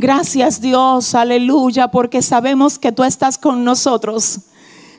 Gracias 0.00 0.60
Dios, 0.60 1.12
aleluya, 1.16 1.88
porque 1.88 2.22
sabemos 2.22 2.78
que 2.78 2.92
tú 2.92 3.02
estás 3.02 3.36
con 3.36 3.64
nosotros. 3.64 4.38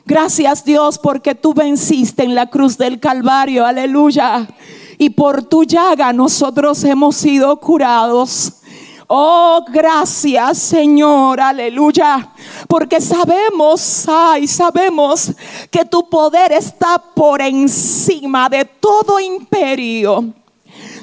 Gracias 0.04 0.62
Dios 0.62 0.98
porque 0.98 1.34
tú 1.34 1.54
venciste 1.54 2.22
en 2.22 2.34
la 2.34 2.50
cruz 2.50 2.76
del 2.76 3.00
Calvario, 3.00 3.64
aleluya. 3.64 4.46
Y 4.98 5.08
por 5.08 5.42
tu 5.42 5.64
llaga 5.64 6.12
nosotros 6.12 6.84
hemos 6.84 7.16
sido 7.16 7.58
curados. 7.60 8.52
Oh, 9.06 9.64
gracias 9.72 10.58
Señor, 10.58 11.40
aleluya. 11.40 12.34
Porque 12.68 13.00
sabemos, 13.00 14.04
ay, 14.06 14.46
sabemos 14.46 15.32
que 15.70 15.86
tu 15.86 16.10
poder 16.10 16.52
está 16.52 16.98
por 16.98 17.40
encima 17.40 18.50
de 18.50 18.66
todo 18.66 19.18
imperio 19.18 20.34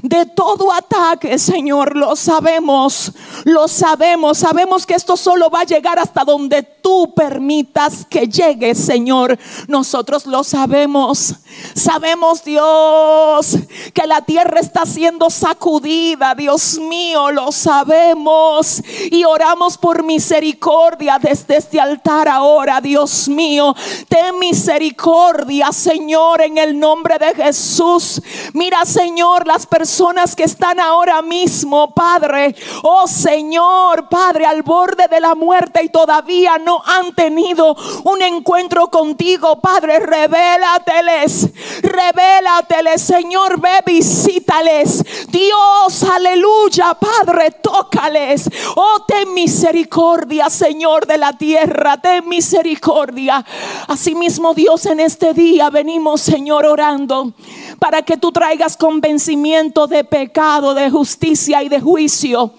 de 0.02 0.26
todo 0.26 0.72
ataque, 0.72 1.38
Señor. 1.38 1.96
Lo 1.96 2.16
sabemos, 2.16 3.12
lo 3.44 3.68
sabemos. 3.68 4.38
Sabemos 4.38 4.86
que 4.86 4.96
esto 4.96 5.18
solo 5.18 5.50
va 5.50 5.62
a 5.62 5.66
llegar 5.66 6.00
hasta 6.00 6.24
donde 6.24 6.64
tú 6.64 7.14
permitas 7.16 8.06
que 8.10 8.28
llegue, 8.28 8.76
Señor. 8.76 9.38
Nosotros 9.68 10.26
lo 10.26 10.44
sabemos. 10.44 11.36
Sabemos, 11.74 12.44
Dios, 12.44 13.58
que 13.94 14.06
la 14.06 14.22
tierra 14.22 14.60
está 14.60 14.86
siendo 14.86 15.30
sacudida. 15.30 16.36
Dios 16.36 16.78
mío, 16.80 17.32
lo 17.32 17.52
sabemos. 17.52 18.82
Y 19.12 19.24
oramos 19.24 19.78
por 19.78 20.04
misericordia 20.04 21.20
desde 21.20 21.58
este 21.58 21.80
altar 21.80 22.28
ahora, 22.28 22.82
Dios 22.82 23.28
mío. 23.28 23.76
Ten 24.08 24.40
misericordia, 24.40 25.72
Señor, 25.72 26.42
en 26.42 26.58
el 26.58 26.78
nombre 26.80 27.18
de 27.18 27.34
Jesús. 27.36 28.22
Mira, 28.54 28.86
Señor, 28.86 29.48
las 29.48 29.66
personas 29.66 30.36
que 30.36 30.44
están 30.44 30.80
ahora 30.80 31.22
mismo, 31.22 31.92
Padre, 31.92 32.56
oh 32.84 33.08
Señor, 33.08 34.10
Padre, 34.10 34.46
al 34.46 34.64
borde 34.64 35.08
de 35.08 35.20
la 35.20 35.36
muerte 35.36 35.84
y 35.84 35.90
todavía 35.90 36.58
no 36.58 36.82
han 36.86 37.14
tenido 37.14 37.76
un 38.04 38.22
encuentro 38.22 38.88
contigo, 38.90 39.60
Padre, 39.60 40.00
revélateles, 40.00 41.47
revélateles, 41.82 43.02
Señor, 43.02 43.60
ve, 43.60 43.82
visítales. 43.86 45.04
Dios, 45.30 46.04
aleluya, 46.04 46.98
Padre, 47.00 47.52
tócales. 47.52 48.50
Oh, 48.76 49.04
ten 49.08 49.34
misericordia, 49.34 50.50
Señor 50.50 51.06
de 51.06 51.18
la 51.18 51.38
tierra, 51.38 52.02
ten 52.02 52.28
misericordia. 52.28 53.46
Asimismo, 53.88 54.54
Dios, 54.54 54.86
en 54.86 55.00
este 55.00 55.34
día 55.34 55.70
venimos, 55.70 56.22
Señor, 56.22 56.66
orando 56.66 57.34
para 57.80 58.02
que 58.02 58.18
tú 58.18 58.32
traigas 58.32 58.78
convencimiento 58.78 59.88
de 59.88 60.04
pecado, 60.04 60.74
de 60.74 60.90
justicia 60.90 61.64
y 61.64 61.70
de 61.70 61.80
juicio 61.80 62.54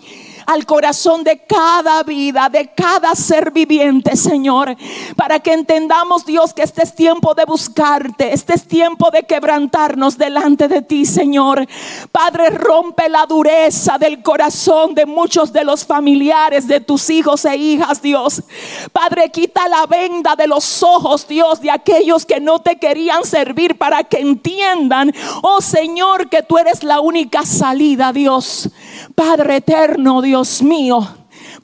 al 0.48 0.64
corazón 0.64 1.24
de 1.24 1.38
cada 1.46 2.02
vida, 2.02 2.48
de 2.48 2.70
cada 2.74 3.14
ser 3.14 3.50
viviente, 3.50 4.16
Señor. 4.16 4.74
Para 5.14 5.40
que 5.40 5.52
entendamos, 5.52 6.24
Dios, 6.24 6.54
que 6.54 6.62
este 6.62 6.84
es 6.84 6.94
tiempo 6.94 7.34
de 7.34 7.44
buscarte, 7.44 8.32
este 8.32 8.54
es 8.54 8.66
tiempo 8.66 9.10
de 9.10 9.24
quebrantarnos 9.24 10.16
delante 10.16 10.66
de 10.66 10.80
ti, 10.80 11.04
Señor. 11.04 11.66
Padre, 12.10 12.48
rompe 12.48 13.10
la 13.10 13.26
dureza 13.26 13.98
del 13.98 14.22
corazón 14.22 14.94
de 14.94 15.04
muchos 15.04 15.52
de 15.52 15.64
los 15.64 15.84
familiares 15.84 16.66
de 16.66 16.80
tus 16.80 17.10
hijos 17.10 17.44
e 17.44 17.54
hijas, 17.54 18.00
Dios. 18.00 18.42
Padre, 18.90 19.30
quita 19.30 19.68
la 19.68 19.84
venda 19.84 20.34
de 20.34 20.46
los 20.46 20.82
ojos, 20.82 21.28
Dios, 21.28 21.60
de 21.60 21.70
aquellos 21.70 22.24
que 22.24 22.40
no 22.40 22.60
te 22.60 22.78
querían 22.78 23.22
servir 23.24 23.76
para 23.76 24.02
que 24.02 24.20
entiendan, 24.20 25.12
oh 25.42 25.60
Señor, 25.60 26.30
que 26.30 26.42
tú 26.42 26.56
eres 26.56 26.82
la 26.82 27.00
única 27.00 27.44
salida, 27.44 28.14
Dios. 28.14 28.70
Padre 29.14 29.56
eterno, 29.56 30.22
Dios 30.22 30.62
mío, 30.62 31.06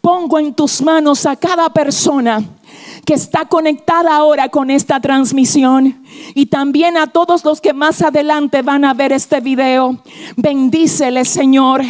pongo 0.01 0.39
en 0.39 0.55
tus 0.55 0.83
manos 0.83 1.27
a 1.27 1.37
cada 1.37 1.71
persona 1.71 2.43
que 3.05 3.15
está 3.15 3.47
conectada 3.47 4.15
ahora 4.15 4.49
con 4.49 4.71
esta 4.71 5.01
transmisión 5.01 6.04
y 6.35 6.47
también 6.47 6.97
a 6.97 7.07
todos 7.07 7.45
los 7.45 7.61
que 7.61 7.73
más 7.73 8.03
adelante 8.03 8.63
van 8.63 8.85
a 8.85 8.95
ver 8.95 9.13
este 9.13 9.41
video. 9.41 9.99
Bendíceles, 10.37 11.29
Señor. 11.29 11.83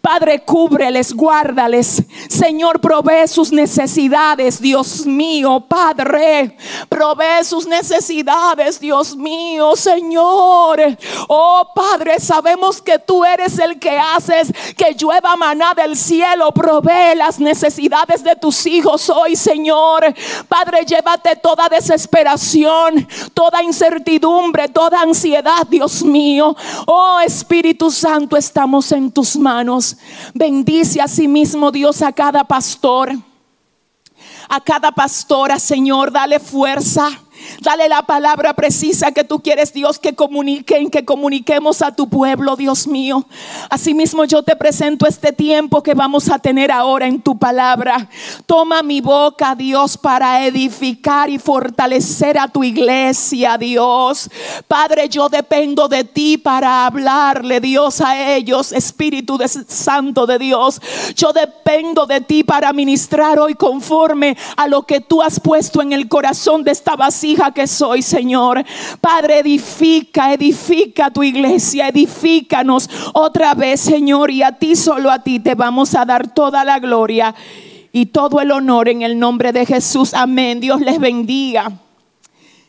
Padre, 0.00 0.40
cúbreles, 0.44 1.12
guárdales. 1.12 2.02
Señor, 2.28 2.80
provee 2.80 3.26
sus 3.26 3.52
necesidades, 3.52 4.60
Dios 4.60 5.06
mío. 5.06 5.64
Padre, 5.68 6.56
provee 6.88 7.44
sus 7.44 7.66
necesidades, 7.66 8.80
Dios 8.80 9.16
mío, 9.16 9.76
Señor. 9.76 10.80
Oh, 11.28 11.70
Padre, 11.74 12.20
sabemos 12.20 12.80
que 12.80 12.98
tú 12.98 13.24
eres 13.24 13.58
el 13.58 13.78
que 13.78 13.98
haces 13.98 14.52
que 14.76 14.94
llueva 14.94 15.36
maná 15.36 15.74
del 15.74 15.96
cielo. 15.96 16.52
Provee 16.52 17.16
las 17.16 17.38
necesidades 17.38 18.22
de 18.22 18.36
tus 18.36 18.66
hijos 18.66 19.10
hoy, 19.10 19.36
Señor. 19.36 20.04
Padre, 20.48 20.84
llévate 20.84 21.36
toda 21.36 21.68
desesperación, 21.68 23.06
toda 23.32 23.62
incertidumbre, 23.64 24.68
toda 24.68 25.00
ansiedad, 25.00 25.66
Dios 25.68 26.02
mío. 26.02 26.56
Oh 26.86 27.18
Espíritu 27.20 27.90
Santo, 27.90 28.36
estamos 28.36 28.92
en 28.92 29.10
tus 29.10 29.36
manos. 29.36 29.96
Bendice 30.32 31.00
a 31.00 31.08
sí 31.08 31.26
mismo, 31.26 31.72
Dios, 31.72 32.02
a 32.02 32.12
cada 32.12 32.44
pastor. 32.44 33.12
A 34.48 34.60
cada 34.60 34.92
pastora, 34.92 35.58
Señor, 35.58 36.12
dale 36.12 36.38
fuerza. 36.38 37.08
Dale 37.60 37.88
la 37.88 38.02
palabra 38.02 38.54
precisa 38.54 39.12
que 39.12 39.24
tú 39.24 39.40
quieres, 39.40 39.72
Dios, 39.72 39.98
que 39.98 40.14
comuniquen, 40.14 40.90
que 40.90 41.04
comuniquemos 41.04 41.82
a 41.82 41.94
tu 41.94 42.08
pueblo, 42.08 42.56
Dios 42.56 42.86
mío. 42.86 43.26
Asimismo, 43.70 44.24
yo 44.24 44.42
te 44.42 44.56
presento 44.56 45.06
este 45.06 45.32
tiempo 45.32 45.82
que 45.82 45.94
vamos 45.94 46.30
a 46.30 46.38
tener 46.38 46.70
ahora 46.70 47.06
en 47.06 47.20
tu 47.20 47.38
palabra. 47.38 48.08
Toma 48.46 48.82
mi 48.82 49.00
boca, 49.00 49.54
Dios, 49.54 49.96
para 49.96 50.44
edificar 50.44 51.30
y 51.30 51.38
fortalecer 51.38 52.38
a 52.38 52.48
tu 52.48 52.64
iglesia, 52.64 53.58
Dios. 53.58 54.30
Padre, 54.68 55.08
yo 55.08 55.28
dependo 55.28 55.88
de 55.88 56.04
ti 56.04 56.38
para 56.38 56.86
hablarle, 56.86 57.60
Dios, 57.60 58.00
a 58.00 58.34
ellos, 58.34 58.72
Espíritu 58.72 59.38
Santo 59.68 60.26
de 60.26 60.38
Dios. 60.38 60.80
Yo 61.14 61.32
dependo 61.32 62.06
de 62.06 62.20
ti 62.20 62.44
para 62.44 62.72
ministrar 62.72 63.38
hoy 63.38 63.54
conforme 63.54 64.36
a 64.56 64.66
lo 64.68 64.82
que 64.82 65.00
tú 65.00 65.22
has 65.22 65.40
puesto 65.40 65.82
en 65.82 65.92
el 65.92 66.08
corazón 66.08 66.64
de 66.64 66.70
esta 66.70 66.96
que 67.54 67.66
soy, 67.66 68.02
Señor. 68.02 68.64
Padre, 69.00 69.40
edifica, 69.40 70.32
edifica 70.32 71.10
tu 71.10 71.22
iglesia, 71.22 71.88
edifícanos 71.88 72.88
otra 73.12 73.54
vez, 73.54 73.80
Señor, 73.80 74.30
y 74.30 74.42
a 74.42 74.52
ti, 74.52 74.76
solo 74.76 75.10
a 75.10 75.22
ti, 75.22 75.40
te 75.40 75.54
vamos 75.54 75.94
a 75.94 76.04
dar 76.04 76.32
toda 76.32 76.64
la 76.64 76.78
gloria 76.78 77.34
y 77.92 78.06
todo 78.06 78.40
el 78.40 78.50
honor 78.50 78.88
en 78.88 79.02
el 79.02 79.18
nombre 79.18 79.52
de 79.52 79.66
Jesús. 79.66 80.14
Amén. 80.14 80.60
Dios 80.60 80.80
les 80.80 80.98
bendiga. 80.98 81.72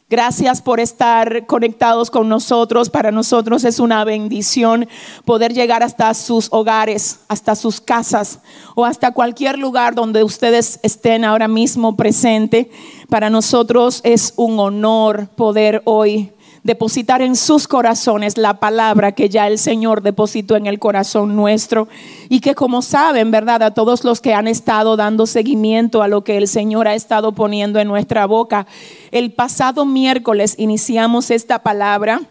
Gracias 0.08 0.62
por 0.62 0.80
estar 0.80 1.48
conectados 1.48 2.12
con 2.12 2.30
nosotros. 2.30 2.92
Para 2.92 3.12
nosotros 3.12 3.64
es 3.64 3.80
una 3.80 4.04
bendición 4.04 4.88
poder 5.26 5.52
llegar 5.52 5.82
hasta 5.82 6.14
sus 6.14 6.48
hogares, 6.52 7.22
hasta 7.28 7.56
sus 7.56 7.82
casas 7.82 8.40
o 8.76 8.86
hasta 8.86 9.14
cualquier 9.14 9.58
lugar 9.58 9.96
donde 9.96 10.24
ustedes 10.24 10.80
estén 10.84 11.26
ahora 11.26 11.48
mismo 11.48 11.96
presente. 11.96 12.70
Para 13.10 13.30
nosotros 13.30 14.02
es 14.04 14.34
un 14.36 14.60
honor 14.60 15.28
poder 15.36 15.82
hoy 15.86 16.32
depositar 16.64 17.22
en 17.22 17.36
sus 17.36 17.68
corazones 17.68 18.40
la 18.40 18.60
palabra 18.60 19.12
que 19.12 19.30
ya 19.30 19.46
el 19.46 19.60
Señor 19.60 20.02
depositó 20.02 20.56
en 20.56 20.66
el 20.66 20.80
corazón 20.80 21.36
nuestro 21.36 21.88
y 22.28 22.40
que 22.40 22.56
como 22.56 22.82
saben, 22.82 23.30
¿verdad? 23.30 23.62
A 23.62 23.76
todos 23.76 24.04
los 24.04 24.20
que 24.20 24.34
han 24.34 24.48
estado 24.48 24.98
dando 24.98 25.28
seguimiento 25.28 26.02
a 26.02 26.08
lo 26.08 26.24
que 26.24 26.38
el 26.38 26.48
Señor 26.48 26.88
ha 26.88 26.96
estado 26.96 27.34
poniendo 27.34 27.80
en 27.80 27.88
nuestra 27.88 28.26
boca, 28.26 28.66
el 29.12 29.32
pasado 29.32 29.86
miércoles 29.86 30.56
iniciamos 30.58 31.30
esta 31.30 31.62
palabra 31.62 32.22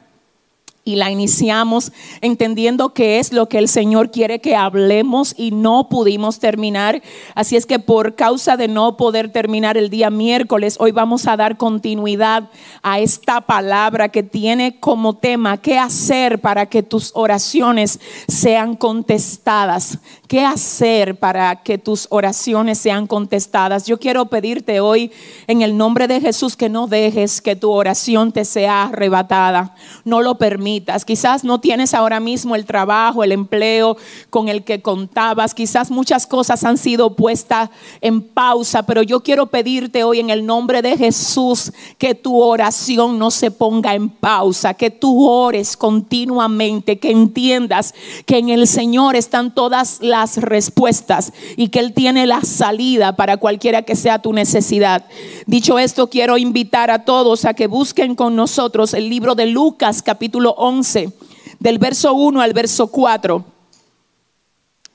y 0.85 0.97
la 0.97 1.11
iniciamos 1.11 1.93
entendiendo 2.21 2.93
que 2.93 3.19
es 3.19 3.33
lo 3.33 3.49
que 3.49 3.59
el 3.59 3.69
Señor 3.69 4.11
quiere 4.11 4.41
que 4.41 4.55
hablemos 4.55 5.35
y 5.37 5.51
no 5.51 5.89
pudimos 5.89 6.39
terminar. 6.39 7.03
Así 7.35 7.57
es 7.57 7.65
que 7.65 7.79
por 7.79 8.15
causa 8.15 8.57
de 8.57 8.69
no 8.69 8.97
poder 8.97 9.33
terminar 9.33 9.79
el 9.79 9.89
día 9.89 10.11
miércoles, 10.11 10.77
hoy 10.79 10.93
vamos 10.93 11.27
a 11.27 11.37
dar 11.37 11.57
continuidad 11.57 12.51
a 12.83 12.99
esta 12.99 13.41
palabra 13.41 14.11
que 14.11 14.23
tiene 14.23 14.79
como 14.79 15.15
tema 15.15 15.57
qué 15.57 15.79
hacer 15.79 16.41
para 16.41 16.67
que 16.67 16.83
tus 16.83 17.13
oraciones 17.15 17.99
sean 18.29 18.77
contestadas. 18.77 19.99
¿Qué 20.27 20.43
hacer 20.43 21.17
para 21.17 21.57
que 21.57 21.77
tus 21.77 22.07
oraciones 22.09 22.79
sean 22.79 23.07
contestadas? 23.07 23.85
Yo 23.85 24.01
quiero 24.01 24.25
pedirte 24.25 24.81
hoy 24.81 25.13
en 25.47 25.61
el 25.61 25.77
nombre 25.77 26.09
de 26.09 26.19
Jesús 26.19 26.57
que 26.57 26.71
no 26.71 26.87
dejes 26.87 27.43
que 27.43 27.57
tu 27.57 27.71
oración 27.71 28.33
te 28.33 28.47
sea 28.47 28.85
arrebatada. 28.85 29.75
No 30.03 30.23
lo 30.23 30.39
permitas. 30.39 31.05
Quizás 31.05 31.45
no 31.45 31.61
tienes 31.61 31.93
ahora 31.93 32.21
mismo 32.21 32.57
el 32.57 32.65
trabajo, 32.65 33.23
el 33.23 33.33
empleo 33.33 33.99
con 34.31 34.49
el 34.49 34.65
que 34.65 34.81
contabas. 34.81 35.53
Quizás 35.53 35.91
muchas 35.91 36.27
cosas 36.27 36.65
han 36.65 36.79
sido 36.79 37.15
puestas 37.17 37.69
en 38.01 38.23
pausa, 38.23 38.85
pero 38.85 39.03
yo 39.03 39.23
quiero 39.23 39.49
pedirte 39.49 40.05
hoy 40.05 40.21
en 40.21 40.31
el 40.31 40.47
nombre 40.47 40.81
de 40.81 40.97
Jesús 40.97 41.71
que 41.99 42.15
tu 42.15 42.41
oración 42.41 43.19
no 43.19 43.31
se 43.31 43.51
ponga 43.51 43.95
en 43.95 44.09
pausa, 44.09 44.73
que 44.73 44.89
tú 44.89 45.29
ores 45.29 45.77
continuamente, 45.77 46.99
que 46.99 47.11
entiendas 47.11 47.95
que 48.25 48.39
en 48.39 48.49
el 48.49 48.67
Señor 48.67 49.17
están 49.17 49.55
todas 49.55 49.99
las 50.01 50.24
respuestas 50.37 51.33
y 51.57 51.69
que 51.69 51.81
Él 51.81 51.93
tiene 51.93 52.27
la 52.27 52.43
salida 52.43 53.17
para 53.17 53.37
cualquiera 53.37 53.83
que 53.83 53.97
sea 53.97 54.21
tu 54.21 54.33
necesidad. 54.33 55.07
Dicho 55.47 55.79
esto, 55.79 56.09
quiero 56.09 56.39
invitar 56.39 56.91
a 56.91 57.05
todos 57.05 57.45
a 57.45 57.55
que 57.55 57.67
busquen 57.67 58.15
con 58.15 58.37
nosotros 58.37 58.95
el 58.95 59.09
libro 59.09 59.35
de 59.35 59.47
Lucas 59.47 60.03
capítulo 60.03 60.55
11, 60.59 61.13
del 61.61 61.79
verso 61.79 62.15
1 62.15 62.41
al 62.41 62.53
verso 62.53 62.89
4. 62.89 63.45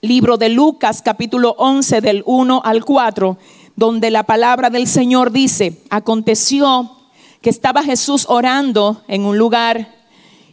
Libro 0.01 0.37
de 0.37 0.49
Lucas 0.49 1.01
capítulo 1.01 1.55
11 1.57 2.01
del 2.01 2.23
1 2.25 2.61
al 2.63 2.85
4, 2.85 3.37
donde 3.75 4.11
la 4.11 4.23
palabra 4.23 4.69
del 4.69 4.87
Señor 4.87 5.31
dice, 5.31 5.81
aconteció 5.89 6.91
que 7.41 7.49
estaba 7.49 7.83
Jesús 7.83 8.25
orando 8.29 9.01
en 9.07 9.25
un 9.25 9.37
lugar 9.37 9.99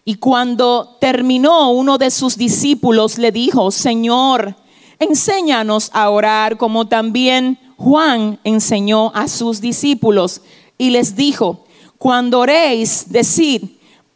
y 0.08 0.14
cuando 0.16 0.96
terminó 1.00 1.72
uno 1.72 1.98
de 1.98 2.12
sus 2.12 2.36
discípulos 2.36 3.18
le 3.18 3.32
dijo, 3.32 3.72
Señor, 3.72 4.54
enséñanos 4.98 5.90
a 5.92 6.10
orar 6.10 6.56
como 6.56 6.86
también 6.86 7.58
Juan 7.76 8.38
enseñó 8.44 9.14
a 9.14 9.28
sus 9.28 9.60
discípulos 9.60 10.42
y 10.78 10.90
les 10.90 11.16
dijo, 11.16 11.64
cuando 11.98 12.40
oréis, 12.40 13.10
decid, 13.10 13.62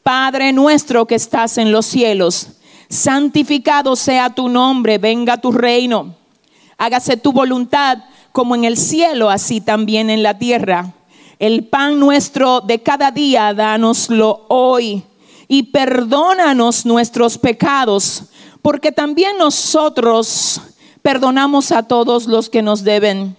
Padre 0.03 0.53
nuestro 0.53 1.06
que 1.06 1.15
estás 1.15 1.59
en 1.59 1.73
los 1.73 1.87
cielos, 1.87 2.49
santificado 2.88 3.97
sea 3.97 4.31
tu 4.31 4.49
nombre, 4.49 4.99
venga 4.99 5.37
tu 5.37 5.53
reino, 5.53 6.15
hágase 6.79 7.17
tu 7.17 7.32
voluntad 7.32 7.99
como 8.32 8.55
en 8.55 8.65
el 8.65 8.77
cielo, 8.77 9.31
así 9.31 9.61
también 9.61 10.11
en 10.11 10.23
la 10.23 10.38
tierra. 10.38 10.94
El 11.38 11.65
pan 11.65 11.99
nuestro 11.99 12.61
de 12.61 12.82
cada 12.82 13.11
día, 13.11 13.55
dánoslo 13.55 14.44
hoy 14.49 15.05
y 15.49 15.65
perdónanos 15.65 16.87
nuestros 16.87 17.38
pecados, 17.38 18.25
porque 18.62 18.93
también 18.93 19.38
nosotros 19.38 20.61
perdonamos 21.02 21.73
a 21.73 21.82
todos 21.85 22.26
los 22.26 22.50
que 22.50 22.62
nos 22.62 22.85
deben. 22.85 23.37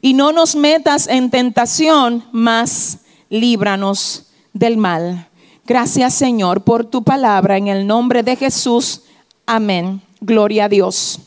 Y 0.00 0.14
no 0.14 0.32
nos 0.32 0.54
metas 0.54 1.08
en 1.08 1.30
tentación, 1.30 2.24
mas 2.32 2.98
líbranos 3.30 4.26
del 4.52 4.76
mal. 4.76 5.28
Gracias 5.66 6.14
Señor 6.14 6.62
por 6.62 6.84
tu 6.84 7.02
palabra 7.04 7.56
en 7.56 7.68
el 7.68 7.86
nombre 7.86 8.22
de 8.22 8.36
Jesús. 8.36 9.02
Amén. 9.46 10.02
Gloria 10.20 10.64
a 10.64 10.68
Dios. 10.68 11.20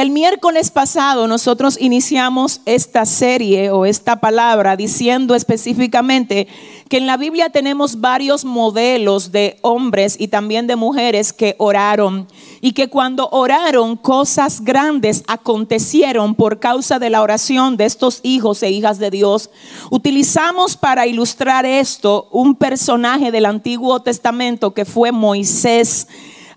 El 0.00 0.08
miércoles 0.08 0.70
pasado 0.70 1.28
nosotros 1.28 1.76
iniciamos 1.78 2.62
esta 2.64 3.04
serie 3.04 3.70
o 3.70 3.84
esta 3.84 4.16
palabra 4.18 4.74
diciendo 4.74 5.34
específicamente 5.34 6.48
que 6.88 6.96
en 6.96 7.06
la 7.06 7.18
Biblia 7.18 7.50
tenemos 7.50 8.00
varios 8.00 8.46
modelos 8.46 9.30
de 9.30 9.58
hombres 9.60 10.16
y 10.18 10.28
también 10.28 10.66
de 10.66 10.76
mujeres 10.76 11.34
que 11.34 11.54
oraron 11.58 12.26
y 12.62 12.72
que 12.72 12.88
cuando 12.88 13.28
oraron 13.30 13.94
cosas 13.94 14.64
grandes 14.64 15.22
acontecieron 15.26 16.34
por 16.34 16.60
causa 16.60 16.98
de 16.98 17.10
la 17.10 17.20
oración 17.20 17.76
de 17.76 17.84
estos 17.84 18.20
hijos 18.22 18.62
e 18.62 18.70
hijas 18.70 18.98
de 18.98 19.10
Dios. 19.10 19.50
Utilizamos 19.90 20.78
para 20.78 21.06
ilustrar 21.06 21.66
esto 21.66 22.26
un 22.30 22.54
personaje 22.54 23.30
del 23.30 23.44
Antiguo 23.44 24.00
Testamento 24.00 24.72
que 24.72 24.86
fue 24.86 25.12
Moisés. 25.12 26.06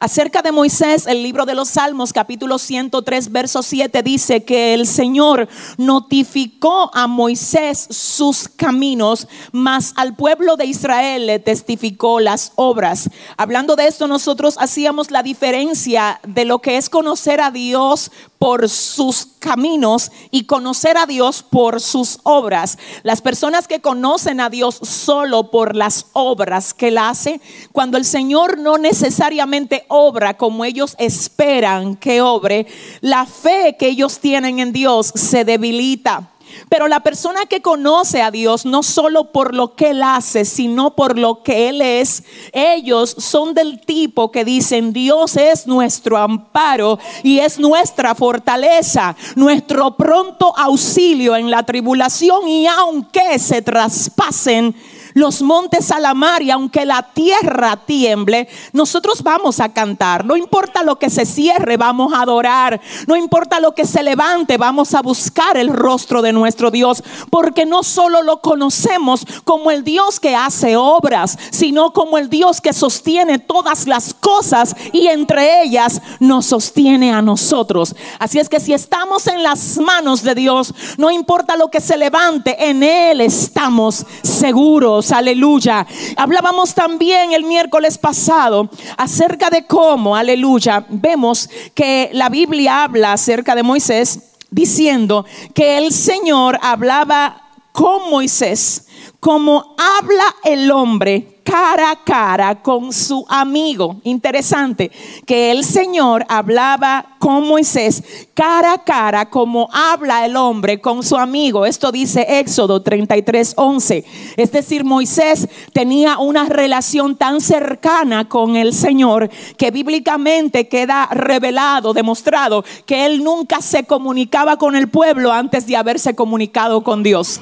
Acerca 0.03 0.41
de 0.41 0.51
Moisés, 0.51 1.07
el 1.07 1.23
libro 1.23 1.45
de 1.45 1.55
los 1.55 1.69
Salmos, 1.69 2.11
capítulo 2.11 2.57
103, 2.57 3.31
verso 3.31 3.63
7, 3.63 4.03
dice 4.03 4.44
que 4.44 4.73
el 4.73 4.85
Señor 4.85 5.47
notificó 5.77 6.91
a 6.94 7.07
Moisés 7.07 7.88
sus 7.89 8.50
caminos, 8.50 9.29
mas 9.53 9.94
al 9.95 10.13
pueblo 10.13 10.57
de 10.57 10.65
Israel 10.65 11.27
le 11.27 11.39
testificó 11.39 12.19
las 12.19 12.51
obras. 12.55 13.09
Hablando 13.38 13.77
de 13.77 13.88
esto, 13.88 14.09
nosotros 14.09 14.57
hacíamos 14.59 15.09
la 15.09 15.23
diferencia 15.23 16.19
de 16.27 16.44
lo 16.44 16.59
que 16.59 16.75
es 16.75 16.89
conocer 16.89 17.39
a 17.39 17.49
Dios 17.49 18.11
por 18.44 18.67
sus 18.67 19.25
caminos 19.39 20.11
y 20.29 20.44
conocer 20.44 20.97
a 20.97 21.06
Dios 21.06 21.44
por 21.49 21.79
sus 21.79 22.19
obras. 22.23 22.77
Las 23.03 23.21
personas 23.21 23.69
que 23.69 23.79
conocen 23.79 24.41
a 24.41 24.49
Dios 24.49 24.79
solo 24.81 25.49
por 25.49 25.77
las 25.77 26.07
obras 26.11 26.73
que 26.73 26.89
él 26.89 26.97
hace, 26.97 27.39
cuando 27.71 27.97
el 27.97 28.03
Señor 28.03 28.57
no 28.57 28.77
necesariamente 28.77 29.85
obra 29.94 30.36
como 30.36 30.66
ellos 30.66 30.95
esperan 30.98 31.95
que 31.95 32.22
obre, 32.22 32.66
la 33.01 33.25
fe 33.25 33.75
que 33.78 33.88
ellos 33.88 34.19
tienen 34.19 34.60
en 34.60 34.74
Dios 34.74 35.12
se 35.16 35.45
debilita. 35.45 36.30
Pero 36.69 36.88
la 36.88 37.01
persona 37.01 37.45
que 37.45 37.62
conoce 37.62 38.22
a 38.22 38.31
Dios, 38.31 38.66
no 38.66 38.84
solo 38.84 39.31
por 39.31 39.56
lo 39.56 39.75
que 39.75 39.92
Él 39.92 40.04
hace, 40.04 40.45
sino 40.45 40.95
por 40.95 41.18
lo 41.18 41.44
que 41.44 41.69
Él 41.69 41.81
es, 41.81 42.24
ellos 42.51 43.16
son 43.18 43.54
del 43.54 43.81
tipo 43.81 44.31
que 44.31 44.45
dicen, 44.45 44.94
Dios 44.94 45.38
es 45.38 45.68
nuestro 45.68 46.18
amparo 46.18 47.00
y 47.24 47.40
es 47.40 47.60
nuestra 47.60 48.16
fortaleza, 48.16 49.16
nuestro 49.36 49.95
pronto 49.95 50.54
auxilio 50.57 51.36
en 51.36 51.50
la 51.50 51.63
tribulación 51.63 52.48
y 52.48 52.68
aunque 52.68 53.40
se 53.40 53.62
traspasen 53.62 54.75
los 55.13 55.42
montes 55.42 55.92
a 55.92 56.00
la 56.00 56.13
mar 56.13 56.42
y 56.42 56.51
aunque 56.51 56.86
la 56.86 57.04
tierra 57.13 57.77
tiemble, 57.86 58.48
nosotros 58.71 59.24
vamos 59.24 59.60
a 59.60 59.69
cantar. 59.69 60.25
No 60.25 60.36
importa 60.36 60.83
lo 60.83 60.98
que 60.98 61.10
se 61.10 61.25
cierre, 61.25 61.77
vamos 61.77 62.13
a 62.13 62.21
adorar. 62.21 62.81
No 63.07 63.15
importa 63.15 63.60
lo 63.60 63.74
que 63.74 63.86
se 63.86 64.04
levante, 64.04 64.57
vamos 64.57 64.94
a 64.94 65.01
buscar 65.01 65.57
el 65.57 65.69
rostro 65.69 66.21
de 66.21 66.33
nuestro 66.33 66.71
Dios. 66.71 67.04
Porque 67.30 67.65
no 67.65 67.83
solo 67.83 68.24
lo 68.24 68.42
conocemos 68.42 69.25
como 69.44 69.71
el 69.71 69.83
Dios 69.83 70.19
que 70.19 70.36
hace 70.36 70.75
obras, 70.75 71.38
sino 71.51 71.94
como 71.94 72.18
el 72.18 72.30
Dios 72.30 72.62
que 72.62 72.74
sostiene 72.74 73.39
todas 73.39 73.88
las 73.88 74.13
cosas 74.13 74.75
y 74.92 75.07
entre 75.07 75.63
ellas 75.63 76.01
nos 76.19 76.48
sostiene 76.48 77.12
a 77.12 77.21
nosotros. 77.21 77.95
Así 78.19 78.39
es 78.39 78.50
que 78.50 78.59
si 78.59 78.74
estamos 78.74 79.28
en 79.28 79.44
las 79.44 79.78
manos 79.78 80.23
de 80.23 80.35
Dios, 80.35 80.73
no 80.97 81.11
importa 81.11 81.56
lo 81.56 81.69
que 81.69 81.81
se 81.81 81.97
levante, 81.97 82.69
en 82.69 82.83
Él 82.83 83.21
estamos 83.21 84.06
seguros 84.23 85.03
aleluya. 85.12 85.86
Hablábamos 86.18 86.74
también 86.74 87.33
el 87.33 87.44
miércoles 87.44 87.98
pasado 87.98 88.69
acerca 88.98 89.50
de 89.50 89.66
cómo, 89.66 90.16
aleluya, 90.16 90.86
vemos 90.90 91.50
que 91.74 92.10
la 92.14 92.30
Biblia 92.30 92.83
habla 92.83 93.14
acerca 93.14 93.56
de 93.56 93.64
Moisés 93.64 94.19
diciendo 94.50 95.26
que 95.54 95.78
el 95.78 95.92
Señor 95.92 96.60
hablaba 96.62 97.42
con 97.72 98.10
Moisés 98.10 98.88
como 99.19 99.76
habla 99.78 100.36
el 100.44 100.69
hombre 100.72 101.32
cara 101.44 101.92
a 101.92 102.04
cara 102.04 102.62
con 102.62 102.92
su 102.92 103.26
amigo. 103.30 103.97
Interesante 104.04 104.92
que 105.26 105.52
el 105.52 105.64
Señor 105.64 106.26
hablaba 106.30 107.18
con 107.19 107.47
Moisés 107.47 108.04
cara 108.33 108.73
a 108.73 108.83
cara 108.83 109.30
como 109.30 109.69
habla 109.71 110.26
el 110.26 110.35
hombre 110.35 110.81
con 110.81 111.04
su 111.04 111.18
amigo. 111.18 111.66
Esto 111.66 111.92
dice 111.92 112.40
Éxodo 112.40 112.81
33, 112.81 113.54
11. 113.56 114.06
Es 114.38 114.52
decir, 114.52 114.83
Moisés 114.83 115.47
tenía 115.71 116.18
una 116.18 116.45
relación 116.45 117.16
tan 117.16 117.42
cercana 117.42 118.28
con 118.28 118.56
el 118.56 118.73
Señor 118.73 119.30
que 119.57 119.71
bíblicamente 119.71 120.68
queda 120.68 121.07
revelado, 121.12 121.94
demostrado 121.94 122.64
que 122.85 123.06
él 123.06 123.23
nunca 123.23 123.62
se 123.62 123.85
comunicaba 123.85 124.57
con 124.57 124.76
el 124.76 124.90
pueblo 124.90 125.31
antes 125.31 125.68
de 125.68 125.78
haberse 125.78 126.16
comunicado 126.16 126.83
con 126.83 127.04
Dios. 127.04 127.40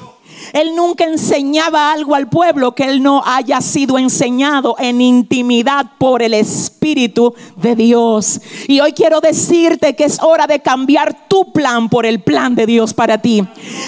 Él 0.52 0.74
nunca 0.74 1.04
enseñaba 1.04 1.92
algo 1.92 2.14
al 2.14 2.28
pueblo 2.28 2.74
que 2.74 2.84
él 2.84 3.02
no 3.02 3.22
haya 3.24 3.60
sido 3.60 3.98
enseñado 3.98 4.76
en 4.78 5.00
intimidad 5.00 5.86
por 5.98 6.22
el 6.22 6.34
Espíritu 6.34 7.34
de 7.56 7.74
Dios. 7.76 8.40
Y 8.68 8.80
hoy 8.80 8.92
quiero 8.92 9.20
decirte 9.20 9.94
que 9.94 10.04
es 10.04 10.20
hora 10.22 10.46
de 10.46 10.60
cambiar 10.60 11.28
tu 11.28 11.52
plan 11.52 11.88
por 11.88 12.06
el 12.06 12.20
plan 12.20 12.54
de 12.54 12.66
Dios 12.66 12.94
para 12.94 13.18
ti. 13.18 13.44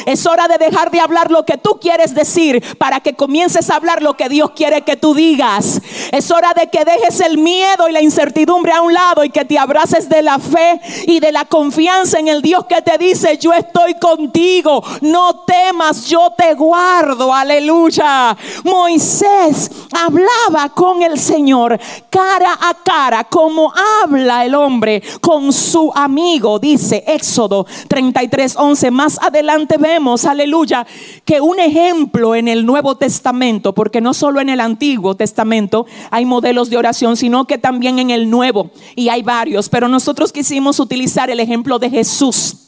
Es 0.07 0.27
hora 0.27 0.49
de 0.49 0.59
dejar 0.59 0.91
de 0.91 1.01
hablar 1.01 1.31
lo 1.31 1.45
que 1.45 1.59
tú 1.59 1.79
quieres 1.81 2.15
decir 2.15 2.63
para 2.79 3.01
que 3.01 3.15
comiences 3.15 3.71
a 3.71 3.77
hablar 3.77 4.03
lo 4.03 4.17
que 4.17 4.29
Dios 4.29 4.51
quiere 4.51 4.83
que 4.83 4.97
tú 4.97 5.15
digas. 5.15 5.81
Es 6.13 6.31
hora 6.31 6.55
de 6.55 6.69
que 6.69 6.85
dejes 6.85 7.21
el 7.21 7.39
miedo 7.39 7.89
y 7.89 7.93
la 7.93 8.03
incertidumbre 8.03 8.73
a 8.73 8.83
un 8.83 8.93
lado 8.93 9.25
y 9.25 9.31
que 9.31 9.45
te 9.45 9.59
abraces 9.59 10.09
de 10.09 10.23
la 10.23 10.39
fe 10.39 10.81
y 11.07 11.21
de 11.21 11.33
la 11.33 11.45
confianza 11.45 12.19
en 12.19 12.29
el 12.29 12.43
Dios 12.43 12.67
que 12.67 12.83
te 12.83 12.99
dice, 12.99 13.39
yo 13.39 13.53
estoy 13.53 13.95
contigo, 13.95 14.83
no 15.01 15.45
temas, 15.47 16.07
yo 16.07 16.33
te 16.37 16.44
guardo, 16.53 17.33
aleluya. 17.33 18.37
Moisés 18.65 19.71
hablaba 19.93 20.69
con 20.75 21.03
el 21.03 21.19
Señor 21.19 21.81
cara 22.11 22.59
a 22.61 22.75
cara, 22.75 23.25
como 23.25 23.73
habla 24.03 24.45
el 24.45 24.55
hombre 24.55 25.03
con 25.21 25.53
su 25.53 25.91
amigo, 25.95 26.59
dice 26.59 27.03
Éxodo 27.07 27.67
33, 27.89 28.57
11. 28.57 28.91
Más 28.91 29.19
adelante 29.23 29.79
vemos, 29.79 30.27
aleluya, 30.27 30.87
que 31.25 31.41
un 31.41 31.59
ejemplo 31.59 32.35
en 32.35 32.49
el 32.49 32.67
Nuevo 32.67 32.97
Testamento, 32.97 33.73
porque 33.73 34.01
no 34.01 34.13
solo 34.13 34.41
en 34.41 34.51
el 34.51 34.61
Antiguo 34.61 35.15
Testamento 35.15 35.87
hay 36.11 36.27
modelos 36.27 36.69
de 36.69 36.77
oración, 36.77 37.17
sino 37.17 37.47
que 37.47 37.59
también 37.59 37.99
en 37.99 38.11
el 38.11 38.29
Nuevo, 38.29 38.71
y 38.95 39.09
hay 39.09 39.23
varios, 39.23 39.69
pero 39.69 39.89
nosotros 39.89 40.33
quisimos 40.33 40.81
utilizar 40.81 41.31
el 41.31 41.41
ejemplo 41.41 41.79
de 41.79 41.91
Jesús. 41.91 42.64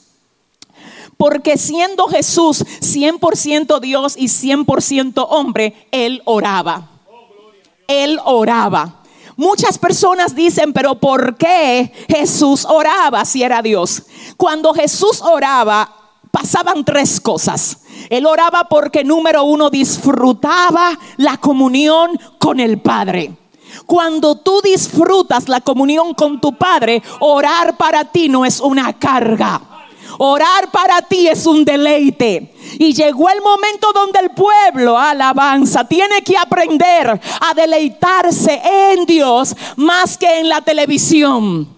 Porque 1.16 1.56
siendo 1.56 2.08
Jesús 2.08 2.64
100% 2.80 3.80
Dios 3.80 4.16
y 4.16 4.26
100% 4.26 5.26
hombre, 5.28 5.88
Él 5.90 6.23
oraba. 6.25 6.90
Él 7.88 8.20
oraba. 8.25 9.02
Muchas 9.37 9.78
personas 9.78 10.35
dicen, 10.35 10.73
pero 10.73 10.94
¿por 10.94 11.37
qué 11.37 11.92
Jesús 12.08 12.64
oraba 12.64 13.25
si 13.25 13.42
era 13.42 13.61
Dios? 13.61 14.04
Cuando 14.37 14.73
Jesús 14.73 15.20
oraba, 15.20 15.94
pasaban 16.30 16.85
tres 16.85 17.20
cosas. 17.20 17.82
Él 18.08 18.25
oraba 18.25 18.64
porque 18.68 19.04
número 19.04 19.44
uno 19.44 19.68
disfrutaba 19.68 20.99
la 21.16 21.37
comunión 21.37 22.18
con 22.38 22.61
el 22.61 22.80
Padre. 22.80 23.37
Cuando 23.85 24.37
tú 24.37 24.61
disfrutas 24.62 25.49
la 25.49 25.61
comunión 25.61 26.14
con 26.14 26.40
tu 26.40 26.56
Padre, 26.56 27.02
orar 27.20 27.76
para 27.76 28.04
ti 28.04 28.28
no 28.28 28.46
es 28.46 28.61
una 28.61 28.92
carga. 28.94 29.75
Orar 30.19 30.71
para 30.71 31.03
ti 31.03 31.29
es 31.29 31.47
un 31.47 31.65
deleite. 31.65 32.53
Y 32.79 32.93
llegó 32.93 33.29
el 33.29 33.41
momento 33.41 33.93
donde 33.93 34.21
el 34.21 34.31
pueblo, 34.31 34.99
alabanza, 34.99 35.85
tiene 35.85 36.23
que 36.23 36.37
aprender 36.37 37.09
a 37.41 37.55
deleitarse 37.55 38.61
en 38.65 39.07
Dios 39.07 39.55
más 39.77 40.19
que 40.19 40.41
en 40.41 40.49
la 40.49 40.61
televisión 40.61 41.75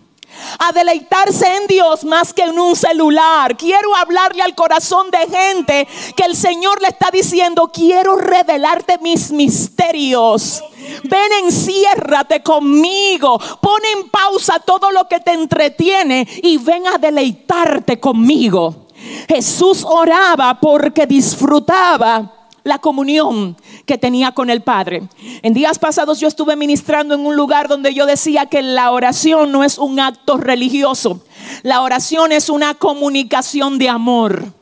a 0.59 0.73
deleitarse 0.73 1.47
en 1.57 1.67
Dios 1.67 2.05
más 2.05 2.33
que 2.33 2.43
en 2.43 2.59
un 2.59 2.77
celular. 2.77 3.57
Quiero 3.57 3.95
hablarle 3.97 4.43
al 4.43 4.55
corazón 4.55 5.11
de 5.11 5.27
gente 5.27 5.89
que 6.17 6.25
el 6.25 6.37
Señor 6.37 6.81
le 6.83 6.89
está 6.89 7.11
diciendo, 7.13 7.71
quiero 7.73 8.17
revelarte 8.17 8.99
mis 8.99 9.31
misterios. 9.31 10.63
Ven, 11.05 11.33
enciérrate 11.45 12.43
conmigo. 12.43 13.39
Pon 13.61 13.81
en 13.97 14.09
pausa 14.09 14.59
todo 14.61 14.91
lo 14.91 15.07
que 15.09 15.21
te 15.21 15.33
entretiene 15.33 16.27
y 16.43 16.59
ven 16.59 16.87
a 16.87 16.99
deleitarte 16.99 18.01
conmigo. 18.01 18.87
Jesús 19.29 19.85
oraba 19.85 20.59
porque 20.61 21.07
disfrutaba 21.07 22.38
la 22.69 22.79
comunión 22.79 23.57
que 23.87 23.99
tenía 23.99 24.33
con 24.33 24.51
el 24.51 24.63
Padre. 24.63 25.09
En 25.43 25.55
días 25.55 25.79
pasados 25.79 26.21
yo 26.21 26.29
estuve 26.29 26.55
ministrando 26.55 27.15
en 27.15 27.27
un 27.27 27.35
lugar 27.35 27.67
donde 27.67 27.95
yo 27.95 28.07
decía 28.07 28.47
que 28.47 28.63
la 28.63 28.93
oración 28.93 29.51
no 29.51 29.65
es 29.65 29.79
un 29.79 29.99
acto 29.99 30.37
religioso, 30.37 31.25
la 31.63 31.83
oración 31.83 32.31
es 32.31 32.49
una 32.49 32.75
comunicación 32.75 33.79
de 33.79 33.89
amor. 33.89 34.53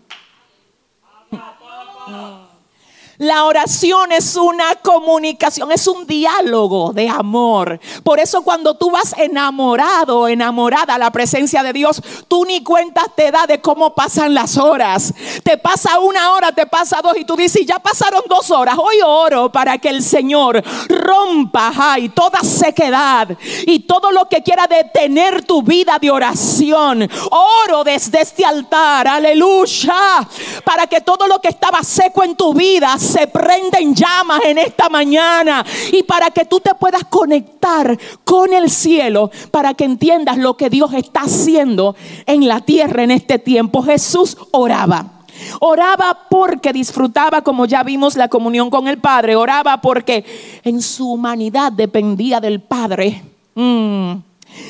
La 3.19 3.45
oración 3.45 4.13
es 4.13 4.37
una 4.37 4.77
comunicación, 4.77 5.73
es 5.73 5.87
un 5.87 6.07
diálogo 6.07 6.93
de 6.93 7.09
amor. 7.09 7.81
Por 8.03 8.21
eso 8.21 8.43
cuando 8.43 8.75
tú 8.75 8.91
vas 8.91 9.15
enamorado, 9.17 10.29
enamorada 10.29 10.95
a 10.95 10.99
la 10.99 11.11
presencia 11.11 11.63
de 11.63 11.73
Dios, 11.73 12.03
tú 12.29 12.45
ni 12.45 12.63
cuenta 12.63 13.05
te 13.15 13.31
da 13.31 13.47
de 13.47 13.61
cómo 13.61 13.95
pasan 13.95 14.35
las 14.35 14.59
horas. 14.59 15.15
Te 15.43 15.57
pasa 15.57 15.99
una 15.99 16.33
hora, 16.33 16.53
te 16.53 16.67
pasa 16.67 17.01
dos 17.03 17.17
y 17.17 17.25
tú 17.25 17.37
dices, 17.37 17.65
ya 17.67 17.79
pasaron 17.79 18.23
dos 18.29 18.51
horas. 18.51 18.77
Hoy 18.79 18.97
oro 19.05 19.51
para 19.51 19.79
que 19.79 19.89
el 19.89 20.03
Señor 20.03 20.63
rompa 20.89 21.73
ay, 21.75 22.11
toda 22.11 22.41
sequedad 22.41 23.29
y 23.67 23.81
todo 23.81 24.13
lo 24.13 24.29
que 24.29 24.43
quiera 24.43 24.67
detener 24.67 25.45
tu 25.45 25.63
vida 25.63 25.99
de 25.99 26.11
oración. 26.11 27.09
Oro 27.31 27.83
desde 27.83 28.21
este 28.21 28.45
altar, 28.45 29.09
aleluya, 29.09 30.29
para 30.65 30.87
que 30.87 31.01
todo 31.01 31.27
lo 31.27 31.41
que 31.41 31.49
estaba 31.49 31.83
seco 31.83 32.23
en 32.23 32.37
tu 32.37 32.53
vida 32.53 32.99
se 33.07 33.27
prenden 33.27 33.95
llamas 33.95 34.41
en 34.45 34.59
esta 34.59 34.89
mañana 34.89 35.65
y 35.93 36.03
para 36.03 36.31
que 36.31 36.45
tú 36.45 36.61
te 36.61 36.75
puedas 36.75 37.05
conectar 37.05 37.99
con 38.25 38.53
el 38.53 38.71
cielo, 38.71 39.31
para 39.51 39.75
que 39.75 39.85
entiendas 39.85 40.37
lo 40.39 40.57
que 40.57 40.71
Dios 40.71 40.93
está 40.93 41.23
haciendo 41.23 41.97
en 42.27 42.47
la 42.47 42.61
tierra 42.61 43.03
en 43.03 43.11
este 43.11 43.39
tiempo. 43.39 43.83
Jesús 43.83 44.37
oraba. 44.51 45.13
Oraba 45.61 46.27
porque 46.31 46.73
disfrutaba, 46.73 47.43
como 47.43 47.67
ya 47.67 47.83
vimos, 47.83 48.17
la 48.17 48.29
comunión 48.29 48.71
con 48.71 48.89
el 48.89 48.99
Padre. 48.99 49.37
Oraba 49.37 49.81
porque 49.81 50.25
en 50.65 50.81
su 50.83 51.13
humanidad 51.13 51.73
dependía 51.73 52.41
del 52.41 52.61
Padre. 52.61 53.23
Mm. 53.55 54.15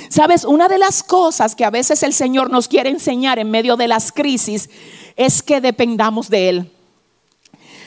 Sabes, 0.09 0.45
una 0.45 0.69
de 0.69 0.78
las 0.78 1.02
cosas 1.02 1.55
que 1.55 1.64
a 1.64 1.71
veces 1.71 2.02
el 2.02 2.12
Señor 2.12 2.50
nos 2.50 2.69
quiere 2.69 2.90
enseñar 2.90 3.38
en 3.38 3.50
medio 3.50 3.76
de 3.76 3.88
las 3.88 4.11
crisis 4.12 4.69
es 5.16 5.43
que 5.43 5.61
dependamos 5.61 6.28
de 6.28 6.49
Él. 6.49 6.73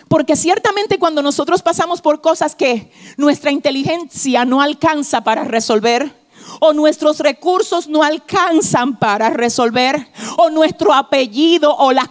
Porque 0.09 0.35
ciertamente 0.35 0.97
cuando 0.97 1.21
nosotros 1.21 1.61
pasamos 1.61 2.01
por 2.01 2.19
cosas 2.19 2.55
que 2.55 2.91
nuestra 3.15 3.51
inteligencia 3.51 4.43
no 4.43 4.59
alcanza 4.59 5.21
para 5.23 5.45
resolver, 5.45 6.18
o 6.59 6.73
nuestros 6.73 7.19
recursos 7.19 7.87
no 7.87 8.03
alcanzan 8.03 8.97
para 8.97 9.29
resolver, 9.29 10.07
o 10.37 10.49
nuestro 10.49 10.93
apellido 10.93 11.75
o 11.75 11.91
las, 11.91 12.09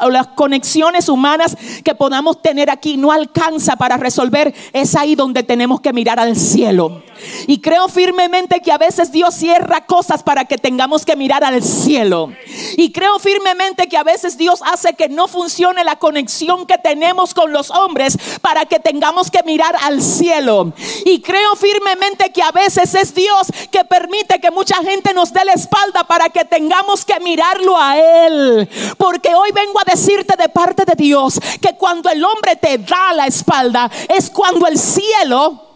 o 0.00 0.10
las 0.10 0.28
conexiones 0.28 1.08
humanas 1.08 1.56
que 1.84 1.94
podamos 1.94 2.42
tener 2.42 2.70
aquí 2.70 2.96
no 2.96 3.12
alcanza 3.12 3.76
para 3.76 3.96
resolver, 3.96 4.54
es 4.72 4.94
ahí 4.94 5.14
donde 5.14 5.42
tenemos 5.42 5.80
que 5.80 5.92
mirar 5.92 6.18
al 6.18 6.36
cielo. 6.36 7.02
Y 7.46 7.60
creo 7.60 7.88
firmemente 7.88 8.60
que 8.60 8.72
a 8.72 8.78
veces 8.78 9.12
Dios 9.12 9.34
cierra 9.34 9.86
cosas 9.86 10.22
para 10.22 10.44
que 10.44 10.58
tengamos 10.58 11.04
que 11.04 11.16
mirar 11.16 11.44
al 11.44 11.62
cielo. 11.62 12.32
Y 12.76 12.92
creo 12.92 13.18
firmemente 13.18 13.88
que 13.88 13.96
a 13.96 14.02
veces 14.02 14.36
Dios 14.36 14.60
hace 14.64 14.94
que 14.94 15.08
no 15.08 15.28
funcione 15.28 15.84
la 15.84 15.96
conexión 15.96 16.66
que 16.66 16.78
tenemos 16.78 17.34
con 17.34 17.52
los 17.52 17.70
hombres 17.70 18.18
para 18.40 18.66
que 18.66 18.78
tengamos 18.78 19.30
que 19.30 19.42
mirar 19.44 19.74
al 19.82 20.02
cielo. 20.02 20.72
Y 21.04 21.20
creo 21.20 21.56
firmemente 21.56 22.32
que 22.32 22.42
a 22.42 22.52
veces 22.52 22.94
es 22.94 23.14
Dios 23.14 23.48
que 23.68 23.84
permite 23.84 24.40
que 24.40 24.50
mucha 24.50 24.76
gente 24.82 25.12
nos 25.14 25.32
dé 25.32 25.44
la 25.44 25.52
espalda 25.52 26.04
para 26.04 26.28
que 26.28 26.44
tengamos 26.44 27.04
que 27.04 27.18
mirarlo 27.20 27.76
a 27.78 27.98
Él. 27.98 28.68
Porque 28.98 29.34
hoy 29.34 29.50
vengo 29.52 29.80
a 29.80 29.90
decirte 29.90 30.36
de 30.36 30.48
parte 30.48 30.84
de 30.84 30.94
Dios 30.94 31.38
que 31.60 31.76
cuando 31.76 32.08
el 32.10 32.24
hombre 32.24 32.56
te 32.56 32.78
da 32.78 33.12
la 33.14 33.26
espalda 33.26 33.90
es 34.08 34.30
cuando 34.30 34.66
el 34.66 34.78
cielo 34.78 35.66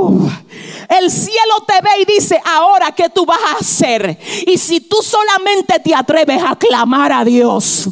Uh, 0.00 0.28
el 0.88 1.10
cielo 1.10 1.64
te 1.66 1.80
ve 1.80 2.02
y 2.02 2.04
dice, 2.04 2.40
ahora 2.44 2.92
qué 2.92 3.08
tú 3.08 3.26
vas 3.26 3.40
a 3.40 3.58
hacer. 3.58 4.18
Y 4.46 4.56
si 4.56 4.80
tú 4.80 4.98
solamente 5.02 5.80
te 5.80 5.94
atreves 5.94 6.40
a 6.42 6.54
clamar 6.56 7.12
a 7.12 7.24
Dios, 7.24 7.88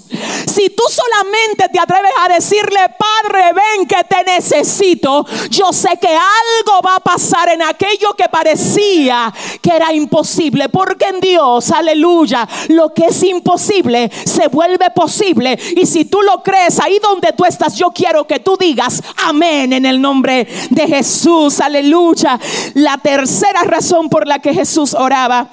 si 0.47 0.71
tú 0.71 0.85
solamente 0.89 1.69
te 1.69 1.79
atreves 1.79 2.13
a 2.21 2.33
decirle, 2.33 2.79
Padre, 2.99 3.53
ven 3.53 3.87
que 3.87 4.03
te 4.05 4.25
necesito, 4.25 5.27
yo 5.51 5.73
sé 5.73 5.99
que 6.01 6.09
algo 6.09 6.81
va 6.85 6.97
a 6.97 7.01
pasar 7.01 7.49
en 7.49 7.63
aquello 7.63 8.15
que 8.17 8.29
parecía 8.29 9.33
que 9.61 9.71
era 9.71 9.93
imposible. 9.93 10.69
Porque 10.69 11.07
en 11.07 11.21
Dios, 11.21 11.71
aleluya, 11.71 12.49
lo 12.69 12.95
que 12.95 13.07
es 13.07 13.23
imposible 13.23 14.11
se 14.25 14.49
vuelve 14.49 14.91
posible. 14.91 15.59
Y 15.77 15.85
si 15.87 16.05
tú 16.05 16.23
lo 16.23 16.43
crees 16.43 16.79
ahí 16.81 16.99
donde 17.03 17.33
tú 17.33 17.45
estás, 17.45 17.77
yo 17.77 17.91
quiero 17.91 18.27
que 18.27 18.41
tú 18.41 18.57
digas 18.57 19.03
amén 19.25 19.73
en 19.73 19.85
el 19.85 20.01
nombre 20.01 20.47
de 20.71 20.87
Jesús 20.87 21.61
aleluya. 21.61 22.39
La 22.75 22.99
tercera 22.99 23.63
razón 23.63 24.09
por 24.09 24.27
la 24.27 24.39
que 24.39 24.55
Jesús 24.55 24.95
oraba 24.95 25.49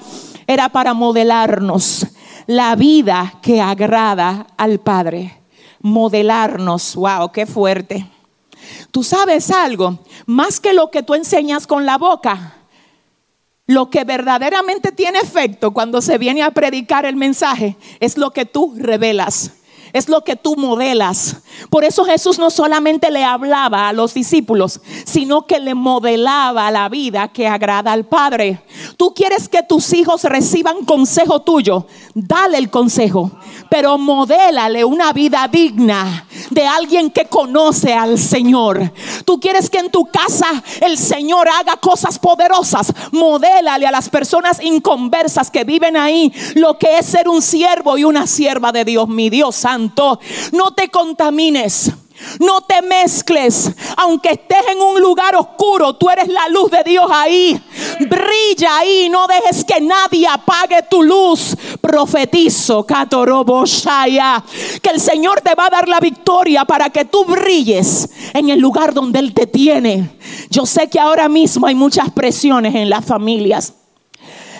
era 0.46 0.68
para 0.68 0.94
modelarnos 0.94 2.06
la 2.46 2.76
vida 2.76 3.34
que 3.42 3.60
agrada 3.60 4.46
al 4.56 4.80
Padre. 4.80 5.40
Modelarnos, 5.80 6.94
wow, 6.96 7.30
qué 7.32 7.46
fuerte. 7.46 8.06
Tú 8.90 9.02
sabes 9.02 9.50
algo, 9.50 9.98
más 10.26 10.60
que 10.60 10.72
lo 10.72 10.90
que 10.90 11.02
tú 11.02 11.14
enseñas 11.14 11.66
con 11.66 11.84
la 11.84 11.98
boca, 11.98 12.54
lo 13.66 13.90
que 13.90 14.04
verdaderamente 14.04 14.92
tiene 14.92 15.18
efecto 15.18 15.72
cuando 15.72 16.00
se 16.00 16.18
viene 16.18 16.42
a 16.42 16.50
predicar 16.50 17.06
el 17.06 17.16
mensaje 17.16 17.76
es 18.00 18.16
lo 18.16 18.30
que 18.30 18.44
tú 18.44 18.74
revelas 18.76 19.52
es 19.94 20.08
lo 20.08 20.24
que 20.24 20.34
tú 20.34 20.56
modelas. 20.56 21.36
Por 21.70 21.84
eso 21.84 22.04
Jesús 22.04 22.36
no 22.40 22.50
solamente 22.50 23.12
le 23.12 23.24
hablaba 23.24 23.88
a 23.88 23.92
los 23.92 24.12
discípulos, 24.12 24.80
sino 25.04 25.46
que 25.46 25.60
le 25.60 25.74
modelaba 25.74 26.68
la 26.72 26.88
vida 26.88 27.28
que 27.28 27.46
agrada 27.46 27.92
al 27.92 28.04
Padre. 28.04 28.60
Tú 28.96 29.14
quieres 29.14 29.48
que 29.48 29.62
tus 29.62 29.92
hijos 29.92 30.24
reciban 30.24 30.84
consejo 30.84 31.42
tuyo, 31.42 31.86
dale 32.12 32.58
el 32.58 32.70
consejo, 32.70 33.30
pero 33.70 33.96
modélale 33.96 34.84
una 34.84 35.12
vida 35.12 35.46
digna 35.46 36.26
de 36.50 36.66
alguien 36.66 37.08
que 37.08 37.26
conoce 37.26 37.94
al 37.94 38.18
Señor. 38.18 38.92
Tú 39.24 39.38
quieres 39.38 39.70
que 39.70 39.78
en 39.78 39.92
tu 39.92 40.06
casa 40.06 40.64
el 40.80 40.98
Señor 40.98 41.48
haga 41.48 41.76
cosas 41.76 42.18
poderosas, 42.18 42.92
modélale 43.12 43.86
a 43.86 43.92
las 43.92 44.08
personas 44.08 44.60
inconversas 44.60 45.52
que 45.52 45.62
viven 45.62 45.96
ahí 45.96 46.32
lo 46.56 46.78
que 46.80 46.98
es 46.98 47.06
ser 47.06 47.28
un 47.28 47.40
siervo 47.40 47.96
y 47.96 48.02
una 48.02 48.26
sierva 48.26 48.72
de 48.72 48.84
Dios, 48.84 49.08
mi 49.08 49.30
Dios 49.30 49.54
santo 49.54 49.83
No 50.52 50.72
te 50.72 50.88
contamines. 50.88 51.92
No 52.40 52.62
te 52.62 52.80
mezcles. 52.82 53.70
Aunque 53.96 54.30
estés 54.30 54.66
en 54.70 54.80
un 54.80 55.00
lugar 55.00 55.34
oscuro, 55.36 55.96
tú 55.96 56.08
eres 56.08 56.28
la 56.28 56.48
luz 56.48 56.70
de 56.70 56.82
Dios 56.84 57.06
ahí. 57.10 57.60
Brilla 58.00 58.78
ahí. 58.78 59.08
No 59.08 59.26
dejes 59.26 59.64
que 59.64 59.80
nadie 59.80 60.26
apague 60.28 60.82
tu 60.88 61.02
luz. 61.02 61.56
Profetizo, 61.80 62.86
que 62.86 64.90
el 64.90 65.00
Señor 65.00 65.40
te 65.40 65.54
va 65.54 65.66
a 65.66 65.70
dar 65.70 65.88
la 65.88 66.00
victoria 66.00 66.64
para 66.64 66.90
que 66.90 67.04
tú 67.04 67.24
brilles 67.24 68.08
en 68.32 68.48
el 68.48 68.60
lugar 68.60 68.94
donde 68.94 69.18
Él 69.18 69.34
te 69.34 69.46
tiene. 69.46 70.16
Yo 70.50 70.66
sé 70.66 70.88
que 70.88 71.00
ahora 71.00 71.28
mismo 71.28 71.66
hay 71.66 71.74
muchas 71.74 72.10
presiones 72.10 72.74
en 72.74 72.88
las 72.88 73.04
familias. 73.04 73.74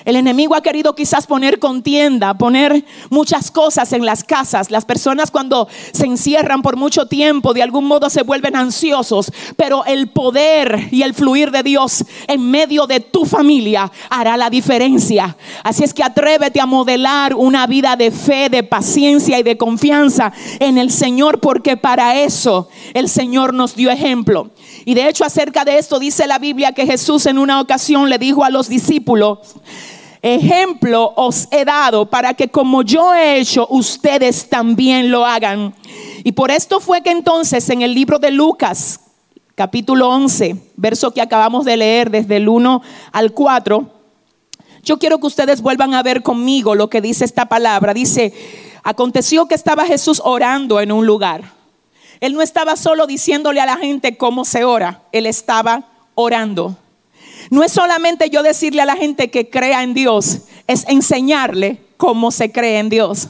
El 0.05 0.17
enemigo 0.17 0.55
ha 0.55 0.63
querido 0.63 0.95
quizás 0.95 1.27
poner 1.27 1.59
contienda, 1.59 2.35
poner 2.35 2.85
muchas 3.09 3.51
cosas 3.51 3.93
en 3.95 4.05
las 4.05 4.23
casas. 4.23 4.71
Las 4.71 4.85
personas 4.85 5.31
cuando 5.31 5.67
se 5.93 6.05
encierran 6.05 6.61
por 6.61 6.77
mucho 6.77 7.07
tiempo 7.07 7.55
de 7.55 7.63
algún 7.63 7.87
modo 7.87 8.11
se 8.11 8.23
vuelven 8.23 8.55
ansiosos, 8.55 9.33
pero 9.57 9.85
el 9.87 10.09
poder 10.09 10.89
y 10.91 11.03
el 11.03 11.15
fluir 11.15 11.51
de 11.51 11.63
Dios 11.63 12.05
en 12.29 12.51
medio 12.51 12.87
de 12.87 13.01
tu 13.01 13.25
familia 13.25 13.91
hará 14.11 14.37
la 14.37 14.51
diferencia. 14.51 15.37
Así 15.63 15.85
es 15.85 15.95
que 15.95 16.03
atrévete 16.03 16.61
a 16.61 16.67
modelar 16.67 17.35
una 17.35 17.67
vida 17.67 17.97
de 17.97 18.11
fe, 18.11 18.51
de 18.51 18.63
paciencia 18.63 19.39
y 19.39 19.43
de 19.43 19.57
confianza 19.57 20.33
en 20.61 20.77
el 20.77 20.91
Señor, 20.91 21.41
porque 21.41 21.79
para 21.79 22.21
eso 22.21 22.69
el 22.93 23.09
Señor 23.09 23.55
nos 23.55 23.75
dio 23.75 23.91
ejemplo. 23.91 24.51
Y 24.85 24.95
de 24.95 25.09
hecho 25.09 25.25
acerca 25.25 25.65
de 25.65 25.79
esto 25.79 25.99
dice 25.99 26.27
la 26.27 26.39
Biblia 26.39 26.73
que 26.73 26.87
Jesús 26.87 27.25
en 27.25 27.39
una 27.39 27.61
ocasión 27.61 28.11
le 28.11 28.19
dijo 28.19 28.45
a 28.45 28.51
los 28.51 28.69
discípulos, 28.69 29.39
ejemplo 30.25 31.13
os 31.17 31.49
he 31.51 31.67
dado 31.67 32.07
para 32.07 32.33
que 32.33 32.49
como 32.49 32.83
yo 32.83 33.15
he 33.15 33.39
hecho, 33.39 33.67
ustedes 33.69 34.49
también 34.49 35.11
lo 35.11 35.27
hagan. 35.27 35.75
Y 36.25 36.33
por 36.33 36.51
esto 36.51 36.81
fue 36.81 37.03
que 37.03 37.11
entonces 37.11 37.69
en 37.69 37.83
el 37.83 37.95
libro 37.95 38.19
de 38.19 38.31
Lucas, 38.31 39.01
capítulo 39.55 40.09
11, 40.09 40.57
verso 40.77 41.13
que 41.13 41.21
acabamos 41.21 41.67
de 41.67 41.77
leer 41.77 42.11
desde 42.11 42.37
el 42.37 42.49
1 42.49 42.83
al 43.13 43.33
4, 43.33 43.91
yo 44.83 44.99
quiero 44.99 45.19
que 45.19 45.27
ustedes 45.27 45.61
vuelvan 45.61 45.93
a 45.93 46.03
ver 46.03 46.23
conmigo 46.23 46.75
lo 46.75 46.89
que 46.89 47.03
dice 47.03 47.27
esta 47.27 47.47
palabra. 47.47 47.93
Dice, 47.93 48.33
aconteció 48.83 49.47
que 49.47 49.55
estaba 49.55 49.85
Jesús 49.85 50.23
orando 50.25 50.81
en 50.81 50.91
un 50.91 51.07
lugar. 51.07 51.53
Él 52.21 52.33
no 52.33 52.41
estaba 52.41 52.77
solo 52.77 53.07
diciéndole 53.07 53.61
a 53.61 53.67
la 53.67 53.77
gente 53.77 54.17
cómo 54.17 54.47
se 54.47 54.65
ora, 54.65 55.03
él 55.13 55.27
estaba 55.27 55.85
orando. 56.15 56.77
No 57.55 57.63
es 57.63 57.71
solamente 57.71 58.31
yo 58.31 58.43
decirle 58.43 58.83
a 58.83 58.85
la 58.85 58.97
gente 58.97 59.31
que 59.31 59.49
crea 59.49 59.85
en 59.85 59.95
Dios, 59.95 60.41
es 60.67 60.85
enseñarle 60.89 61.81
cómo 61.97 62.33
se 62.33 62.51
cree 62.51 62.81
en 62.81 62.89
Dios. 62.89 63.29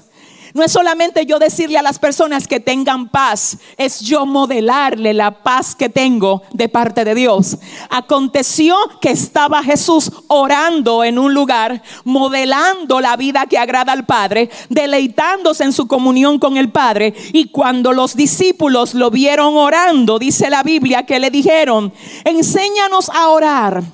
No 0.55 0.63
es 0.63 0.73
solamente 0.73 1.27
yo 1.27 1.39
decirle 1.39 1.77
a 1.77 1.83
las 1.83 1.99
personas 1.99 2.49
que 2.49 2.59
tengan 2.59 3.11
paz, 3.11 3.59
es 3.77 4.01
yo 4.01 4.25
modelarle 4.25 5.13
la 5.13 5.43
paz 5.43 5.75
que 5.75 5.91
tengo 5.91 6.41
de 6.55 6.71
parte 6.71 7.05
de 7.05 7.15
Dios. 7.15 7.59
Aconteció 7.91 8.75
que 9.03 9.11
estaba 9.11 9.63
Jesús 9.63 10.11
orando 10.29 11.05
en 11.05 11.19
un 11.19 11.35
lugar, 11.35 11.83
modelando 12.05 13.03
la 13.03 13.19
vida 13.19 13.45
que 13.45 13.59
agrada 13.59 13.93
al 13.93 14.07
Padre, 14.07 14.49
deleitándose 14.71 15.65
en 15.65 15.75
su 15.75 15.87
comunión 15.87 16.39
con 16.39 16.57
el 16.57 16.71
Padre. 16.71 17.13
Y 17.35 17.51
cuando 17.51 17.93
los 17.93 18.17
discípulos 18.17 18.95
lo 18.95 19.11
vieron 19.11 19.55
orando, 19.59 20.19
dice 20.19 20.49
la 20.49 20.63
Biblia 20.63 21.05
que 21.05 21.21
le 21.21 21.31
dijeron, 21.31 21.93
enséñanos 22.25 23.11
a 23.11 23.29
orar 23.29 23.85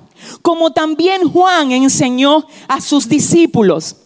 como 0.42 0.72
también 0.72 1.30
Juan 1.30 1.72
enseñó 1.72 2.46
a 2.68 2.80
sus 2.80 3.08
discípulos 3.08 3.96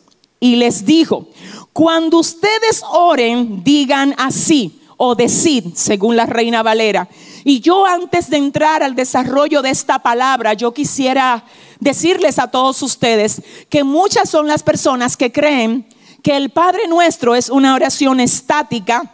y 0.40 0.56
les 0.56 0.84
dijo, 0.84 1.28
cuando 1.72 2.18
ustedes 2.18 2.82
oren, 2.88 3.62
digan 3.64 4.14
así 4.18 4.80
o 4.96 5.14
decid, 5.14 5.74
según 5.74 6.16
la 6.16 6.26
reina 6.26 6.62
Valera. 6.62 7.08
Y 7.44 7.60
yo 7.60 7.84
antes 7.84 8.30
de 8.30 8.36
entrar 8.36 8.82
al 8.82 8.94
desarrollo 8.94 9.60
de 9.60 9.70
esta 9.70 9.98
palabra, 9.98 10.54
yo 10.54 10.72
quisiera 10.72 11.44
decirles 11.80 12.38
a 12.38 12.50
todos 12.50 12.82
ustedes 12.82 13.42
que 13.68 13.84
muchas 13.84 14.30
son 14.30 14.46
las 14.46 14.62
personas 14.62 15.16
que 15.16 15.32
creen 15.32 15.86
que 16.22 16.36
el 16.36 16.50
Padre 16.50 16.88
nuestro 16.88 17.34
es 17.34 17.50
una 17.50 17.74
oración 17.74 18.18
estática 18.20 19.13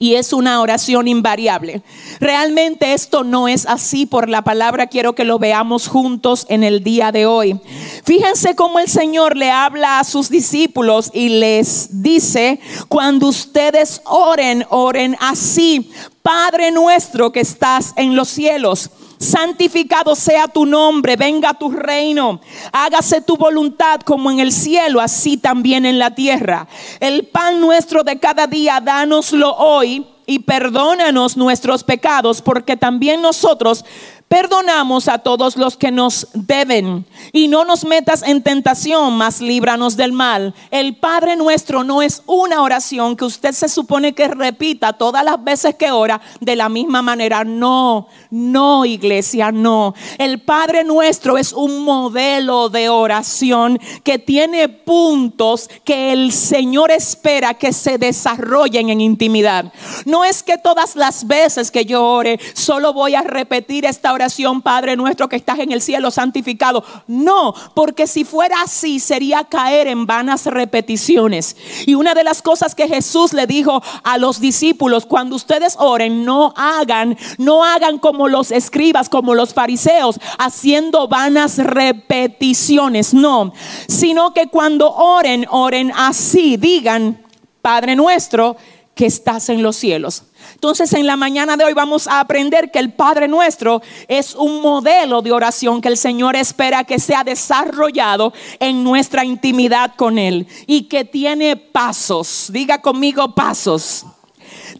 y 0.00 0.14
es 0.14 0.32
una 0.32 0.60
oración 0.60 1.08
invariable. 1.08 1.82
Realmente 2.20 2.92
esto 2.92 3.24
no 3.24 3.48
es 3.48 3.66
así 3.66 4.06
por 4.06 4.28
la 4.28 4.42
palabra. 4.42 4.86
Quiero 4.86 5.14
que 5.14 5.24
lo 5.24 5.40
veamos 5.40 5.88
juntos 5.88 6.46
en 6.48 6.62
el 6.62 6.84
día 6.84 7.10
de 7.10 7.26
hoy. 7.26 7.60
Fíjense 8.04 8.54
cómo 8.54 8.78
el 8.78 8.88
Señor 8.88 9.36
le 9.36 9.50
habla 9.50 9.98
a 9.98 10.04
sus 10.04 10.28
discípulos 10.28 11.10
y 11.12 11.30
les 11.30 12.02
dice, 12.02 12.60
cuando 12.88 13.26
ustedes 13.26 14.00
oren, 14.04 14.64
oren 14.70 15.16
así. 15.20 15.90
Padre 16.22 16.70
nuestro 16.70 17.32
que 17.32 17.40
estás 17.40 17.92
en 17.96 18.14
los 18.14 18.28
cielos 18.28 18.90
santificado 19.18 20.14
sea 20.14 20.48
tu 20.48 20.64
nombre, 20.64 21.16
venga 21.16 21.54
tu 21.54 21.70
reino, 21.70 22.40
hágase 22.72 23.20
tu 23.20 23.36
voluntad 23.36 24.00
como 24.00 24.30
en 24.30 24.40
el 24.40 24.52
cielo, 24.52 25.00
así 25.00 25.36
también 25.36 25.84
en 25.84 25.98
la 25.98 26.14
tierra. 26.14 26.66
El 27.00 27.26
pan 27.26 27.60
nuestro 27.60 28.04
de 28.04 28.18
cada 28.18 28.46
día, 28.46 28.80
dánoslo 28.80 29.54
hoy 29.56 30.06
y 30.26 30.40
perdónanos 30.40 31.36
nuestros 31.36 31.84
pecados, 31.84 32.42
porque 32.42 32.76
también 32.76 33.22
nosotros 33.22 33.84
Perdonamos 34.28 35.08
a 35.08 35.18
todos 35.18 35.56
los 35.56 35.78
que 35.78 35.90
nos 35.90 36.28
deben 36.34 37.06
y 37.32 37.48
no 37.48 37.64
nos 37.64 37.86
metas 37.86 38.22
en 38.22 38.42
tentación, 38.42 39.16
mas 39.16 39.40
líbranos 39.40 39.96
del 39.96 40.12
mal. 40.12 40.54
El 40.70 40.96
Padre 40.96 41.34
nuestro 41.34 41.82
no 41.82 42.02
es 42.02 42.22
una 42.26 42.60
oración 42.60 43.16
que 43.16 43.24
usted 43.24 43.52
se 43.52 43.70
supone 43.70 44.12
que 44.12 44.28
repita 44.28 44.92
todas 44.92 45.24
las 45.24 45.42
veces 45.42 45.76
que 45.76 45.90
ora 45.90 46.20
de 46.40 46.56
la 46.56 46.68
misma 46.68 47.00
manera. 47.00 47.42
No, 47.42 48.08
no, 48.30 48.84
iglesia, 48.84 49.50
no. 49.50 49.94
El 50.18 50.42
Padre 50.42 50.84
nuestro 50.84 51.38
es 51.38 51.54
un 51.54 51.84
modelo 51.84 52.68
de 52.68 52.90
oración 52.90 53.80
que 54.04 54.18
tiene 54.18 54.68
puntos 54.68 55.70
que 55.84 56.12
el 56.12 56.32
Señor 56.32 56.90
espera 56.90 57.54
que 57.54 57.72
se 57.72 57.96
desarrollen 57.96 58.90
en 58.90 59.00
intimidad. 59.00 59.72
No 60.04 60.22
es 60.26 60.42
que 60.42 60.58
todas 60.58 60.96
las 60.96 61.26
veces 61.26 61.70
que 61.70 61.86
yo 61.86 62.04
ore 62.04 62.38
solo 62.52 62.92
voy 62.92 63.14
a 63.14 63.22
repetir 63.22 63.86
esta 63.86 64.12
oración 64.12 64.17
Padre 64.62 64.96
nuestro 64.96 65.28
que 65.28 65.36
estás 65.36 65.58
en 65.58 65.72
el 65.72 65.82
cielo, 65.82 66.10
santificado. 66.10 66.84
No, 67.06 67.54
porque 67.74 68.06
si 68.06 68.24
fuera 68.24 68.56
así 68.62 69.00
sería 69.00 69.44
caer 69.44 69.86
en 69.86 70.06
vanas 70.06 70.46
repeticiones. 70.46 71.56
Y 71.86 71.94
una 71.94 72.14
de 72.14 72.24
las 72.24 72.42
cosas 72.42 72.74
que 72.74 72.88
Jesús 72.88 73.32
le 73.32 73.46
dijo 73.46 73.82
a 74.02 74.18
los 74.18 74.40
discípulos, 74.40 75.06
cuando 75.06 75.36
ustedes 75.36 75.76
oren, 75.78 76.24
no 76.24 76.52
hagan, 76.56 77.16
no 77.38 77.64
hagan 77.64 77.98
como 77.98 78.28
los 78.28 78.50
escribas, 78.50 79.08
como 79.08 79.34
los 79.34 79.54
fariseos, 79.54 80.18
haciendo 80.38 81.08
vanas 81.08 81.58
repeticiones. 81.58 83.14
No, 83.14 83.52
sino 83.88 84.32
que 84.34 84.48
cuando 84.48 84.90
oren, 84.92 85.46
oren 85.50 85.92
así, 85.96 86.56
digan, 86.56 87.24
Padre 87.62 87.96
nuestro 87.96 88.56
que 88.94 89.06
estás 89.06 89.48
en 89.48 89.62
los 89.62 89.76
cielos. 89.76 90.24
Entonces 90.58 90.92
en 90.92 91.06
la 91.06 91.16
mañana 91.16 91.56
de 91.56 91.64
hoy 91.64 91.72
vamos 91.72 92.08
a 92.08 92.18
aprender 92.18 92.72
que 92.72 92.80
el 92.80 92.92
Padre 92.92 93.28
nuestro 93.28 93.80
es 94.08 94.34
un 94.34 94.60
modelo 94.60 95.22
de 95.22 95.30
oración 95.30 95.80
que 95.80 95.86
el 95.86 95.96
Señor 95.96 96.34
espera 96.34 96.82
que 96.82 96.98
sea 96.98 97.22
desarrollado 97.22 98.32
en 98.58 98.82
nuestra 98.82 99.24
intimidad 99.24 99.94
con 99.94 100.18
Él 100.18 100.48
y 100.66 100.88
que 100.88 101.04
tiene 101.04 101.56
pasos. 101.56 102.48
Diga 102.52 102.82
conmigo 102.82 103.36
pasos. 103.36 104.04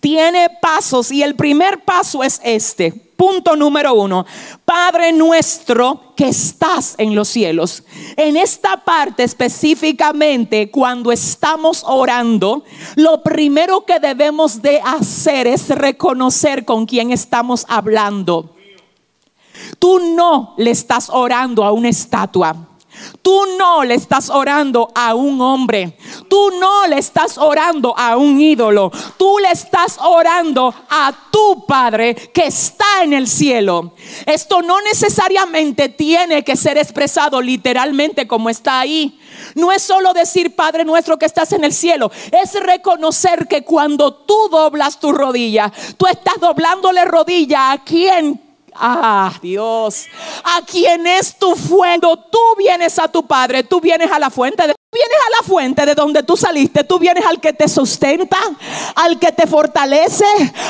Tiene 0.00 0.48
pasos 0.60 1.12
y 1.12 1.22
el 1.22 1.36
primer 1.36 1.84
paso 1.84 2.24
es 2.24 2.40
este. 2.42 3.07
Punto 3.18 3.56
número 3.56 3.94
uno, 3.94 4.24
Padre 4.64 5.10
nuestro 5.10 6.14
que 6.14 6.28
estás 6.28 6.94
en 6.98 7.16
los 7.16 7.26
cielos. 7.26 7.82
En 8.16 8.36
esta 8.36 8.84
parte 8.84 9.24
específicamente, 9.24 10.70
cuando 10.70 11.10
estamos 11.10 11.82
orando, 11.84 12.62
lo 12.94 13.20
primero 13.24 13.84
que 13.84 13.98
debemos 13.98 14.62
de 14.62 14.80
hacer 14.84 15.48
es 15.48 15.68
reconocer 15.68 16.64
con 16.64 16.86
quién 16.86 17.10
estamos 17.10 17.66
hablando. 17.68 18.54
Tú 19.80 19.98
no 20.14 20.54
le 20.56 20.70
estás 20.70 21.10
orando 21.10 21.64
a 21.64 21.72
una 21.72 21.88
estatua. 21.88 22.68
Tú 23.22 23.44
no 23.58 23.84
le 23.84 23.94
estás 23.94 24.30
orando 24.30 24.90
a 24.94 25.14
un 25.14 25.40
hombre. 25.40 25.96
Tú 26.28 26.50
no 26.58 26.86
le 26.86 26.98
estás 26.98 27.36
orando 27.36 27.94
a 27.96 28.16
un 28.16 28.40
ídolo. 28.40 28.90
Tú 29.16 29.38
le 29.38 29.50
estás 29.50 29.98
orando 30.00 30.74
a 30.88 31.12
tu 31.30 31.66
Padre 31.66 32.14
que 32.14 32.46
está 32.46 33.02
en 33.02 33.12
el 33.12 33.28
cielo. 33.28 33.92
Esto 34.24 34.62
no 34.62 34.80
necesariamente 34.80 35.88
tiene 35.88 36.42
que 36.42 36.56
ser 36.56 36.78
expresado 36.78 37.40
literalmente 37.42 38.26
como 38.26 38.50
está 38.50 38.80
ahí. 38.80 39.18
No 39.54 39.72
es 39.72 39.82
solo 39.82 40.12
decir 40.12 40.54
Padre 40.56 40.84
nuestro 40.84 41.18
que 41.18 41.26
estás 41.26 41.52
en 41.52 41.64
el 41.64 41.72
cielo. 41.72 42.10
Es 42.32 42.54
reconocer 42.54 43.46
que 43.46 43.62
cuando 43.62 44.14
tú 44.14 44.48
doblas 44.50 45.00
tu 45.00 45.12
rodilla, 45.12 45.72
tú 45.96 46.06
estás 46.06 46.40
doblándole 46.40 47.04
rodilla 47.04 47.72
a 47.72 47.84
quien 47.84 48.47
Ah, 48.80 49.32
Dios. 49.42 50.06
A 50.44 50.62
quien 50.62 51.06
es 51.06 51.36
tu 51.36 51.54
fuente. 51.54 52.06
Tú 52.30 52.38
vienes 52.56 52.98
a 52.98 53.08
tu 53.08 53.26
Padre, 53.26 53.64
tú 53.64 53.80
vienes 53.80 54.10
a 54.10 54.18
la 54.18 54.30
fuente 54.30 54.66
de 54.66 54.74
vienes 54.90 55.18
a 55.26 55.42
la 55.42 55.46
fuente 55.46 55.84
de 55.84 55.94
donde 55.94 56.22
tú 56.22 56.36
saliste, 56.36 56.82
tú 56.82 56.98
vienes 56.98 57.24
al 57.26 57.40
que 57.40 57.52
te 57.52 57.68
sustenta, 57.68 58.38
al 58.94 59.18
que 59.18 59.32
te 59.32 59.46
fortalece, 59.46 60.24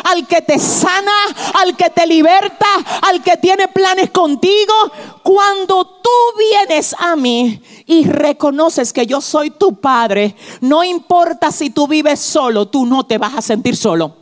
al 0.04 0.26
que 0.26 0.42
te 0.42 0.58
sana, 0.58 1.12
al 1.54 1.76
que 1.76 1.88
te 1.90 2.06
liberta, 2.06 2.66
al 3.02 3.22
que 3.22 3.36
tiene 3.36 3.68
planes 3.68 4.10
contigo. 4.10 4.74
Cuando 5.22 5.86
tú 5.86 6.10
vienes 6.36 6.94
a 6.98 7.14
mí 7.14 7.62
y 7.86 8.04
reconoces 8.04 8.92
que 8.92 9.06
yo 9.06 9.20
soy 9.20 9.50
tu 9.50 9.80
padre, 9.80 10.34
no 10.60 10.82
importa 10.82 11.52
si 11.52 11.70
tú 11.70 11.86
vives 11.86 12.18
solo, 12.18 12.66
tú 12.66 12.86
no 12.86 13.06
te 13.06 13.18
vas 13.18 13.34
a 13.34 13.42
sentir 13.42 13.76
solo. 13.76 14.17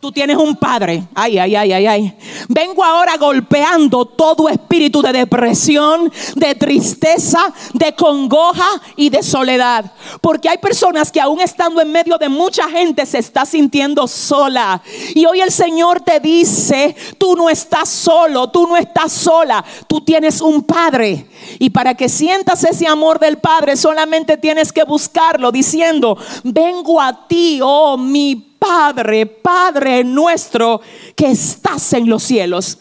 Tú 0.00 0.12
tienes 0.12 0.36
un 0.36 0.54
padre. 0.54 1.08
Ay, 1.12 1.38
ay, 1.38 1.56
ay, 1.56 1.72
ay, 1.72 1.86
ay. 1.88 2.16
Vengo 2.48 2.84
ahora 2.84 3.16
golpeando 3.16 4.04
todo 4.04 4.48
espíritu 4.48 5.02
de 5.02 5.12
depresión, 5.12 6.12
de 6.36 6.54
tristeza, 6.54 7.52
de 7.74 7.92
congoja 7.96 8.68
y 8.94 9.10
de 9.10 9.24
soledad. 9.24 9.92
Porque 10.20 10.48
hay 10.48 10.58
personas 10.58 11.10
que 11.10 11.20
aún 11.20 11.40
estando 11.40 11.80
en 11.80 11.90
medio 11.90 12.16
de 12.16 12.28
mucha 12.28 12.70
gente 12.70 13.04
se 13.06 13.18
está 13.18 13.44
sintiendo 13.44 14.06
sola. 14.06 14.80
Y 15.16 15.26
hoy 15.26 15.40
el 15.40 15.50
Señor 15.50 16.00
te 16.00 16.20
dice, 16.20 16.94
tú 17.18 17.34
no 17.34 17.50
estás 17.50 17.88
solo, 17.88 18.50
tú 18.50 18.68
no 18.68 18.76
estás 18.76 19.10
sola, 19.10 19.64
tú 19.88 20.00
tienes 20.00 20.40
un 20.40 20.62
padre. 20.62 21.26
Y 21.58 21.70
para 21.70 21.94
que 21.94 22.08
sientas 22.08 22.62
ese 22.62 22.86
amor 22.86 23.18
del 23.18 23.38
Padre, 23.38 23.76
solamente 23.76 24.36
tienes 24.36 24.72
que 24.72 24.84
buscarlo 24.84 25.50
diciendo, 25.50 26.16
vengo 26.44 27.00
a 27.00 27.26
ti, 27.26 27.58
oh 27.62 27.96
mi 27.96 28.47
Padre, 28.58 29.26
Padre 29.26 30.04
nuestro 30.04 30.80
que 31.14 31.30
estás 31.30 31.92
en 31.92 32.08
los 32.08 32.22
cielos. 32.22 32.78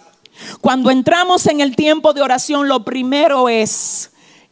Cuando 0.61 0.91
entramos 0.91 1.47
en 1.47 1.61
el 1.61 1.75
tiempo 1.75 2.13
de 2.13 2.21
oración, 2.21 2.67
lo 2.67 2.83
primero 2.83 3.49
es 3.49 4.11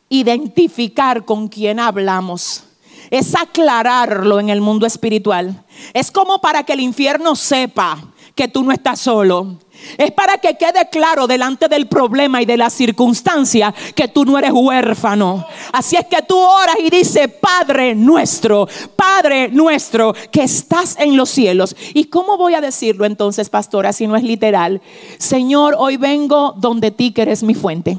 identificar 0.09 1.25
con 1.25 1.47
quién 1.47 1.79
hablamos. 1.79 2.63
Es 3.11 3.35
aclararlo 3.35 4.39
en 4.39 4.49
el 4.49 4.61
mundo 4.61 4.85
espiritual. 4.85 5.63
Es 5.93 6.11
como 6.11 6.41
para 6.41 6.63
que 6.63 6.73
el 6.73 6.79
infierno 6.79 7.35
sepa 7.35 8.03
que 8.33 8.47
tú 8.47 8.63
no 8.63 8.71
estás 8.71 8.99
solo. 8.99 9.57
Es 9.97 10.11
para 10.11 10.37
que 10.37 10.55
quede 10.55 10.89
claro 10.89 11.27
delante 11.27 11.67
del 11.67 11.87
problema 11.87 12.41
y 12.41 12.45
de 12.45 12.57
la 12.57 12.69
circunstancia 12.69 13.73
que 13.95 14.07
tú 14.07 14.25
no 14.25 14.37
eres 14.37 14.51
huérfano. 14.53 15.45
Así 15.71 15.95
es 15.95 16.05
que 16.05 16.21
tú 16.21 16.37
oras 16.37 16.75
y 16.79 16.89
dices, 16.89 17.29
Padre 17.41 17.95
nuestro, 17.95 18.67
Padre 18.95 19.49
nuestro, 19.49 20.13
que 20.31 20.43
estás 20.43 20.97
en 20.99 21.15
los 21.15 21.29
cielos. 21.29 21.75
¿Y 21.93 22.05
cómo 22.05 22.37
voy 22.37 22.53
a 22.53 22.61
decirlo 22.61 23.05
entonces, 23.05 23.49
pastora, 23.49 23.93
si 23.93 24.07
no 24.07 24.15
es 24.15 24.23
literal? 24.23 24.81
Señor, 25.17 25.75
hoy 25.77 25.97
vengo 25.97 26.53
donde 26.57 26.91
ti 26.91 27.11
que 27.11 27.23
eres 27.23 27.43
mi 27.43 27.53
fuente. 27.53 27.97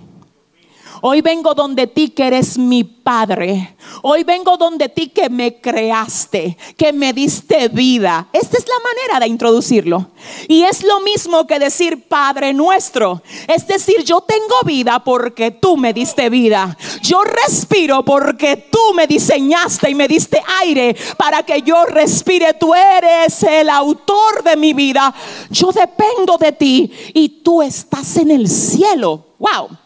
Hoy 1.08 1.20
vengo 1.20 1.54
donde 1.54 1.86
ti 1.86 2.08
que 2.08 2.26
eres 2.26 2.58
mi 2.58 2.82
Padre. 2.82 3.76
Hoy 4.02 4.24
vengo 4.24 4.56
donde 4.56 4.88
ti 4.88 5.10
que 5.10 5.30
me 5.30 5.60
creaste, 5.60 6.58
que 6.76 6.92
me 6.92 7.12
diste 7.12 7.68
vida. 7.68 8.26
Esta 8.32 8.58
es 8.58 8.64
la 8.66 8.74
manera 8.82 9.20
de 9.20 9.28
introducirlo. 9.28 10.08
Y 10.48 10.64
es 10.64 10.82
lo 10.82 10.98
mismo 10.98 11.46
que 11.46 11.60
decir 11.60 12.08
Padre 12.08 12.52
nuestro. 12.52 13.22
Es 13.46 13.68
decir, 13.68 14.02
yo 14.02 14.20
tengo 14.22 14.56
vida 14.64 14.98
porque 15.04 15.52
tú 15.52 15.76
me 15.76 15.92
diste 15.92 16.28
vida. 16.28 16.76
Yo 17.02 17.22
respiro 17.22 18.04
porque 18.04 18.68
tú 18.68 18.92
me 18.92 19.06
diseñaste 19.06 19.88
y 19.88 19.94
me 19.94 20.08
diste 20.08 20.42
aire 20.60 20.96
para 21.16 21.44
que 21.44 21.62
yo 21.62 21.84
respire. 21.84 22.54
Tú 22.54 22.74
eres 22.74 23.44
el 23.44 23.70
autor 23.70 24.42
de 24.42 24.56
mi 24.56 24.72
vida. 24.72 25.14
Yo 25.50 25.70
dependo 25.70 26.36
de 26.36 26.50
ti 26.50 26.90
y 27.14 27.28
tú 27.44 27.62
estás 27.62 28.16
en 28.16 28.32
el 28.32 28.48
cielo. 28.48 29.24
Wow. 29.38 29.86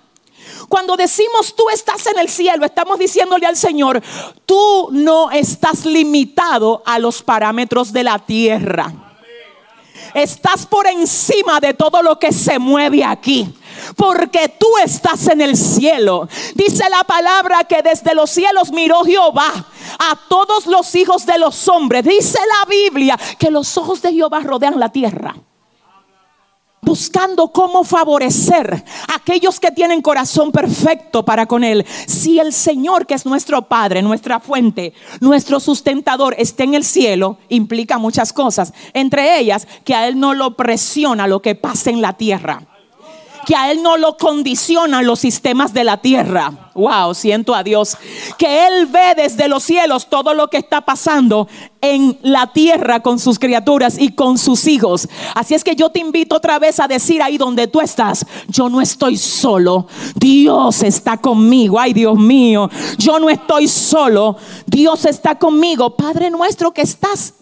Cuando 0.70 0.96
decimos 0.96 1.52
tú 1.56 1.68
estás 1.68 2.06
en 2.06 2.16
el 2.20 2.28
cielo, 2.28 2.64
estamos 2.64 2.96
diciéndole 2.96 3.44
al 3.44 3.56
Señor, 3.56 4.00
tú 4.46 4.88
no 4.92 5.28
estás 5.32 5.84
limitado 5.84 6.80
a 6.86 7.00
los 7.00 7.24
parámetros 7.24 7.92
de 7.92 8.04
la 8.04 8.20
tierra. 8.20 8.92
Estás 10.14 10.66
por 10.66 10.86
encima 10.86 11.58
de 11.58 11.74
todo 11.74 12.04
lo 12.04 12.20
que 12.20 12.30
se 12.30 12.60
mueve 12.60 13.04
aquí. 13.04 13.52
Porque 13.96 14.48
tú 14.48 14.68
estás 14.84 15.26
en 15.26 15.40
el 15.40 15.56
cielo. 15.56 16.28
Dice 16.54 16.88
la 16.88 17.02
palabra 17.02 17.64
que 17.64 17.82
desde 17.82 18.14
los 18.14 18.30
cielos 18.30 18.70
miró 18.70 19.02
Jehová 19.02 19.52
a 19.98 20.18
todos 20.28 20.66
los 20.66 20.94
hijos 20.94 21.26
de 21.26 21.36
los 21.38 21.66
hombres. 21.66 22.04
Dice 22.04 22.38
la 22.38 22.70
Biblia 22.70 23.18
que 23.40 23.50
los 23.50 23.76
ojos 23.76 24.02
de 24.02 24.12
Jehová 24.12 24.38
rodean 24.38 24.78
la 24.78 24.90
tierra 24.90 25.34
buscando 26.82 27.52
cómo 27.52 27.84
favorecer 27.84 28.84
a 29.08 29.14
aquellos 29.16 29.60
que 29.60 29.70
tienen 29.70 30.02
corazón 30.02 30.52
perfecto 30.52 31.24
para 31.24 31.46
con 31.46 31.64
Él. 31.64 31.84
Si 32.06 32.38
el 32.38 32.52
Señor, 32.52 33.06
que 33.06 33.14
es 33.14 33.26
nuestro 33.26 33.62
Padre, 33.62 34.02
nuestra 34.02 34.40
fuente, 34.40 34.92
nuestro 35.20 35.60
sustentador, 35.60 36.34
está 36.38 36.64
en 36.64 36.74
el 36.74 36.84
cielo, 36.84 37.38
implica 37.48 37.98
muchas 37.98 38.32
cosas. 38.32 38.72
Entre 38.94 39.38
ellas, 39.38 39.66
que 39.84 39.94
a 39.94 40.08
Él 40.08 40.18
no 40.18 40.34
lo 40.34 40.56
presiona 40.56 41.26
lo 41.26 41.42
que 41.42 41.54
pasa 41.54 41.90
en 41.90 42.00
la 42.00 42.14
tierra 42.14 42.69
que 43.46 43.54
a 43.56 43.70
Él 43.70 43.82
no 43.82 43.96
lo 43.96 44.16
condicionan 44.16 45.06
los 45.06 45.20
sistemas 45.20 45.72
de 45.72 45.84
la 45.84 45.98
tierra. 45.98 46.70
Wow, 46.74 47.14
siento 47.14 47.54
a 47.54 47.62
Dios. 47.62 47.96
Que 48.38 48.66
Él 48.66 48.86
ve 48.86 49.14
desde 49.16 49.48
los 49.48 49.62
cielos 49.62 50.08
todo 50.08 50.34
lo 50.34 50.48
que 50.48 50.58
está 50.58 50.80
pasando 50.82 51.48
en 51.80 52.18
la 52.22 52.52
tierra 52.52 53.00
con 53.00 53.18
sus 53.18 53.38
criaturas 53.38 53.98
y 53.98 54.12
con 54.12 54.38
sus 54.38 54.66
hijos. 54.66 55.08
Así 55.34 55.54
es 55.54 55.64
que 55.64 55.76
yo 55.76 55.90
te 55.90 56.00
invito 56.00 56.36
otra 56.36 56.58
vez 56.58 56.78
a 56.80 56.88
decir 56.88 57.22
ahí 57.22 57.38
donde 57.38 57.66
tú 57.66 57.80
estás, 57.80 58.24
yo 58.48 58.68
no 58.68 58.80
estoy 58.80 59.16
solo, 59.16 59.86
Dios 60.14 60.82
está 60.82 61.16
conmigo. 61.16 61.78
Ay 61.78 61.92
Dios 61.92 62.18
mío, 62.18 62.70
yo 62.98 63.18
no 63.18 63.30
estoy 63.30 63.68
solo, 63.68 64.36
Dios 64.66 65.04
está 65.04 65.38
conmigo. 65.38 65.96
Padre 65.96 66.30
nuestro 66.30 66.72
que 66.72 66.82
estás 66.82 67.34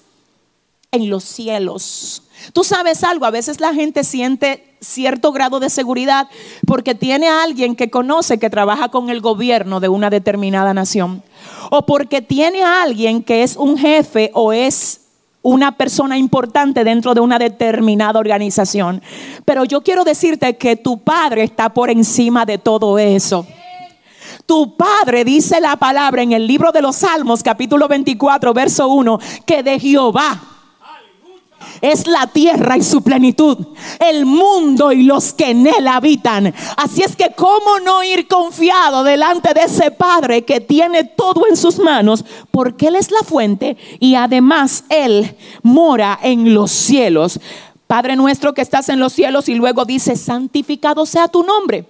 en 0.91 1.11
los 1.11 1.25
cielos. 1.25 2.23
Tú 2.53 2.65
sabes 2.65 3.05
algo, 3.05 3.27
a 3.27 3.31
veces 3.31 3.61
la 3.61 3.75
gente 3.75 4.05
siente 4.05 4.77
cierto 4.81 5.33
grado 5.33 5.61
de 5.61 5.71
seguridad 5.71 6.29
porque 6.67 6.95
tiene 6.95 7.29
a 7.29 7.43
alguien 7.43 7.75
que 7.77 7.91
conoce 7.91 8.39
que 8.39 8.51
trabaja 8.51 8.89
con 8.89 9.11
el 9.11 9.21
gobierno 9.21 9.81
de 9.81 9.89
una 9.89 10.11
determinada 10.11 10.73
nación. 10.75 11.23
O 11.71 11.85
porque 11.85 12.23
tiene 12.23 12.63
a 12.63 12.83
alguien 12.83 13.23
que 13.23 13.43
es 13.43 13.57
un 13.57 13.77
jefe 13.77 14.31
o 14.35 14.53
es 14.53 15.03
una 15.43 15.73
persona 15.77 16.19
importante 16.19 16.85
dentro 16.85 17.15
de 17.15 17.21
una 17.21 17.39
determinada 17.39 18.19
organización. 18.19 19.03
Pero 19.45 19.65
yo 19.65 19.83
quiero 19.83 20.05
decirte 20.05 20.57
que 20.57 20.77
tu 20.77 20.99
padre 20.99 21.43
está 21.43 21.69
por 21.71 21.91
encima 21.91 22.45
de 22.45 22.59
todo 22.59 22.99
eso. 22.99 23.47
Tu 24.47 24.77
padre 24.77 25.25
dice 25.25 25.61
la 25.61 25.77
palabra 25.77 26.23
en 26.23 26.33
el 26.33 26.47
libro 26.47 26.73
de 26.73 26.83
los 26.83 26.97
Salmos, 26.97 27.43
capítulo 27.43 27.89
24, 27.89 28.53
verso 28.55 28.89
1, 28.89 29.19
que 29.45 29.63
de 29.63 29.79
Jehová 29.79 30.58
es 31.81 32.07
la 32.07 32.27
tierra 32.27 32.77
y 32.77 32.83
su 32.83 33.03
plenitud, 33.03 33.59
el 33.99 34.27
mundo 34.27 34.93
y 34.93 35.03
los 35.03 35.33
que 35.33 35.51
en 35.51 35.67
él 35.67 35.89
habitan. 35.89 36.55
Así 36.77 37.03
es 37.03 37.17
que, 37.17 37.33
¿cómo 37.37 37.81
no 37.85 38.03
ir 38.03 38.27
confiado 38.29 39.05
delante 39.05 39.55
de 39.55 39.63
ese 39.63 39.91
Padre 39.91 40.45
que 40.45 40.61
tiene 40.61 41.05
todo 41.05 41.47
en 41.49 41.57
sus 41.57 41.79
manos? 41.79 42.25
Porque 42.51 42.89
Él 42.89 42.97
es 42.97 43.11
la 43.11 43.23
fuente 43.23 43.77
y 44.01 44.15
además 44.15 44.85
Él 44.89 45.37
mora 45.63 46.19
en 46.23 46.55
los 46.55 46.71
cielos. 46.71 47.41
Padre 47.87 48.17
nuestro 48.17 48.53
que 48.53 48.63
estás 48.63 48.89
en 48.91 49.01
los 49.01 49.15
cielos 49.15 49.49
y 49.49 49.55
luego 49.55 49.85
dice, 49.85 50.17
santificado 50.17 51.07
sea 51.07 51.29
tu 51.29 51.43
nombre. 51.43 51.87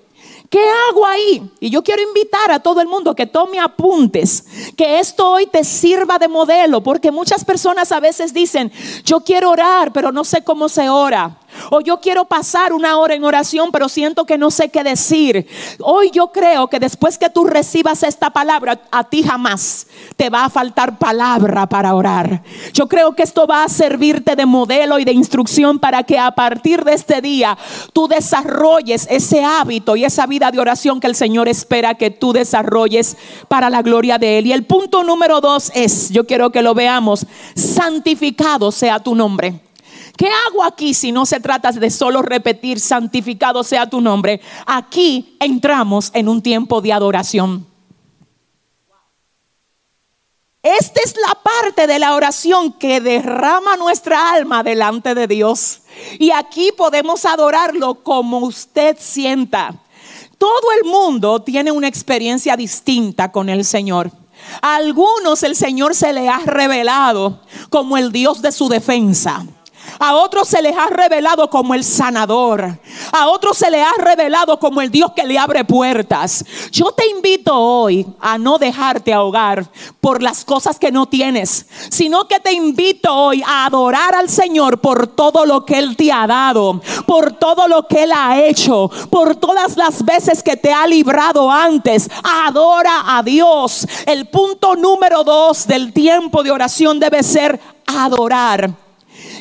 ¿Qué 0.50 0.60
hago 0.88 1.04
ahí? 1.04 1.50
Y 1.60 1.68
yo 1.68 1.82
quiero 1.82 2.02
invitar 2.02 2.50
a 2.50 2.60
todo 2.60 2.80
el 2.80 2.88
mundo 2.88 3.14
que 3.14 3.26
tome 3.26 3.60
apuntes, 3.60 4.44
que 4.76 4.98
esto 4.98 5.30
hoy 5.30 5.46
te 5.46 5.62
sirva 5.62 6.18
de 6.18 6.26
modelo, 6.26 6.82
porque 6.82 7.10
muchas 7.10 7.44
personas 7.44 7.92
a 7.92 8.00
veces 8.00 8.32
dicen, 8.32 8.72
yo 9.04 9.20
quiero 9.20 9.50
orar, 9.50 9.92
pero 9.92 10.10
no 10.10 10.24
sé 10.24 10.42
cómo 10.42 10.70
se 10.70 10.88
ora. 10.88 11.38
O 11.70 11.80
yo 11.80 12.00
quiero 12.00 12.24
pasar 12.24 12.72
una 12.72 12.98
hora 12.98 13.14
en 13.14 13.24
oración, 13.24 13.70
pero 13.72 13.88
siento 13.88 14.24
que 14.24 14.38
no 14.38 14.50
sé 14.50 14.68
qué 14.68 14.82
decir. 14.84 15.46
Hoy 15.80 16.10
yo 16.10 16.28
creo 16.28 16.68
que 16.68 16.78
después 16.78 17.18
que 17.18 17.30
tú 17.30 17.44
recibas 17.44 18.02
esta 18.02 18.30
palabra, 18.30 18.80
a 18.90 19.04
ti 19.04 19.22
jamás 19.22 19.86
te 20.16 20.30
va 20.30 20.44
a 20.44 20.50
faltar 20.50 20.98
palabra 20.98 21.66
para 21.68 21.94
orar. 21.94 22.42
Yo 22.72 22.88
creo 22.88 23.14
que 23.14 23.22
esto 23.22 23.46
va 23.46 23.64
a 23.64 23.68
servirte 23.68 24.36
de 24.36 24.46
modelo 24.46 24.98
y 24.98 25.04
de 25.04 25.12
instrucción 25.12 25.78
para 25.78 26.02
que 26.02 26.18
a 26.18 26.30
partir 26.32 26.84
de 26.84 26.94
este 26.94 27.20
día 27.20 27.56
tú 27.92 28.08
desarrolles 28.08 29.06
ese 29.10 29.44
hábito 29.44 29.96
y 29.96 30.04
esa 30.04 30.26
vida 30.26 30.50
de 30.50 30.60
oración 30.60 31.00
que 31.00 31.06
el 31.06 31.14
Señor 31.14 31.48
espera 31.48 31.94
que 31.94 32.10
tú 32.10 32.32
desarrolles 32.32 33.16
para 33.48 33.70
la 33.70 33.82
gloria 33.82 34.18
de 34.18 34.38
Él. 34.38 34.46
Y 34.46 34.52
el 34.52 34.64
punto 34.64 35.04
número 35.04 35.40
dos 35.40 35.70
es, 35.74 36.10
yo 36.10 36.26
quiero 36.26 36.50
que 36.50 36.62
lo 36.62 36.74
veamos, 36.74 37.26
santificado 37.54 38.72
sea 38.72 39.00
tu 39.00 39.14
nombre. 39.14 39.67
¿Qué 40.18 40.28
hago 40.48 40.64
aquí 40.64 40.94
si 40.94 41.12
no 41.12 41.24
se 41.24 41.38
trata 41.38 41.70
de 41.70 41.90
solo 41.90 42.22
repetir, 42.22 42.80
santificado 42.80 43.62
sea 43.62 43.88
tu 43.88 44.00
nombre? 44.00 44.40
Aquí 44.66 45.36
entramos 45.38 46.10
en 46.12 46.28
un 46.28 46.42
tiempo 46.42 46.80
de 46.80 46.92
adoración. 46.92 47.64
Esta 50.60 51.00
es 51.04 51.14
la 51.24 51.40
parte 51.40 51.86
de 51.86 52.00
la 52.00 52.16
oración 52.16 52.72
que 52.72 53.00
derrama 53.00 53.76
nuestra 53.76 54.32
alma 54.32 54.64
delante 54.64 55.14
de 55.14 55.28
Dios. 55.28 55.82
Y 56.18 56.32
aquí 56.32 56.72
podemos 56.76 57.24
adorarlo 57.24 58.02
como 58.02 58.38
usted 58.38 58.96
sienta. 58.98 59.72
Todo 60.36 60.72
el 60.82 60.90
mundo 60.90 61.42
tiene 61.42 61.70
una 61.70 61.86
experiencia 61.86 62.56
distinta 62.56 63.30
con 63.30 63.48
el 63.48 63.64
Señor. 63.64 64.10
A 64.62 64.74
algunos 64.74 65.44
el 65.44 65.54
Señor 65.54 65.94
se 65.94 66.12
le 66.12 66.28
ha 66.28 66.40
revelado 66.40 67.40
como 67.70 67.96
el 67.96 68.10
Dios 68.10 68.42
de 68.42 68.50
su 68.50 68.68
defensa. 68.68 69.46
A 69.98 70.14
otros 70.14 70.48
se 70.48 70.62
les 70.62 70.76
ha 70.76 70.86
revelado 70.86 71.48
como 71.50 71.74
el 71.74 71.84
sanador. 71.84 72.78
A 73.12 73.28
otros 73.28 73.56
se 73.56 73.70
les 73.70 73.84
ha 73.84 74.02
revelado 74.02 74.58
como 74.58 74.80
el 74.80 74.90
Dios 74.90 75.12
que 75.14 75.24
le 75.24 75.38
abre 75.38 75.64
puertas. 75.64 76.44
Yo 76.70 76.92
te 76.92 77.08
invito 77.08 77.54
hoy 77.54 78.06
a 78.20 78.38
no 78.38 78.58
dejarte 78.58 79.12
ahogar 79.12 79.68
por 80.00 80.22
las 80.22 80.44
cosas 80.44 80.78
que 80.78 80.92
no 80.92 81.06
tienes, 81.06 81.66
sino 81.90 82.26
que 82.28 82.40
te 82.40 82.52
invito 82.52 83.14
hoy 83.14 83.42
a 83.46 83.66
adorar 83.66 84.14
al 84.14 84.28
Señor 84.28 84.80
por 84.80 85.06
todo 85.06 85.46
lo 85.46 85.64
que 85.64 85.78
Él 85.78 85.96
te 85.96 86.12
ha 86.12 86.26
dado, 86.26 86.80
por 87.06 87.32
todo 87.32 87.68
lo 87.68 87.86
que 87.86 88.04
Él 88.04 88.12
ha 88.14 88.40
hecho, 88.40 88.90
por 89.10 89.36
todas 89.36 89.76
las 89.76 90.04
veces 90.04 90.42
que 90.42 90.56
te 90.56 90.72
ha 90.72 90.86
librado 90.86 91.50
antes. 91.50 92.08
Adora 92.22 93.16
a 93.16 93.22
Dios. 93.22 93.86
El 94.06 94.28
punto 94.28 94.76
número 94.76 95.24
dos 95.24 95.66
del 95.66 95.92
tiempo 95.92 96.42
de 96.42 96.50
oración 96.50 96.98
debe 97.00 97.22
ser 97.22 97.60
adorar. 97.86 98.87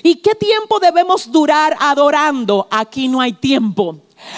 ¿Y 0.03 0.15
qué 0.15 0.35
tiempo 0.35 0.79
debemos 0.79 1.31
durar 1.31 1.75
adorando? 1.79 2.67
Aquí 2.71 3.07
no 3.07 3.21
hay 3.21 3.33
tiempo. 3.33 3.97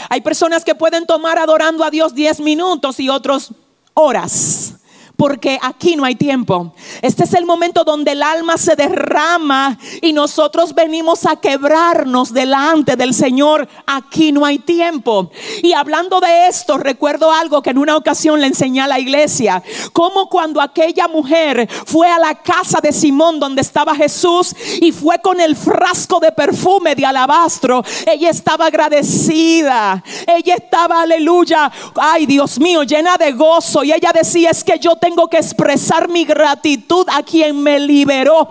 Hay 0.10 0.21
personas 0.21 0.63
que 0.63 0.75
pueden 0.75 1.06
tomar 1.06 1.38
adorando 1.38 1.84
a 1.84 1.89
Dios 1.89 2.13
10 2.13 2.41
minutos 2.41 2.99
y 2.99 3.10
otros 3.10 3.52
horas 3.93 4.78
porque 5.19 5.60
aquí 5.62 5.97
no 5.97 6.05
hay 6.05 6.15
tiempo. 6.15 6.71
Este 7.01 7.25
es 7.25 7.34
el 7.34 7.45
momento 7.45 7.84
donde 7.84 8.13
el 8.13 8.23
alma 8.23 8.58
se 8.58 8.77
derrama 8.77 9.77
y 10.01 10.13
nosotros 10.13 10.73
venimos 10.73 11.25
a 11.25 11.36
quebrarnos 11.36 12.34
delante 12.34 12.95
del 12.95 13.13
Señor. 13.13 13.67
Aquí 13.86 14.32
no 14.32 14.45
hay 14.45 14.60
tiempo. 14.60 15.29
Y 15.62 15.73
hablando 15.73 16.21
de 16.21 16.47
esto, 16.47 16.77
recuerdo 16.77 17.34
algo 17.34 17.62
que 17.62 17.71
en 17.71 17.79
una 17.79 17.97
ocasión 17.97 18.39
le 18.39 18.47
enseñé 18.47 18.79
a 18.79 18.88
la 18.88 18.97
iglesia, 18.97 19.62
como 19.91 20.29
cuando 20.29 20.62
aquella 20.62 21.10
mujer 21.10 21.69
fue 21.86 22.10
a 22.10 22.17
la 22.17 22.36
casa 22.36 22.79
de 22.82 22.93
Simón 22.93 23.41
donde 23.41 23.60
estaba 23.60 23.93
Jesús 23.95 24.55
y 24.79 24.93
fue 24.93 25.19
con 25.19 25.41
el 25.41 25.58
frasco 25.58 26.21
de 26.21 26.32
perfume 26.32 26.95
de 26.95 27.05
alabastro, 27.05 27.84
ella 28.08 28.29
estaba 28.29 28.67
agradecida, 28.67 30.01
ella 30.25 30.55
estaba, 30.55 31.01
aleluya, 31.01 31.69
ay 31.97 32.25
Dios 32.25 32.58
mío, 32.58 32.84
llena 32.84 33.17
de 33.17 33.34
gozo 33.34 33.84
y 33.84 33.91
ella 33.91 34.13
decía, 34.13 34.51
es 34.51 34.63
que 34.63 34.79
yo 34.79 34.95
te 34.95 35.08
tengo 35.09 35.27
que 35.27 35.37
expresar 35.37 36.07
mi 36.07 36.23
gratitud 36.23 37.07
a 37.09 37.23
quien 37.23 37.63
me 37.63 37.79
liberó. 37.79 38.47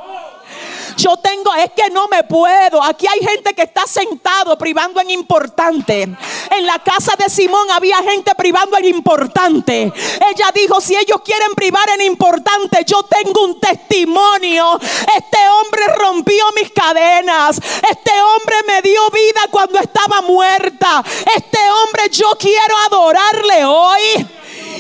Yo 0.96 1.16
tengo, 1.18 1.54
es 1.54 1.70
que 1.70 1.88
no 1.90 2.08
me 2.08 2.24
puedo. 2.24 2.82
Aquí 2.82 3.06
hay 3.06 3.20
gente 3.20 3.54
que 3.54 3.62
está 3.62 3.86
sentado 3.86 4.58
privando 4.58 5.00
en 5.00 5.10
importante. 5.10 6.02
En 6.02 6.66
la 6.66 6.80
casa 6.80 7.14
de 7.16 7.28
Simón 7.28 7.70
había 7.70 7.98
gente 7.98 8.34
privando 8.34 8.76
en 8.76 8.86
importante. 8.86 9.82
Ella 9.84 10.50
dijo, 10.52 10.80
si 10.80 10.96
ellos 10.96 11.20
quieren 11.24 11.54
privar 11.54 11.88
en 11.90 12.02
importante, 12.06 12.84
yo 12.84 13.04
tengo 13.04 13.44
un 13.44 13.60
testimonio. 13.60 14.80
Este 15.16 15.38
hombre 15.48 15.82
rompió 15.96 16.44
mis 16.56 16.72
cadenas. 16.72 17.60
Este 17.88 18.10
hombre 18.20 18.56
me 18.66 18.82
dio 18.82 19.08
vida 19.10 19.42
cuando 19.52 19.78
estaba 19.78 20.22
muerta. 20.22 21.04
Este 21.36 21.58
hombre 21.70 22.10
yo 22.10 22.32
quiero 22.36 22.74
adorarle 22.88 23.64
hoy. 23.64 24.38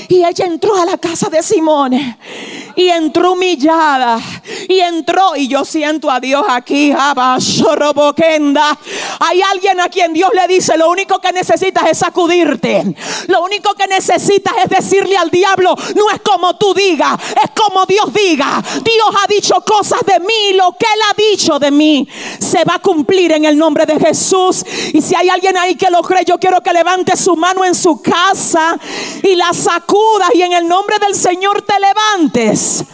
Y 0.08 0.24
ella 0.24 0.46
entró 0.46 0.74
a 0.74 0.84
la 0.84 0.98
casa 0.98 1.28
de 1.28 1.42
Simón. 1.42 1.92
Y 2.76 2.88
entró 2.88 3.32
humillada. 3.32 4.18
Y 4.68 4.80
entró 4.80 5.36
y 5.36 5.48
yo 5.48 5.64
siento 5.64 6.10
a 6.10 6.20
Dios 6.20 6.44
aquí 6.48 6.92
hay 9.20 9.42
alguien 9.42 9.80
a 9.80 9.88
quien 9.88 10.12
Dios 10.12 10.30
le 10.34 10.46
dice 10.46 10.76
lo 10.76 10.90
único 10.90 11.18
que 11.20 11.32
necesitas 11.32 11.88
es 11.90 11.98
sacudirte. 11.98 12.84
Lo 13.26 13.42
único 13.42 13.74
que 13.74 13.86
necesitas 13.86 14.54
es 14.64 14.70
decirle 14.70 15.16
al 15.16 15.30
diablo 15.30 15.74
no 15.94 16.10
es 16.10 16.20
como 16.20 16.56
tú 16.56 16.74
digas 16.74 17.18
es 17.42 17.50
como 17.50 17.86
Dios 17.86 18.12
diga. 18.12 18.62
Dios 18.84 19.08
ha 19.22 19.26
dicho 19.26 19.54
cosas 19.64 20.00
de 20.06 20.20
mí 20.20 20.54
lo 20.54 20.72
que 20.78 20.86
él 20.86 21.00
ha 21.10 21.14
dicho 21.16 21.58
de 21.58 21.70
mí 21.70 22.08
se 22.38 22.64
va 22.64 22.76
a 22.76 22.78
cumplir 22.78 23.32
en 23.32 23.44
el 23.44 23.56
nombre 23.56 23.86
de 23.86 23.98
Jesús. 23.98 24.64
Y 24.92 25.00
si 25.00 25.14
hay 25.14 25.28
alguien 25.28 25.56
ahí 25.56 25.74
que 25.74 25.90
lo 25.90 26.02
cree 26.02 26.24
yo 26.24 26.38
quiero 26.38 26.60
que 26.60 26.72
levante 26.72 27.16
su 27.16 27.36
mano 27.36 27.64
en 27.64 27.74
su 27.74 28.00
casa 28.00 28.78
y 29.22 29.34
la 29.34 29.52
y 30.34 30.42
en 30.42 30.52
el 30.52 30.68
nombre 30.68 30.98
del 30.98 31.14
Señor 31.14 31.62
te 31.62 31.74
levantes 31.80 32.84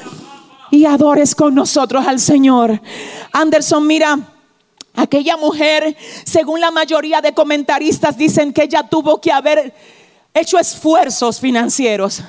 y 0.71 0.85
adores 0.85 1.35
con 1.35 1.55
nosotros 1.55 2.07
al 2.07 2.21
Señor. 2.21 2.81
Anderson, 3.33 3.87
mira, 3.87 4.19
aquella 4.95 5.37
mujer, 5.37 5.97
según 6.25 6.61
la 6.61 6.71
mayoría 6.71 7.21
de 7.21 7.33
comentaristas, 7.33 8.17
dicen 8.17 8.53
que 8.53 8.65
ella 8.65 8.83
tuvo 8.83 9.21
que 9.21 9.33
haber 9.33 9.75
hecho 10.33 10.59
esfuerzos 10.59 11.41
financieros 11.41 12.23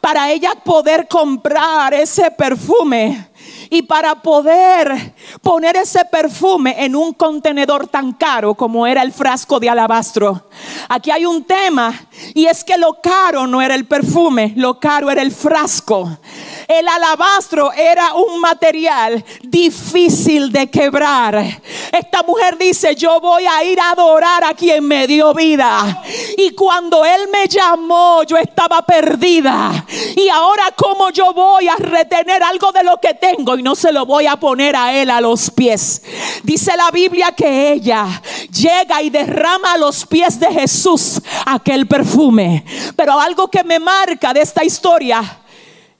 para 0.00 0.30
ella 0.30 0.52
poder 0.64 1.08
comprar 1.08 1.92
ese 1.94 2.30
perfume 2.30 3.29
y 3.70 3.82
para 3.82 4.16
poder 4.16 5.14
poner 5.40 5.76
ese 5.76 6.04
perfume 6.04 6.74
en 6.84 6.96
un 6.96 7.14
contenedor 7.14 7.86
tan 7.86 8.12
caro 8.12 8.54
como 8.54 8.86
era 8.86 9.02
el 9.02 9.12
frasco 9.12 9.60
de 9.60 9.70
alabastro. 9.70 10.48
Aquí 10.88 11.10
hay 11.12 11.24
un 11.24 11.44
tema 11.44 11.94
y 12.34 12.46
es 12.46 12.64
que 12.64 12.76
lo 12.76 12.98
caro 13.00 13.46
no 13.46 13.62
era 13.62 13.76
el 13.76 13.86
perfume, 13.86 14.52
lo 14.56 14.80
caro 14.80 15.10
era 15.10 15.22
el 15.22 15.30
frasco. 15.30 16.18
El 16.70 16.86
alabastro 16.86 17.72
era 17.72 18.14
un 18.14 18.40
material 18.40 19.24
difícil 19.42 20.52
de 20.52 20.70
quebrar. 20.70 21.60
Esta 21.90 22.22
mujer 22.22 22.56
dice, 22.56 22.94
yo 22.94 23.20
voy 23.20 23.44
a 23.44 23.64
ir 23.64 23.80
a 23.80 23.90
adorar 23.90 24.44
a 24.44 24.54
quien 24.54 24.84
me 24.84 25.08
dio 25.08 25.34
vida. 25.34 26.00
Y 26.38 26.50
cuando 26.50 27.04
Él 27.04 27.22
me 27.32 27.48
llamó, 27.48 28.22
yo 28.22 28.36
estaba 28.36 28.82
perdida. 28.82 29.84
Y 30.14 30.28
ahora 30.28 30.72
como 30.76 31.10
yo 31.10 31.32
voy 31.32 31.66
a 31.66 31.74
retener 31.74 32.40
algo 32.44 32.70
de 32.70 32.84
lo 32.84 32.98
que 32.98 33.14
tengo 33.14 33.58
y 33.58 33.64
no 33.64 33.74
se 33.74 33.90
lo 33.90 34.06
voy 34.06 34.28
a 34.28 34.36
poner 34.36 34.76
a 34.76 34.94
Él 34.94 35.10
a 35.10 35.20
los 35.20 35.50
pies. 35.50 36.02
Dice 36.44 36.76
la 36.76 36.92
Biblia 36.92 37.32
que 37.32 37.72
ella 37.72 38.22
llega 38.48 39.02
y 39.02 39.10
derrama 39.10 39.72
a 39.72 39.78
los 39.78 40.06
pies 40.06 40.38
de 40.38 40.46
Jesús 40.52 41.20
aquel 41.46 41.88
perfume. 41.88 42.64
Pero 42.94 43.18
algo 43.18 43.50
que 43.50 43.64
me 43.64 43.80
marca 43.80 44.32
de 44.32 44.42
esta 44.42 44.64
historia 44.64 45.40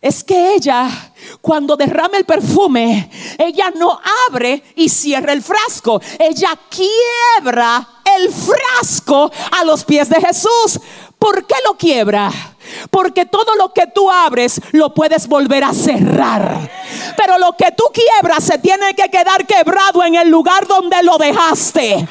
es 0.00 0.24
que 0.24 0.54
ella, 0.54 0.88
cuando 1.42 1.76
derrama 1.76 2.16
el 2.16 2.24
perfume, 2.24 3.10
ella 3.36 3.70
no 3.76 4.00
abre 4.28 4.62
y 4.74 4.88
cierra 4.88 5.34
el 5.34 5.42
frasco. 5.42 6.00
Ella 6.18 6.58
quiebra 6.70 7.86
el 8.18 8.32
frasco 8.32 9.30
a 9.58 9.64
los 9.64 9.84
pies 9.84 10.08
de 10.08 10.20
Jesús. 10.20 10.80
¿Por 11.18 11.46
qué 11.46 11.56
lo 11.66 11.76
quiebra? 11.76 12.32
Porque 12.90 13.26
todo 13.26 13.54
lo 13.56 13.74
que 13.74 13.86
tú 13.94 14.10
abres 14.10 14.58
lo 14.72 14.94
puedes 14.94 15.28
volver 15.28 15.64
a 15.64 15.74
cerrar. 15.74 16.70
Pero 17.14 17.38
lo 17.38 17.54
que 17.58 17.70
tú 17.76 17.84
quiebras 17.92 18.44
se 18.44 18.56
tiene 18.56 18.94
que 18.94 19.10
quedar 19.10 19.46
quebrado 19.46 20.02
en 20.02 20.14
el 20.14 20.30
lugar 20.30 20.66
donde 20.66 21.02
lo 21.02 21.18
dejaste. 21.18 22.08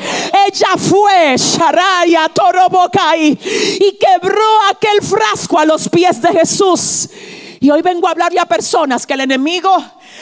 Ella 0.47 0.69
fue 0.77 1.35
Sharaya 1.37 2.29
Torobokai 2.29 3.39
y 3.79 3.97
quebró 3.97 4.45
aquel 4.69 5.01
frasco 5.01 5.57
a 5.57 5.65
los 5.65 5.89
pies 5.89 6.21
de 6.21 6.29
Jesús. 6.29 7.09
Y 7.61 7.69
hoy 7.71 7.81
vengo 7.81 8.07
a 8.07 8.11
hablarle 8.11 8.39
a 8.39 8.45
personas 8.45 9.05
que 9.05 9.13
el 9.13 9.21
enemigo 9.21 9.71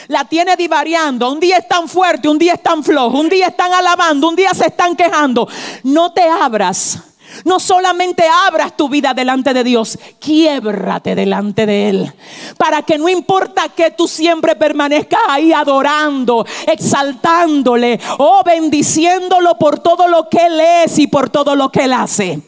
la 0.07 0.25
tiene 0.25 0.55
divariando. 0.55 1.31
Un 1.31 1.39
día 1.39 1.57
están 1.57 1.87
fuerte, 1.87 2.27
un 2.27 2.39
día 2.39 2.53
están 2.53 2.83
flojo, 2.83 3.19
un 3.19 3.29
día 3.29 3.47
están 3.47 3.73
alabando, 3.73 4.29
un 4.29 4.35
día 4.35 4.51
se 4.55 4.67
están 4.67 4.95
quejando. 4.95 5.47
No 5.83 6.11
te 6.13 6.23
abras. 6.23 6.99
No 7.45 7.59
solamente 7.59 8.23
abras 8.47 8.75
tu 8.75 8.89
vida 8.89 9.13
delante 9.13 9.53
de 9.53 9.63
Dios, 9.63 9.99
quiebrate 10.19 11.13
delante 11.13 11.65
de 11.67 11.89
Él. 11.89 12.13
Para 12.57 12.81
que 12.81 12.97
no 12.97 13.07
importa 13.07 13.69
que 13.69 13.91
tú 13.91 14.07
siempre 14.07 14.55
permanezcas 14.55 15.19
ahí 15.27 15.53
adorando, 15.53 16.45
exaltándole 16.65 17.99
o 18.17 18.41
bendiciéndolo 18.43 19.57
por 19.59 19.79
todo 19.79 20.07
lo 20.07 20.27
que 20.29 20.47
Él 20.47 20.59
es 20.85 20.97
y 20.97 21.07
por 21.07 21.29
todo 21.29 21.55
lo 21.55 21.69
que 21.69 21.83
Él 21.83 21.93
hace. 21.93 22.41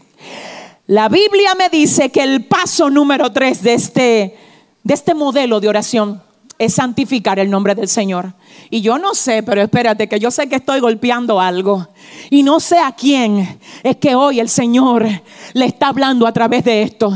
La 0.88 1.10
Biblia 1.10 1.54
me 1.54 1.70
dice 1.70 2.10
que 2.10 2.24
el 2.24 2.46
paso 2.46 2.90
número 2.90 3.32
tres 3.32 3.62
de 3.62 3.74
este 3.76 4.49
de 4.90 4.96
este 4.96 5.14
modelo 5.14 5.60
de 5.60 5.70
oración 5.70 6.20
es 6.58 6.74
santificar 6.74 7.38
el 7.38 7.52
nombre 7.52 7.76
del 7.76 7.88
Señor. 7.88 8.34
Y 8.72 8.82
yo 8.82 8.98
no 8.98 9.14
sé, 9.14 9.44
pero 9.44 9.62
espérate, 9.62 10.10
que 10.10 10.20
yo 10.20 10.32
sé 10.32 10.50
que 10.50 10.56
estoy 10.56 10.80
golpeando 10.80 11.40
algo. 11.40 11.90
Y 12.32 12.42
no 12.42 12.60
sé 12.60 12.80
a 12.80 12.94
quién 12.94 13.60
es 13.84 13.98
que 13.98 14.16
hoy 14.16 14.40
el 14.40 14.50
Señor 14.50 15.06
le 15.54 15.66
está 15.66 15.90
hablando 15.90 16.26
a 16.26 16.34
través 16.34 16.64
de 16.64 16.82
esto. 16.82 17.14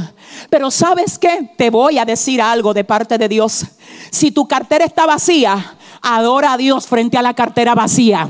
Pero 0.52 0.70
sabes 0.70 1.18
qué, 1.18 1.50
te 1.58 1.72
voy 1.72 1.98
a 1.98 2.06
decir 2.06 2.44
algo 2.44 2.76
de 2.76 2.84
parte 2.84 3.18
de 3.18 3.28
Dios. 3.28 3.66
Si 4.12 4.30
tu 4.30 4.48
cartera 4.48 4.86
está 4.86 5.08
vacía, 5.08 5.76
adora 6.04 6.54
a 6.54 6.58
Dios 6.58 6.86
frente 6.86 7.18
a 7.18 7.24
la 7.24 7.34
cartera 7.34 7.74
vacía. 7.74 8.30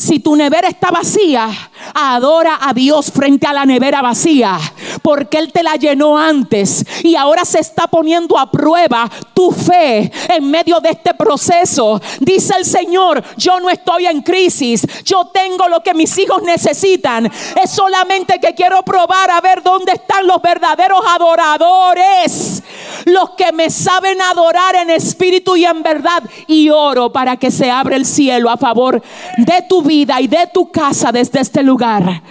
Si 0.00 0.18
tu 0.18 0.34
nevera 0.34 0.66
está 0.66 0.90
vacía, 0.90 1.48
adora 1.94 2.58
a 2.62 2.72
Dios 2.72 3.12
frente 3.12 3.46
a 3.46 3.52
la 3.52 3.66
nevera 3.66 4.02
vacía. 4.02 4.58
Porque 5.02 5.38
Él 5.38 5.52
te 5.52 5.62
la 5.62 5.76
llenó 5.76 6.18
antes 6.18 6.84
y 7.02 7.16
ahora 7.16 7.44
se 7.44 7.60
está 7.60 7.86
poniendo 7.86 8.38
a 8.38 8.50
prueba 8.50 9.10
tu 9.34 9.50
fe 9.50 10.10
en 10.28 10.50
medio 10.50 10.80
de 10.80 10.90
este 10.90 11.14
proceso. 11.14 12.00
Dice 12.20 12.54
el 12.58 12.64
Señor, 12.64 13.22
yo 13.36 13.60
no 13.60 13.70
estoy 13.70 14.06
en 14.06 14.22
crisis, 14.22 14.86
yo 15.04 15.26
tengo 15.26 15.68
lo 15.68 15.82
que 15.82 15.94
mis 15.94 16.16
hijos 16.18 16.42
necesitan. 16.42 17.30
Es 17.62 17.70
solamente 17.70 18.38
que 18.40 18.54
quiero 18.54 18.82
probar 18.82 19.30
a 19.30 19.40
ver 19.40 19.62
dónde 19.62 19.92
están 19.92 20.26
los 20.26 20.40
verdaderos 20.42 21.00
adoradores, 21.06 22.62
los 23.06 23.30
que 23.30 23.52
me 23.52 23.70
saben 23.70 24.20
adorar 24.20 24.74
en 24.76 24.90
espíritu 24.90 25.56
y 25.56 25.64
en 25.64 25.82
verdad. 25.82 26.22
Y 26.46 26.68
oro 26.70 27.12
para 27.12 27.36
que 27.36 27.50
se 27.50 27.70
abra 27.70 27.96
el 27.96 28.06
cielo 28.06 28.50
a 28.50 28.56
favor 28.56 29.02
de 29.38 29.62
tu 29.68 29.82
vida 29.82 30.20
y 30.20 30.26
de 30.26 30.48
tu 30.52 30.70
casa 30.70 31.12
desde 31.12 31.40
este 31.40 31.62
lugar. 31.62 32.22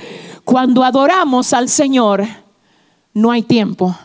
Cuando 0.44 0.84
adoramos 0.84 1.54
al 1.54 1.70
Señor, 1.70 2.26
no 3.20 3.32
hay 3.32 3.44
tiempo. 3.44 3.96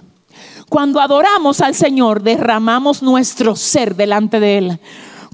Cuando 0.69 1.01
adoramos 1.01 1.61
al 1.61 1.75
Señor, 1.75 2.23
derramamos 2.23 3.03
nuestro 3.03 3.55
ser 3.55 3.95
delante 3.95 4.41
de 4.41 4.59
Él. 4.59 4.81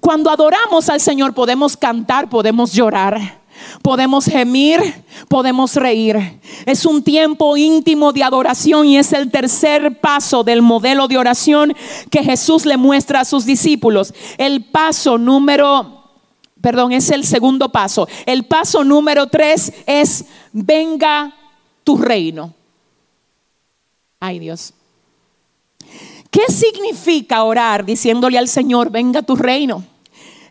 Cuando 0.00 0.30
adoramos 0.30 0.88
al 0.88 1.00
Señor, 1.00 1.34
podemos 1.34 1.76
cantar, 1.76 2.28
podemos 2.28 2.72
llorar. 2.72 3.40
Podemos 3.82 4.24
gemir, 4.24 4.80
podemos 5.28 5.76
reír. 5.76 6.40
Es 6.64 6.86
un 6.86 7.02
tiempo 7.02 7.56
íntimo 7.56 8.12
de 8.12 8.22
adoración 8.22 8.86
y 8.86 8.96
es 8.96 9.12
el 9.12 9.30
tercer 9.30 10.00
paso 10.00 10.44
del 10.44 10.62
modelo 10.62 11.08
de 11.08 11.18
oración 11.18 11.74
que 12.10 12.24
Jesús 12.24 12.64
le 12.64 12.78
muestra 12.78 13.20
a 13.20 13.24
sus 13.24 13.44
discípulos. 13.44 14.14
El 14.38 14.64
paso 14.64 15.18
número, 15.18 16.04
perdón, 16.60 16.92
es 16.92 17.10
el 17.10 17.24
segundo 17.24 17.70
paso. 17.70 18.08
El 18.24 18.44
paso 18.44 18.82
número 18.82 19.26
tres 19.26 19.72
es, 19.86 20.24
venga 20.52 21.34
tu 21.84 21.98
reino. 21.98 22.54
Ay 24.20 24.38
Dios. 24.38 24.74
¿Qué 26.30 26.42
significa 26.48 27.42
orar 27.42 27.85
diciéndole 27.85 28.38
al 28.38 28.48
Señor, 28.48 28.90
venga 28.90 29.22
tu 29.22 29.35
reino? 29.35 29.83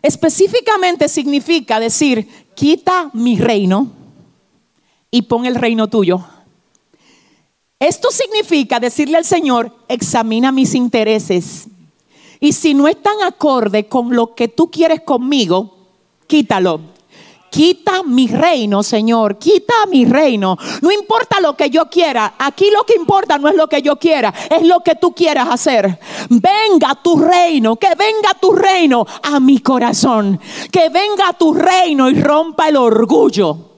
Específicamente 0.02 1.08
significa 1.08 1.80
decir, 1.80 2.28
quita 2.54 3.10
mi 3.14 3.38
reino 3.38 3.90
y 5.10 5.22
pon 5.22 5.46
el 5.46 5.54
reino 5.54 5.88
tuyo. 5.88 6.24
Esto 7.78 8.10
significa 8.10 8.78
decirle 8.78 9.16
al 9.16 9.24
Señor, 9.24 9.74
examina 9.88 10.52
mis 10.52 10.74
intereses. 10.74 11.66
Y 12.38 12.52
si 12.52 12.74
no 12.74 12.88
están 12.88 13.22
acorde 13.22 13.86
con 13.86 14.14
lo 14.14 14.34
que 14.34 14.48
tú 14.48 14.70
quieres 14.70 15.00
conmigo, 15.00 15.78
quítalo. 16.26 16.80
Quita 17.50 18.02
mi 18.04 18.28
reino, 18.28 18.82
Señor, 18.82 19.38
quita 19.38 19.74
mi 19.90 20.04
reino. 20.04 20.56
No 20.82 20.92
importa 20.92 21.40
lo 21.40 21.56
que 21.56 21.68
yo 21.70 21.86
quiera, 21.90 22.34
aquí 22.38 22.70
lo 22.70 22.84
que 22.84 22.94
importa 22.94 23.38
no 23.38 23.48
es 23.48 23.56
lo 23.56 23.68
que 23.68 23.82
yo 23.82 23.96
quiera, 23.96 24.32
es 24.50 24.66
lo 24.66 24.80
que 24.80 24.94
tú 24.94 25.12
quieras 25.12 25.48
hacer. 25.50 25.98
Venga 26.28 26.94
tu 27.02 27.18
reino, 27.18 27.76
que 27.76 27.88
venga 27.88 28.34
tu 28.40 28.52
reino 28.52 29.04
a 29.22 29.40
mi 29.40 29.58
corazón, 29.58 30.38
que 30.70 30.88
venga 30.88 31.32
tu 31.32 31.52
reino 31.52 32.08
y 32.08 32.20
rompa 32.20 32.68
el 32.68 32.76
orgullo. 32.76 33.69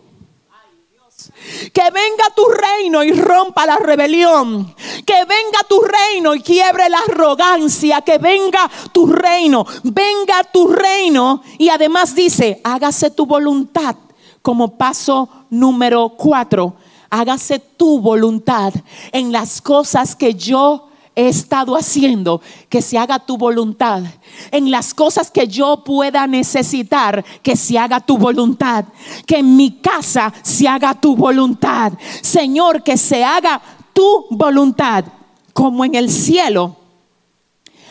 Que 1.72 1.82
venga 1.82 2.24
tu 2.34 2.44
reino 2.46 3.02
y 3.02 3.12
rompa 3.12 3.66
la 3.66 3.76
rebelión. 3.76 4.74
Que 5.06 5.24
venga 5.24 5.66
tu 5.68 5.80
reino 5.80 6.34
y 6.34 6.42
quiebre 6.42 6.88
la 6.88 6.98
arrogancia. 6.98 8.00
Que 8.02 8.18
venga 8.18 8.70
tu 8.92 9.06
reino. 9.06 9.66
Venga 9.82 10.44
tu 10.52 10.68
reino. 10.68 11.42
Y 11.58 11.68
además 11.68 12.14
dice, 12.14 12.60
hágase 12.64 13.10
tu 13.10 13.26
voluntad 13.26 13.96
como 14.42 14.76
paso 14.76 15.28
número 15.50 16.10
cuatro. 16.10 16.74
Hágase 17.10 17.58
tu 17.58 18.00
voluntad 18.00 18.72
en 19.12 19.32
las 19.32 19.60
cosas 19.60 20.16
que 20.16 20.34
yo 20.34 20.88
he 21.14 21.28
estado 21.28 21.76
haciendo, 21.76 22.40
que 22.68 22.80
se 22.82 22.98
haga 22.98 23.18
tu 23.18 23.36
voluntad. 23.36 24.02
En 24.50 24.70
las 24.70 24.94
cosas 24.94 25.30
que 25.30 25.46
yo 25.46 25.84
pueda 25.84 26.26
necesitar, 26.26 27.24
que 27.42 27.56
se 27.56 27.78
haga 27.78 28.00
tu 28.00 28.16
voluntad. 28.16 28.86
Que 29.26 29.38
en 29.38 29.56
mi 29.56 29.72
casa 29.72 30.32
se 30.42 30.66
haga 30.68 30.94
tu 30.94 31.14
voluntad. 31.16 31.92
Señor, 32.22 32.82
que 32.82 32.96
se 32.96 33.24
haga 33.24 33.60
tu 33.92 34.26
voluntad, 34.30 35.04
como 35.52 35.84
en 35.84 35.94
el 35.94 36.10
cielo, 36.10 36.76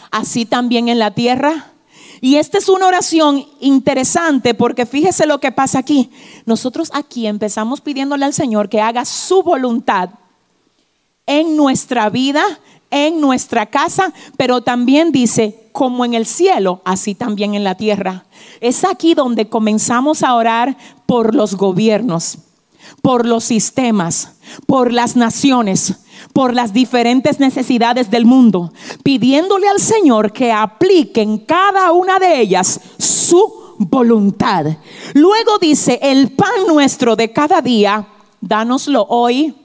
así 0.09 0.45
también 0.45 0.89
en 0.89 0.99
la 0.99 1.11
tierra. 1.11 1.67
Y 2.21 2.35
esta 2.35 2.59
es 2.59 2.69
una 2.69 2.85
oración 2.85 3.45
interesante 3.59 4.53
porque 4.53 4.85
fíjese 4.85 5.25
lo 5.25 5.39
que 5.39 5.51
pasa 5.51 5.79
aquí. 5.79 6.11
Nosotros 6.45 6.91
aquí 6.93 7.25
empezamos 7.25 7.81
pidiéndole 7.81 8.25
al 8.25 8.33
Señor 8.33 8.69
que 8.69 8.81
haga 8.81 9.05
su 9.05 9.41
voluntad 9.41 10.11
en 11.25 11.55
nuestra 11.55 12.09
vida, 12.09 12.43
en 12.91 13.19
nuestra 13.19 13.65
casa, 13.65 14.13
pero 14.37 14.61
también 14.61 15.11
dice, 15.11 15.69
como 15.71 16.05
en 16.05 16.13
el 16.13 16.25
cielo, 16.25 16.81
así 16.85 17.15
también 17.15 17.55
en 17.55 17.63
la 17.63 17.75
tierra. 17.75 18.25
Es 18.59 18.83
aquí 18.83 19.13
donde 19.13 19.49
comenzamos 19.49 20.21
a 20.23 20.35
orar 20.35 20.77
por 21.05 21.33
los 21.33 21.55
gobiernos, 21.55 22.37
por 23.01 23.25
los 23.25 23.45
sistemas, 23.45 24.33
por 24.67 24.91
las 24.91 25.15
naciones, 25.15 25.95
por 26.33 26.53
las 26.53 26.73
diferentes 26.73 27.39
necesidades 27.39 28.11
del 28.11 28.25
mundo, 28.25 28.73
pidiéndole 29.03 29.67
al 29.67 29.79
Señor 29.79 30.33
que 30.33 30.51
aplique 30.51 31.21
en 31.21 31.39
cada 31.39 31.91
una 31.91 32.19
de 32.19 32.41
ellas 32.41 32.79
su 32.97 33.75
voluntad. 33.77 34.65
Luego 35.13 35.57
dice, 35.59 35.99
el 36.01 36.31
pan 36.31 36.67
nuestro 36.67 37.15
de 37.15 37.31
cada 37.31 37.61
día, 37.61 38.07
dánoslo 38.41 39.05
hoy 39.09 39.55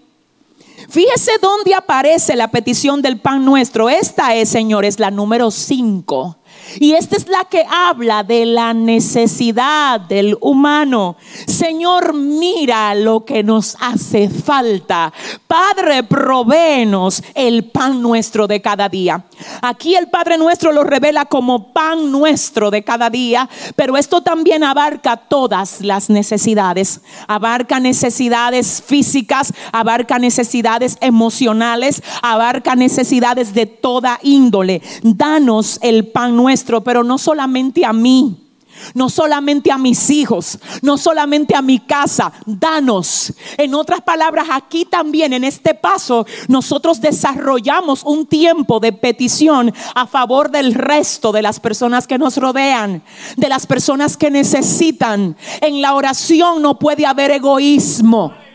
Fíjese 0.89 1.33
dónde 1.41 1.75
aparece 1.75 2.37
la 2.37 2.51
petición 2.51 3.03
del 3.03 3.19
pan 3.19 3.45
nuestro. 3.45 3.89
Esta 3.89 4.35
es, 4.35 4.49
señores, 4.49 4.99
la 4.99 5.11
número 5.11 5.51
5. 5.51 6.36
Y 6.79 6.93
esta 6.93 7.17
es 7.17 7.29
la 7.29 7.45
que 7.45 7.65
habla 7.69 8.23
de 8.23 8.47
la 8.47 8.75
necesidad 8.75 10.01
del 10.01 10.37
humano. 10.41 11.17
Señor, 11.47 12.15
mira 12.15 12.95
lo 12.95 13.25
que 13.25 13.43
nos 13.43 13.77
hace 13.81 14.29
falta. 14.29 15.13
Padre, 15.47 16.03
provéenos 16.03 17.23
el 17.35 17.65
pan 17.71 18.03
nuestro 18.03 18.47
de 18.47 18.61
cada 18.61 18.89
día. 18.89 19.25
Aquí 19.63 19.95
el 19.95 20.09
Padre 20.09 20.39
nuestro 20.39 20.73
lo 20.73 20.85
revela 20.85 21.27
como 21.27 21.73
pan 21.73 22.11
nuestro 22.11 22.71
de 22.71 22.83
cada 22.83 23.11
día, 23.11 23.49
pero 23.75 23.97
esto 23.97 24.23
también 24.23 24.65
abarca 24.65 25.17
todas 25.17 25.81
las 25.81 26.11
necesidades. 26.11 27.01
Abarca 27.27 27.81
necesidades 27.81 28.83
físicas, 28.85 29.53
abarca 29.73 30.19
necesidades 30.19 30.97
emocionales, 31.01 32.03
abarca 32.23 32.75
necesidades 32.77 33.55
de 33.55 33.67
toda 33.67 34.19
índole. 34.23 34.83
Danos 35.03 35.79
el 35.83 36.07
pan 36.09 36.37
nuestro, 36.37 36.66
pero 36.83 37.05
no 37.05 37.19
solamente 37.19 37.85
a 37.85 37.93
mí 37.93 38.47
no 38.95 39.09
solamente 39.09 39.71
a 39.71 39.79
mis 39.79 40.11
hijos, 40.11 40.59
no 40.83 40.99
solamente 40.99 41.55
a 41.55 41.63
mi 41.63 41.79
casa, 41.79 42.33
danos. 42.45 43.33
En 43.57 43.75
otras 43.75 44.03
palabras, 44.03 44.47
aquí 44.51 44.85
también 44.85 45.33
en 45.33 45.45
este 45.45 45.75
paso 45.75 46.27
nosotros 46.49 47.01
desarrollamos 47.01 48.03
un 48.05 48.27
tiempo 48.27 48.81
de 48.81 48.93
petición 48.93 49.73
a 49.95 50.07
favor 50.07 50.51
del 50.51 50.75
resto 50.75 51.33
de 51.33 51.43
las 51.43 51.61
personas 51.61 52.07
que 52.07 52.19
nos 52.19 52.37
rodean, 52.37 53.03
de 53.37 53.49
las 53.49 53.67
personas 53.67 54.17
que 54.17 54.31
necesitan. 54.31 55.37
En 55.61 55.81
la 55.81 55.95
oración 55.95 56.63
no 56.63 56.79
puede 56.79 57.07
haber 57.07 57.31
egoísmo. 57.31 58.46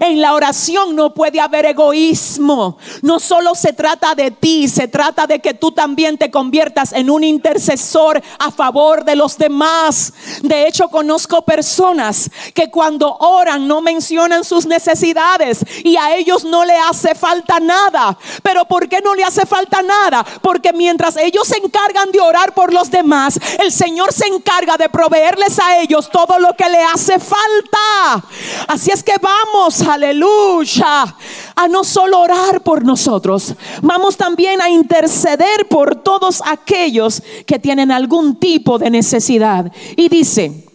En 0.00 0.20
la 0.20 0.34
oración 0.34 0.94
no 0.94 1.14
puede 1.14 1.40
haber 1.40 1.66
egoísmo. 1.66 2.78
No 3.02 3.18
solo 3.20 3.54
se 3.54 3.72
trata 3.72 4.14
de 4.14 4.30
ti, 4.30 4.68
se 4.68 4.88
trata 4.88 5.26
de 5.26 5.40
que 5.40 5.54
tú 5.54 5.72
también 5.72 6.18
te 6.18 6.30
conviertas 6.30 6.92
en 6.92 7.10
un 7.10 7.24
intercesor 7.24 8.22
a 8.38 8.50
favor 8.50 9.04
de 9.04 9.16
los 9.16 9.38
demás. 9.38 10.12
De 10.42 10.66
hecho, 10.66 10.88
conozco 10.88 11.42
personas 11.42 12.30
que 12.54 12.70
cuando 12.70 13.16
oran 13.16 13.66
no 13.66 13.80
mencionan 13.80 14.44
sus 14.44 14.66
necesidades 14.66 15.64
y 15.84 15.96
a 15.96 16.16
ellos 16.16 16.44
no 16.44 16.64
le 16.64 16.76
hace 16.76 17.14
falta 17.14 17.60
nada. 17.60 18.18
Pero 18.42 18.64
¿por 18.64 18.88
qué 18.88 19.00
no 19.00 19.14
le 19.14 19.24
hace 19.24 19.46
falta 19.46 19.82
nada? 19.82 20.24
Porque 20.42 20.72
mientras 20.72 21.16
ellos 21.16 21.46
se 21.48 21.58
encargan 21.58 22.10
de 22.10 22.20
orar 22.20 22.54
por 22.54 22.72
los 22.72 22.90
demás, 22.90 23.38
el 23.60 23.72
Señor 23.72 24.12
se 24.12 24.26
encarga 24.26 24.76
de 24.76 24.88
proveerles 24.88 25.58
a 25.58 25.78
ellos 25.78 26.10
todo 26.10 26.38
lo 26.38 26.54
que 26.54 26.68
le 26.68 26.82
hace 26.82 27.18
falta. 27.18 28.26
Así 28.68 28.90
es 28.90 29.02
que 29.02 29.14
vamos 29.20 29.85
aleluya, 29.86 31.16
a 31.54 31.68
no 31.68 31.84
solo 31.84 32.20
orar 32.20 32.62
por 32.62 32.84
nosotros, 32.84 33.54
vamos 33.82 34.16
también 34.16 34.60
a 34.60 34.68
interceder 34.68 35.68
por 35.68 35.96
todos 35.96 36.42
aquellos 36.44 37.22
que 37.46 37.58
tienen 37.58 37.90
algún 37.90 38.36
tipo 38.36 38.78
de 38.78 38.90
necesidad. 38.90 39.72
Y 39.96 40.08
dice 40.08 40.66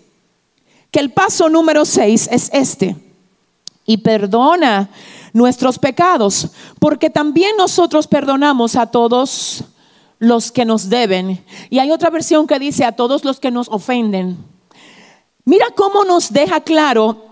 que 0.89 0.99
el 0.99 1.11
paso 1.11 1.49
número 1.49 1.85
6 1.85 2.29
es 2.31 2.49
este, 2.53 2.95
y 3.85 3.97
perdona 3.97 4.89
nuestros 5.33 5.79
pecados, 5.79 6.49
porque 6.79 7.09
también 7.09 7.55
nosotros 7.57 8.07
perdonamos 8.07 8.75
a 8.75 8.87
todos 8.87 9.63
los 10.19 10.51
que 10.51 10.65
nos 10.65 10.89
deben. 10.89 11.43
Y 11.69 11.79
hay 11.79 11.91
otra 11.91 12.09
versión 12.09 12.45
que 12.47 12.59
dice 12.59 12.85
a 12.85 12.91
todos 12.91 13.23
los 13.23 13.39
que 13.39 13.51
nos 13.51 13.69
ofenden. 13.69 14.37
Mira 15.45 15.67
cómo 15.75 16.05
nos 16.05 16.31
deja 16.31 16.61
claro 16.61 17.30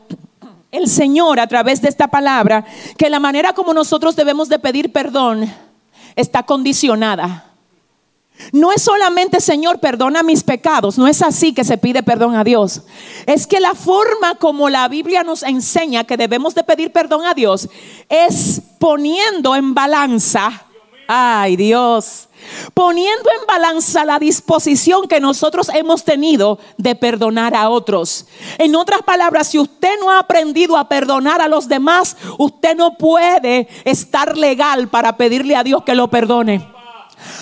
el 0.71 0.87
Señor 0.87 1.39
a 1.39 1.47
través 1.47 1.81
de 1.81 1.89
esta 1.89 2.07
palabra 2.07 2.65
que 2.97 3.09
la 3.09 3.19
manera 3.19 3.53
como 3.53 3.73
nosotros 3.73 4.15
debemos 4.15 4.49
de 4.49 4.59
pedir 4.59 4.91
perdón 4.91 5.51
está 6.15 6.43
condicionada. 6.43 7.45
No 8.53 8.71
es 8.71 8.81
solamente, 8.81 9.41
Señor, 9.41 9.79
perdona 9.79 10.23
mis 10.23 10.43
pecados, 10.43 10.97
no 10.97 11.07
es 11.07 11.21
así 11.21 11.53
que 11.53 11.65
se 11.65 11.77
pide 11.77 12.03
perdón 12.03 12.35
a 12.35 12.45
Dios. 12.45 12.83
Es 13.25 13.45
que 13.45 13.59
la 13.59 13.75
forma 13.75 14.35
como 14.35 14.69
la 14.69 14.87
Biblia 14.87 15.23
nos 15.23 15.43
enseña 15.43 16.05
que 16.05 16.15
debemos 16.15 16.55
de 16.55 16.63
pedir 16.63 16.91
perdón 16.91 17.25
a 17.25 17.33
Dios 17.33 17.67
es 18.07 18.61
poniendo 18.79 19.55
en 19.55 19.73
balanza, 19.73 20.65
ay 21.11 21.55
Dios, 21.55 22.29
poniendo 22.75 23.31
en 23.31 23.47
balanza 23.47 24.05
la 24.05 24.19
disposición 24.19 25.07
que 25.07 25.19
nosotros 25.19 25.69
hemos 25.73 26.03
tenido 26.03 26.59
de 26.77 26.93
perdonar 26.93 27.55
a 27.55 27.69
otros. 27.69 28.27
En 28.59 28.75
otras 28.75 29.01
palabras, 29.01 29.47
si 29.47 29.57
usted 29.57 29.99
no 29.99 30.11
ha 30.11 30.19
aprendido 30.19 30.77
a 30.77 30.87
perdonar 30.87 31.41
a 31.41 31.47
los 31.47 31.67
demás, 31.67 32.15
usted 32.37 32.75
no 32.75 32.95
puede 32.95 33.67
estar 33.85 34.37
legal 34.37 34.87
para 34.87 35.17
pedirle 35.17 35.55
a 35.55 35.63
Dios 35.63 35.83
que 35.83 35.95
lo 35.95 36.11
perdone. 36.11 36.71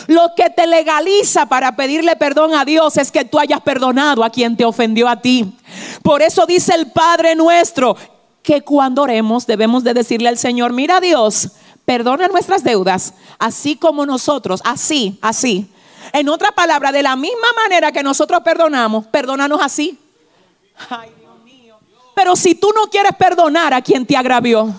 Lo 0.07 0.29
que 0.33 0.49
te 0.49 0.65
legaliza 0.65 1.47
para 1.47 1.75
pedirle 1.75 2.15
perdón 2.15 2.53
a 2.53 2.63
Dios 2.63 2.95
es 2.95 3.11
que 3.11 3.25
tú 3.25 3.37
hayas 3.37 3.59
perdonado 3.59 4.23
a 4.23 4.29
quien 4.29 4.55
te 4.55 4.63
ofendió 4.63 5.09
a 5.09 5.19
ti. 5.19 5.57
Por 6.03 6.21
eso 6.21 6.45
dice 6.45 6.73
el 6.73 6.89
Padre 6.89 7.35
nuestro 7.35 7.97
que 8.41 8.61
cuando 8.61 9.01
oremos 9.01 9.45
debemos 9.45 9.83
de 9.83 9.93
decirle 9.93 10.29
al 10.29 10.37
Señor, 10.37 10.71
mira 10.71 11.01
Dios, 11.01 11.51
perdona 11.87 12.27
nuestras 12.27 12.65
deudas, 12.65 13.13
así 13.39 13.77
como 13.77 14.05
nosotros, 14.05 14.59
así, 14.65 15.17
así. 15.21 15.71
En 16.11 16.27
otra 16.27 16.51
palabra, 16.51 16.91
de 16.91 17.01
la 17.01 17.15
misma 17.15 17.47
manera 17.63 17.93
que 17.93 18.03
nosotros 18.03 18.41
perdonamos, 18.43 19.07
perdónanos 19.07 19.61
así. 19.61 19.97
Ay, 20.89 21.09
Dios 21.17 21.39
mío. 21.45 21.77
Pero 22.13 22.35
si 22.35 22.55
tú 22.55 22.73
no 22.75 22.89
quieres 22.89 23.13
perdonar 23.15 23.73
a 23.73 23.81
quien 23.81 24.05
te 24.05 24.17
agravió, 24.17 24.75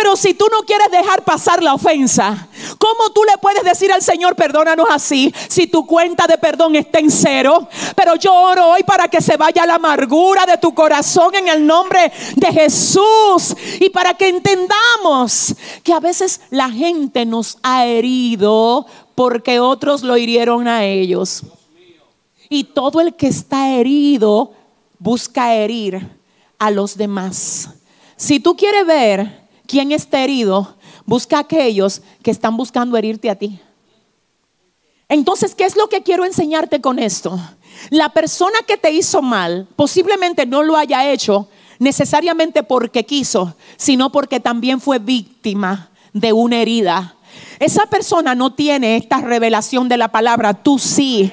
pero 0.00 0.16
si 0.16 0.32
tú 0.32 0.46
no 0.50 0.64
quieres 0.64 0.90
dejar 0.90 1.24
pasar 1.24 1.62
la 1.62 1.74
ofensa, 1.74 2.48
¿cómo 2.78 3.10
tú 3.14 3.22
le 3.22 3.36
puedes 3.36 3.62
decir 3.62 3.92
al 3.92 4.00
Señor, 4.00 4.34
perdónanos 4.34 4.86
así, 4.88 5.30
si 5.46 5.66
tu 5.66 5.84
cuenta 5.84 6.26
de 6.26 6.38
perdón 6.38 6.74
está 6.74 7.00
en 7.00 7.10
cero? 7.10 7.68
Pero 7.94 8.16
yo 8.16 8.32
oro 8.32 8.68
hoy 8.68 8.82
para 8.82 9.08
que 9.08 9.20
se 9.20 9.36
vaya 9.36 9.66
la 9.66 9.74
amargura 9.74 10.46
de 10.46 10.56
tu 10.56 10.72
corazón 10.72 11.34
en 11.34 11.48
el 11.48 11.66
nombre 11.66 12.10
de 12.34 12.46
Jesús 12.46 13.54
y 13.78 13.90
para 13.90 14.14
que 14.14 14.28
entendamos 14.28 15.54
que 15.84 15.92
a 15.92 16.00
veces 16.00 16.40
la 16.48 16.70
gente 16.70 17.26
nos 17.26 17.58
ha 17.62 17.84
herido 17.84 18.86
porque 19.14 19.60
otros 19.60 20.02
lo 20.02 20.16
hirieron 20.16 20.66
a 20.66 20.82
ellos. 20.86 21.42
Y 22.48 22.64
todo 22.64 23.02
el 23.02 23.16
que 23.16 23.26
está 23.26 23.68
herido 23.68 24.52
busca 24.98 25.52
herir 25.52 26.08
a 26.58 26.70
los 26.70 26.96
demás. 26.96 27.68
Si 28.16 28.40
tú 28.40 28.56
quieres 28.56 28.86
ver 28.86 29.39
¿Quién 29.70 29.92
está 29.92 30.24
herido? 30.24 30.74
Busca 31.06 31.36
a 31.36 31.40
aquellos 31.42 32.02
que 32.24 32.32
están 32.32 32.56
buscando 32.56 32.96
herirte 32.96 33.30
a 33.30 33.36
ti. 33.36 33.60
Entonces, 35.08 35.54
¿qué 35.54 35.64
es 35.64 35.76
lo 35.76 35.88
que 35.88 36.02
quiero 36.02 36.24
enseñarte 36.24 36.80
con 36.80 36.98
esto? 36.98 37.38
La 37.90 38.08
persona 38.08 38.58
que 38.66 38.76
te 38.76 38.90
hizo 38.90 39.22
mal 39.22 39.68
posiblemente 39.76 40.44
no 40.44 40.64
lo 40.64 40.76
haya 40.76 41.08
hecho 41.12 41.46
necesariamente 41.78 42.64
porque 42.64 43.06
quiso, 43.06 43.54
sino 43.76 44.10
porque 44.10 44.40
también 44.40 44.80
fue 44.80 44.98
víctima 44.98 45.90
de 46.12 46.32
una 46.32 46.60
herida. 46.60 47.14
Esa 47.60 47.86
persona 47.86 48.34
no 48.34 48.52
tiene 48.52 48.96
esta 48.96 49.20
revelación 49.20 49.88
de 49.88 49.98
la 49.98 50.08
palabra, 50.08 50.52
tú 50.52 50.80
sí. 50.80 51.32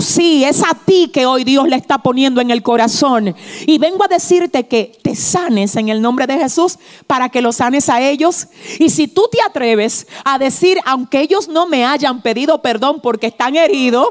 Sí, 0.00 0.44
es 0.44 0.62
a 0.62 0.74
ti 0.74 1.08
que 1.12 1.26
hoy 1.26 1.44
Dios 1.44 1.68
le 1.68 1.76
está 1.76 1.98
poniendo 1.98 2.40
en 2.40 2.50
el 2.50 2.62
corazón. 2.62 3.34
Y 3.66 3.78
vengo 3.78 4.04
a 4.04 4.08
decirte 4.08 4.66
que 4.66 4.98
te 5.02 5.14
sanes 5.14 5.76
en 5.76 5.88
el 5.88 6.02
nombre 6.02 6.26
de 6.26 6.38
Jesús 6.38 6.78
para 7.06 7.28
que 7.28 7.40
lo 7.40 7.52
sanes 7.52 7.88
a 7.88 8.00
ellos. 8.00 8.48
Y 8.78 8.90
si 8.90 9.08
tú 9.08 9.28
te 9.30 9.38
atreves 9.42 10.06
a 10.24 10.38
decir, 10.38 10.78
aunque 10.84 11.20
ellos 11.20 11.48
no 11.48 11.66
me 11.66 11.84
hayan 11.84 12.22
pedido 12.22 12.62
perdón 12.62 13.00
porque 13.00 13.28
están 13.28 13.56
heridos, 13.56 14.08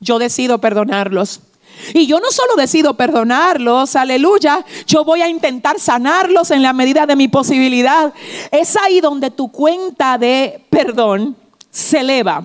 yo 0.00 0.18
decido 0.18 0.58
perdonarlos. 0.58 1.40
Y 1.94 2.06
yo 2.06 2.20
no 2.20 2.30
solo 2.30 2.56
decido 2.56 2.94
perdonarlos, 2.94 3.96
aleluya, 3.96 4.64
yo 4.86 5.04
voy 5.04 5.22
a 5.22 5.28
intentar 5.28 5.80
sanarlos 5.80 6.50
en 6.50 6.62
la 6.62 6.72
medida 6.72 7.06
de 7.06 7.16
mi 7.16 7.28
posibilidad. 7.28 8.12
Es 8.50 8.76
ahí 8.76 9.00
donde 9.00 9.30
tu 9.30 9.50
cuenta 9.50 10.18
de 10.18 10.64
perdón 10.68 11.36
se 11.70 12.00
eleva. 12.00 12.42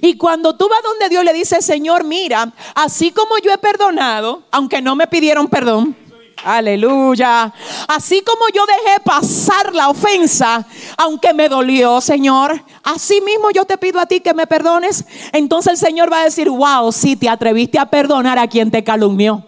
Y 0.00 0.16
cuando 0.16 0.54
tú 0.56 0.68
vas 0.68 0.82
donde 0.82 1.08
Dios 1.08 1.24
le 1.24 1.32
dice, 1.32 1.62
Señor, 1.62 2.04
mira, 2.04 2.52
así 2.74 3.10
como 3.10 3.38
yo 3.38 3.52
he 3.52 3.58
perdonado, 3.58 4.42
aunque 4.50 4.80
no 4.80 4.94
me 4.94 5.06
pidieron 5.06 5.48
perdón, 5.48 5.96
Aleluya. 6.44 7.52
Así 7.88 8.22
como 8.22 8.48
yo 8.54 8.62
dejé 8.66 9.00
pasar 9.00 9.74
la 9.74 9.88
ofensa, 9.88 10.66
aunque 10.96 11.34
me 11.34 11.48
dolió, 11.48 12.00
Señor, 12.00 12.62
así 12.84 13.20
mismo 13.20 13.50
yo 13.50 13.64
te 13.64 13.76
pido 13.76 13.98
a 13.98 14.06
ti 14.06 14.20
que 14.20 14.34
me 14.34 14.46
perdones. 14.46 15.04
Entonces 15.32 15.72
el 15.72 15.78
Señor 15.78 16.12
va 16.12 16.20
a 16.20 16.24
decir, 16.24 16.48
wow, 16.48 16.92
si 16.92 17.16
te 17.16 17.28
atreviste 17.28 17.78
a 17.78 17.86
perdonar 17.86 18.38
a 18.38 18.46
quien 18.46 18.70
te 18.70 18.84
calumnió. 18.84 19.47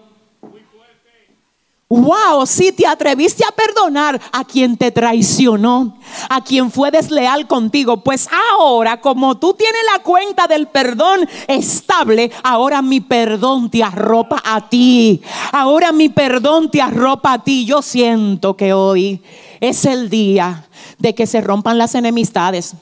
Wow, 1.93 2.47
si 2.47 2.71
te 2.71 2.87
atreviste 2.87 3.43
a 3.45 3.51
perdonar 3.51 4.21
a 4.31 4.45
quien 4.45 4.77
te 4.77 4.93
traicionó, 4.93 5.97
a 6.29 6.41
quien 6.41 6.71
fue 6.71 6.93
desleal 6.93 7.49
contigo, 7.49 7.97
pues 8.05 8.29
ahora 8.53 9.01
como 9.01 9.39
tú 9.39 9.55
tienes 9.55 9.81
la 9.93 10.01
cuenta 10.05 10.47
del 10.47 10.69
perdón 10.69 11.29
estable, 11.49 12.31
ahora 12.45 12.81
mi 12.81 13.01
perdón 13.01 13.71
te 13.71 13.83
arropa 13.83 14.41
a 14.45 14.69
ti. 14.69 15.21
Ahora 15.51 15.91
mi 15.91 16.09
perdón 16.09 16.71
te 16.71 16.81
arropa 16.81 17.33
a 17.33 17.43
ti. 17.43 17.65
Yo 17.65 17.83
siento 17.83 18.57
que 18.57 18.73
hoy 18.73 19.21
es 19.59 19.85
el 19.85 20.11
día 20.11 20.69
de 20.99 21.17
que 21.17 21.27
se 21.27 21.41
rompan 21.41 21.77
las 21.77 21.97
enemistades. 21.97 22.77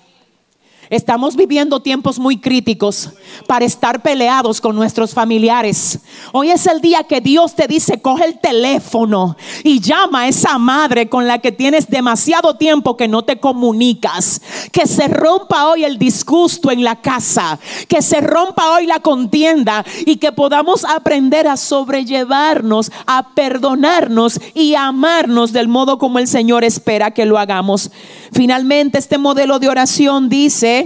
Estamos 0.90 1.36
viviendo 1.36 1.80
tiempos 1.80 2.18
muy 2.18 2.38
críticos 2.38 3.10
para 3.46 3.66
estar 3.66 4.00
peleados 4.00 4.58
con 4.58 4.74
nuestros 4.74 5.12
familiares. 5.12 5.98
Hoy 6.32 6.50
es 6.50 6.66
el 6.66 6.80
día 6.80 7.04
que 7.04 7.20
Dios 7.20 7.54
te 7.54 7.66
dice, 7.66 8.00
coge 8.00 8.24
el 8.24 8.38
teléfono 8.38 9.36
y 9.64 9.80
llama 9.80 10.22
a 10.22 10.28
esa 10.28 10.56
madre 10.56 11.10
con 11.10 11.26
la 11.26 11.40
que 11.40 11.52
tienes 11.52 11.90
demasiado 11.90 12.56
tiempo 12.56 12.96
que 12.96 13.06
no 13.06 13.22
te 13.22 13.38
comunicas. 13.38 14.40
Que 14.72 14.86
se 14.86 15.08
rompa 15.08 15.68
hoy 15.68 15.84
el 15.84 15.98
disgusto 15.98 16.70
en 16.70 16.82
la 16.82 16.96
casa. 16.96 17.58
Que 17.86 18.00
se 18.00 18.22
rompa 18.22 18.72
hoy 18.72 18.86
la 18.86 19.00
contienda 19.00 19.84
y 20.06 20.16
que 20.16 20.32
podamos 20.32 20.86
aprender 20.86 21.48
a 21.48 21.58
sobrellevarnos, 21.58 22.90
a 23.06 23.34
perdonarnos 23.34 24.40
y 24.54 24.74
a 24.74 24.86
amarnos 24.86 25.52
del 25.52 25.68
modo 25.68 25.98
como 25.98 26.18
el 26.18 26.28
Señor 26.28 26.64
espera 26.64 27.10
que 27.10 27.26
lo 27.26 27.38
hagamos. 27.38 27.90
Finalmente, 28.32 28.98
este 28.98 29.18
modelo 29.18 29.58
de 29.58 29.68
oración 29.68 30.28
dice, 30.28 30.77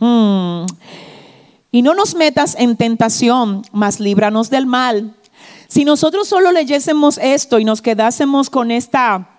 hmm, 0.00 0.66
y 1.70 1.82
no 1.82 1.94
nos 1.94 2.14
metas 2.14 2.56
en 2.58 2.76
tentación, 2.76 3.62
mas 3.72 4.00
líbranos 4.00 4.50
del 4.50 4.66
mal. 4.66 5.14
Si 5.68 5.84
nosotros 5.84 6.28
solo 6.28 6.50
leyésemos 6.50 7.18
esto 7.18 7.58
y 7.58 7.64
nos 7.64 7.82
quedásemos 7.82 8.48
con 8.48 8.70
esta 8.70 9.37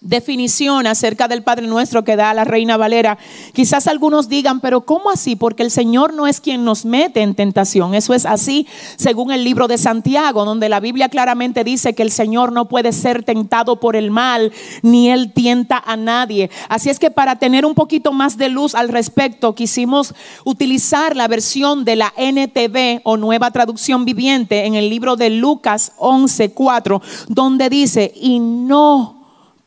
definición 0.00 0.86
acerca 0.86 1.28
del 1.28 1.42
Padre 1.42 1.66
Nuestro 1.66 2.04
que 2.04 2.16
da 2.16 2.34
la 2.34 2.44
Reina 2.44 2.76
Valera, 2.76 3.18
quizás 3.52 3.86
algunos 3.86 4.28
digan, 4.28 4.60
pero 4.60 4.82
¿cómo 4.82 5.10
así? 5.10 5.36
Porque 5.36 5.62
el 5.62 5.70
Señor 5.70 6.14
no 6.14 6.26
es 6.26 6.40
quien 6.40 6.64
nos 6.64 6.84
mete 6.84 7.22
en 7.22 7.34
tentación. 7.34 7.94
Eso 7.94 8.14
es 8.14 8.26
así 8.26 8.66
según 8.96 9.32
el 9.32 9.44
libro 9.44 9.68
de 9.68 9.78
Santiago, 9.78 10.44
donde 10.44 10.68
la 10.68 10.80
Biblia 10.80 11.08
claramente 11.08 11.64
dice 11.64 11.94
que 11.94 12.02
el 12.02 12.10
Señor 12.10 12.52
no 12.52 12.68
puede 12.68 12.92
ser 12.92 13.22
tentado 13.22 13.80
por 13.80 13.96
el 13.96 14.10
mal, 14.10 14.52
ni 14.82 15.10
Él 15.10 15.32
tienta 15.32 15.82
a 15.84 15.96
nadie. 15.96 16.50
Así 16.68 16.90
es 16.90 16.98
que 16.98 17.10
para 17.10 17.36
tener 17.36 17.64
un 17.64 17.74
poquito 17.74 18.12
más 18.12 18.36
de 18.36 18.48
luz 18.48 18.74
al 18.74 18.88
respecto, 18.88 19.54
quisimos 19.54 20.14
utilizar 20.44 21.16
la 21.16 21.28
versión 21.28 21.84
de 21.84 21.96
la 21.96 22.12
NTV 22.16 23.00
o 23.04 23.16
Nueva 23.16 23.50
Traducción 23.50 24.04
Viviente 24.04 24.66
en 24.66 24.74
el 24.74 24.90
libro 24.90 25.16
de 25.16 25.30
Lucas 25.30 25.92
11:4, 25.98 27.00
donde 27.28 27.68
dice, 27.68 28.12
y 28.14 28.38
no 28.40 29.21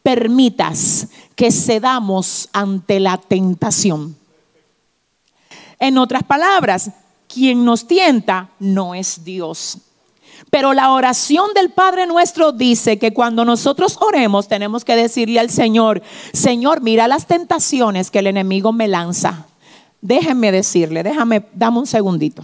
permitas 0.05 1.07
que 1.35 1.51
cedamos 1.51 2.47
ante 2.53 2.99
la 2.99 3.17
tentación. 3.17 4.15
En 5.79 5.97
otras 5.97 6.21
palabras, 6.21 6.91
quien 7.27 7.65
nos 7.65 7.87
tienta 7.87 8.51
no 8.59 8.93
es 8.93 9.25
Dios. 9.25 9.79
Pero 10.51 10.73
la 10.73 10.91
oración 10.91 11.55
del 11.55 11.71
Padre 11.71 12.05
nuestro 12.05 12.51
dice 12.51 12.99
que 12.99 13.13
cuando 13.13 13.45
nosotros 13.45 13.97
oremos 13.99 14.47
tenemos 14.47 14.85
que 14.85 14.95
decirle 14.95 15.39
al 15.39 15.49
Señor, 15.49 16.03
Señor, 16.33 16.81
mira 16.81 17.07
las 17.07 17.25
tentaciones 17.25 18.11
que 18.11 18.19
el 18.19 18.27
enemigo 18.27 18.71
me 18.71 18.87
lanza. 18.87 19.47
Déjenme 20.01 20.51
decirle, 20.51 21.01
déjame, 21.01 21.47
dame 21.55 21.79
un 21.79 21.87
segundito. 21.87 22.43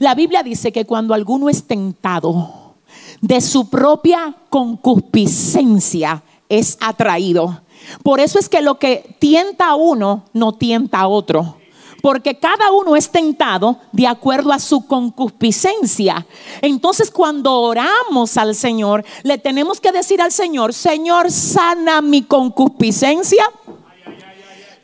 La 0.00 0.14
Biblia 0.14 0.42
dice 0.42 0.70
que 0.70 0.84
cuando 0.84 1.14
alguno 1.14 1.48
es 1.48 1.64
tentado 1.64 2.74
de 3.22 3.40
su 3.40 3.70
propia 3.70 4.36
concupiscencia, 4.50 6.24
es 6.50 6.76
atraído. 6.80 7.62
Por 8.02 8.20
eso 8.20 8.38
es 8.38 8.50
que 8.50 8.60
lo 8.60 8.78
que 8.78 9.16
tienta 9.18 9.68
a 9.68 9.76
uno 9.76 10.24
no 10.34 10.52
tienta 10.52 11.00
a 11.00 11.08
otro. 11.08 11.56
porque 12.02 12.38
cada 12.38 12.72
uno 12.72 12.96
es 12.96 13.10
tentado 13.10 13.78
de 13.92 14.06
acuerdo 14.06 14.52
a 14.52 14.58
su 14.58 14.86
concupiscencia. 14.86 16.26
Entonces 16.62 17.10
cuando 17.10 17.60
oramos 17.60 18.38
al 18.38 18.54
Señor, 18.54 19.04
le 19.22 19.36
tenemos 19.36 19.82
que 19.82 19.92
decir 19.92 20.22
al 20.22 20.32
Señor, 20.32 20.72
Señor, 20.72 21.30
sana 21.30 22.00
mi 22.00 22.22
concupiscencia 22.22 23.44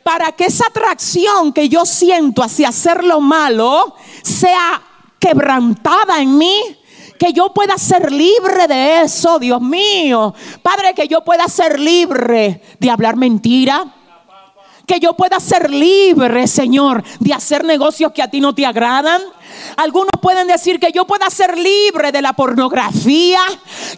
para 0.03 0.31
que 0.31 0.45
esa 0.45 0.67
atracción 0.67 1.51
que 1.51 1.69
yo 1.69 1.85
siento 1.85 2.43
hacia 2.43 2.69
hacer 2.69 3.03
lo 3.03 3.19
malo 3.19 3.95
sea 4.21 4.81
quebrantada 5.19 6.21
en 6.21 6.37
mí 6.37 6.76
que 7.17 7.33
yo 7.33 7.53
pueda 7.53 7.77
ser 7.77 8.11
libre 8.11 8.67
de 8.67 9.01
eso, 9.01 9.39
Dios 9.39 9.61
mío. 9.61 10.33
Padre, 10.61 10.93
que 10.93 11.07
yo 11.07 11.23
pueda 11.23 11.47
ser 11.47 11.79
libre 11.79 12.61
de 12.79 12.89
hablar 12.89 13.15
mentira. 13.15 13.93
Que 14.85 15.01
yo 15.01 15.17
pueda 15.17 15.37
ser 15.41 15.69
libre, 15.69 16.47
Señor, 16.47 17.03
de 17.19 17.33
hacer 17.33 17.65
negocios 17.65 18.13
que 18.13 18.21
a 18.21 18.29
ti 18.29 18.39
no 18.39 18.55
te 18.55 18.65
agradan. 18.65 19.21
Algunos 19.75 20.11
pueden 20.21 20.47
decir 20.47 20.79
que 20.79 20.93
yo 20.93 21.05
pueda 21.05 21.29
ser 21.29 21.57
libre 21.57 22.13
de 22.13 22.21
la 22.21 22.31
pornografía, 22.31 23.41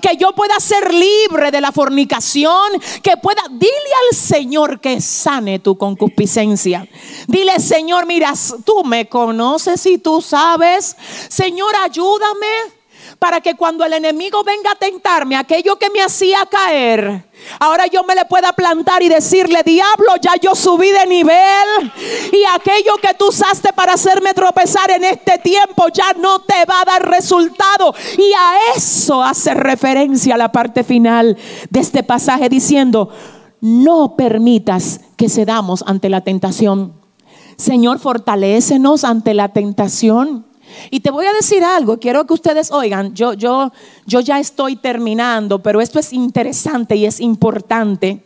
que 0.01 0.17
yo 0.17 0.31
pueda 0.31 0.59
ser 0.59 0.91
libre 0.91 1.51
de 1.51 1.61
la 1.61 1.71
fornicación, 1.71 2.71
que 3.03 3.17
pueda, 3.17 3.43
dile 3.51 3.69
al 4.09 4.17
Señor 4.17 4.79
que 4.79 4.99
sane 4.99 5.59
tu 5.59 5.77
concupiscencia. 5.77 6.87
Dile, 7.27 7.59
Señor, 7.59 8.07
mira, 8.07 8.33
tú 8.65 8.83
me 8.83 9.07
conoces 9.07 9.85
y 9.85 9.99
tú 9.99 10.21
sabes. 10.21 10.97
Señor, 11.29 11.71
ayúdame 11.83 12.78
para 13.19 13.41
que 13.41 13.55
cuando 13.55 13.83
el 13.83 13.91
enemigo 13.91 14.43
venga 14.45 14.71
a 14.71 14.75
tentarme, 14.75 15.35
aquello 15.35 15.75
que 15.75 15.89
me 15.89 16.01
hacía 16.01 16.39
caer, 16.49 17.29
ahora 17.59 17.85
yo 17.87 18.03
me 18.05 18.15
le 18.15 18.23
pueda 18.23 18.53
plantar 18.53 19.03
y 19.03 19.09
decirle, 19.09 19.61
diablo, 19.63 20.13
ya 20.21 20.35
yo 20.41 20.55
subí 20.55 20.89
de 20.89 21.05
nivel 21.05 21.91
y 22.31 22.43
aquello 22.55 22.95
que 23.01 23.13
tú 23.15 23.27
usaste 23.27 23.73
para 23.73 23.93
hacerme 23.93 24.33
tropezar 24.33 24.89
en 24.91 25.03
este 25.03 25.37
tiempo 25.39 25.87
ya 25.93 26.13
no 26.13 26.39
te 26.39 26.65
va 26.65 26.81
a 26.81 26.85
dar 26.85 27.09
resultado. 27.09 27.93
Y 28.17 28.31
a 28.33 28.77
eso 28.77 29.21
hace 29.21 29.53
referencia 29.53 30.37
la 30.37 30.51
parte 30.51 30.85
final 30.85 31.37
de 31.69 31.79
este 31.79 32.03
pasaje 32.03 32.47
diciendo, 32.47 33.09
no 33.59 34.15
permitas 34.15 35.01
que 35.17 35.27
cedamos 35.27 35.83
ante 35.85 36.07
la 36.07 36.21
tentación. 36.21 36.93
Señor, 37.57 37.99
fortalécenos 37.99 39.03
ante 39.03 39.33
la 39.33 39.49
tentación. 39.49 40.48
Y 40.91 40.99
te 40.99 41.11
voy 41.11 41.25
a 41.25 41.33
decir 41.33 41.63
algo, 41.63 41.99
quiero 41.99 42.25
que 42.25 42.33
ustedes 42.33 42.71
oigan, 42.71 43.13
yo, 43.13 43.33
yo, 43.33 43.71
yo 44.05 44.19
ya 44.19 44.39
estoy 44.39 44.75
terminando, 44.75 45.61
pero 45.61 45.81
esto 45.81 45.99
es 45.99 46.13
interesante 46.13 46.95
y 46.95 47.05
es 47.05 47.19
importante. 47.19 48.23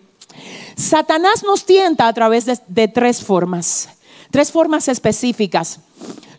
Satanás 0.75 1.43
nos 1.43 1.65
tienta 1.65 2.07
a 2.07 2.13
través 2.13 2.45
de, 2.45 2.59
de 2.67 2.87
tres 2.87 3.23
formas, 3.23 3.89
tres 4.31 4.51
formas 4.51 4.87
específicas. 4.87 5.79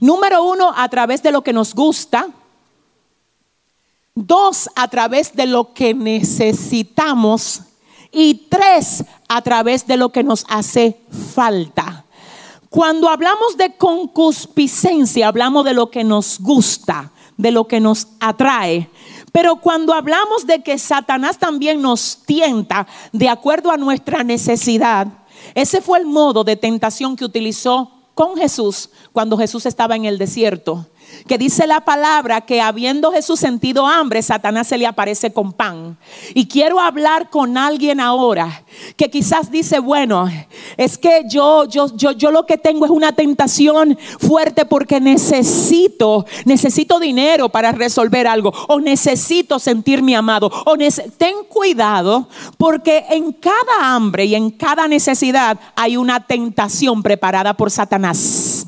Número 0.00 0.44
uno, 0.44 0.72
a 0.76 0.88
través 0.88 1.22
de 1.22 1.32
lo 1.32 1.42
que 1.42 1.52
nos 1.52 1.74
gusta. 1.74 2.28
Dos, 4.14 4.68
a 4.76 4.88
través 4.88 5.34
de 5.34 5.46
lo 5.46 5.72
que 5.72 5.94
necesitamos. 5.94 7.62
Y 8.12 8.46
tres, 8.48 9.04
a 9.28 9.42
través 9.42 9.86
de 9.86 9.96
lo 9.96 10.10
que 10.10 10.22
nos 10.22 10.44
hace 10.48 11.00
falta. 11.34 12.03
Cuando 12.74 13.08
hablamos 13.08 13.56
de 13.56 13.76
concupiscencia, 13.76 15.28
hablamos 15.28 15.64
de 15.64 15.74
lo 15.74 15.92
que 15.92 16.02
nos 16.02 16.40
gusta, 16.40 17.12
de 17.36 17.52
lo 17.52 17.68
que 17.68 17.78
nos 17.78 18.08
atrae. 18.18 18.90
Pero 19.30 19.60
cuando 19.60 19.94
hablamos 19.94 20.44
de 20.44 20.60
que 20.60 20.76
Satanás 20.76 21.38
también 21.38 21.80
nos 21.80 22.18
tienta 22.26 22.88
de 23.12 23.28
acuerdo 23.28 23.70
a 23.70 23.76
nuestra 23.76 24.24
necesidad, 24.24 25.06
ese 25.54 25.82
fue 25.82 26.00
el 26.00 26.06
modo 26.06 26.42
de 26.42 26.56
tentación 26.56 27.14
que 27.14 27.24
utilizó 27.24 27.92
con 28.12 28.36
Jesús 28.36 28.90
cuando 29.12 29.38
Jesús 29.38 29.66
estaba 29.66 29.94
en 29.94 30.04
el 30.04 30.18
desierto 30.18 30.84
que 31.26 31.38
dice 31.38 31.66
la 31.66 31.80
palabra 31.80 32.42
que 32.42 32.60
habiendo 32.60 33.12
Jesús 33.12 33.40
sentido 33.40 33.86
hambre, 33.86 34.22
Satanás 34.22 34.66
se 34.66 34.78
le 34.78 34.86
aparece 34.86 35.32
con 35.32 35.52
pan. 35.52 35.96
Y 36.34 36.46
quiero 36.46 36.80
hablar 36.80 37.30
con 37.30 37.56
alguien 37.56 38.00
ahora 38.00 38.64
que 38.96 39.10
quizás 39.10 39.50
dice, 39.50 39.78
bueno, 39.78 40.28
es 40.76 40.98
que 40.98 41.22
yo, 41.28 41.64
yo, 41.64 41.94
yo, 41.96 42.12
yo 42.12 42.30
lo 42.30 42.46
que 42.46 42.58
tengo 42.58 42.84
es 42.84 42.90
una 42.90 43.12
tentación 43.12 43.98
fuerte 44.18 44.64
porque 44.64 45.00
necesito, 45.00 46.26
necesito 46.44 46.98
dinero 46.98 47.48
para 47.48 47.72
resolver 47.72 48.26
algo, 48.26 48.52
o 48.68 48.80
necesito 48.80 49.58
sentirme 49.58 50.16
amado, 50.16 50.50
o 50.66 50.76
ten 51.16 51.36
cuidado 51.48 52.28
porque 52.58 53.04
en 53.10 53.32
cada 53.32 53.94
hambre 53.94 54.24
y 54.26 54.34
en 54.34 54.50
cada 54.50 54.88
necesidad 54.88 55.58
hay 55.74 55.96
una 55.96 56.26
tentación 56.26 57.02
preparada 57.02 57.54
por 57.54 57.70
Satanás. 57.70 58.63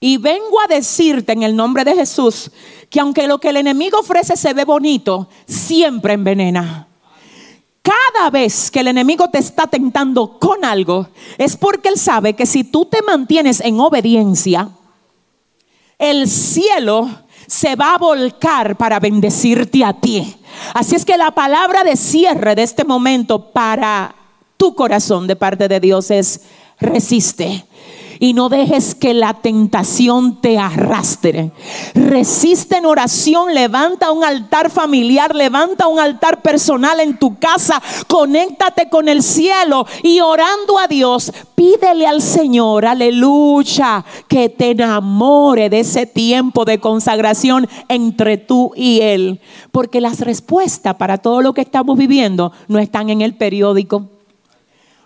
Y 0.00 0.16
vengo 0.16 0.60
a 0.60 0.68
decirte 0.68 1.32
en 1.32 1.42
el 1.42 1.56
nombre 1.56 1.84
de 1.84 1.94
Jesús 1.94 2.50
que 2.88 3.00
aunque 3.00 3.26
lo 3.26 3.38
que 3.38 3.48
el 3.48 3.56
enemigo 3.56 3.98
ofrece 3.98 4.36
se 4.36 4.54
ve 4.54 4.64
bonito, 4.64 5.28
siempre 5.46 6.12
envenena. 6.12 6.86
Cada 7.82 8.30
vez 8.30 8.70
que 8.70 8.80
el 8.80 8.88
enemigo 8.88 9.28
te 9.28 9.38
está 9.38 9.66
tentando 9.66 10.38
con 10.38 10.64
algo, 10.64 11.08
es 11.36 11.56
porque 11.56 11.88
él 11.88 11.98
sabe 11.98 12.34
que 12.34 12.46
si 12.46 12.62
tú 12.62 12.84
te 12.84 13.02
mantienes 13.02 13.60
en 13.60 13.80
obediencia, 13.80 14.68
el 15.98 16.28
cielo 16.28 17.08
se 17.46 17.74
va 17.74 17.94
a 17.94 17.98
volcar 17.98 18.76
para 18.76 19.00
bendecirte 19.00 19.84
a 19.84 19.94
ti. 19.94 20.36
Así 20.74 20.94
es 20.94 21.04
que 21.04 21.16
la 21.16 21.32
palabra 21.32 21.82
de 21.82 21.96
cierre 21.96 22.54
de 22.54 22.62
este 22.62 22.84
momento 22.84 23.50
para 23.52 24.14
tu 24.56 24.74
corazón 24.74 25.26
de 25.26 25.34
parte 25.34 25.66
de 25.66 25.80
Dios 25.80 26.10
es 26.10 26.42
resiste 26.78 27.64
y 28.20 28.34
no 28.34 28.48
dejes 28.48 28.94
que 28.94 29.14
la 29.14 29.34
tentación 29.34 30.40
te 30.40 30.58
arrastre. 30.58 31.52
Resiste 31.94 32.76
en 32.76 32.86
oración, 32.86 33.54
levanta 33.54 34.10
un 34.10 34.24
altar 34.24 34.70
familiar, 34.70 35.34
levanta 35.34 35.86
un 35.86 35.98
altar 35.98 36.42
personal 36.42 37.00
en 37.00 37.18
tu 37.18 37.38
casa, 37.38 37.82
conéctate 38.06 38.88
con 38.88 39.08
el 39.08 39.22
cielo 39.22 39.86
y 40.02 40.20
orando 40.20 40.78
a 40.78 40.88
Dios, 40.88 41.32
pídele 41.54 42.06
al 42.06 42.22
Señor, 42.22 42.86
aleluya, 42.86 44.04
que 44.28 44.48
te 44.48 44.70
enamore 44.70 45.70
de 45.70 45.80
ese 45.80 46.06
tiempo 46.06 46.64
de 46.64 46.80
consagración 46.80 47.68
entre 47.88 48.36
tú 48.36 48.72
y 48.74 49.00
Él. 49.00 49.40
Porque 49.72 50.00
las 50.00 50.20
respuestas 50.20 50.94
para 50.96 51.18
todo 51.18 51.42
lo 51.42 51.54
que 51.54 51.60
estamos 51.60 51.96
viviendo 51.96 52.52
no 52.68 52.78
están 52.78 53.10
en 53.10 53.22
el 53.22 53.34
periódico. 53.34 54.08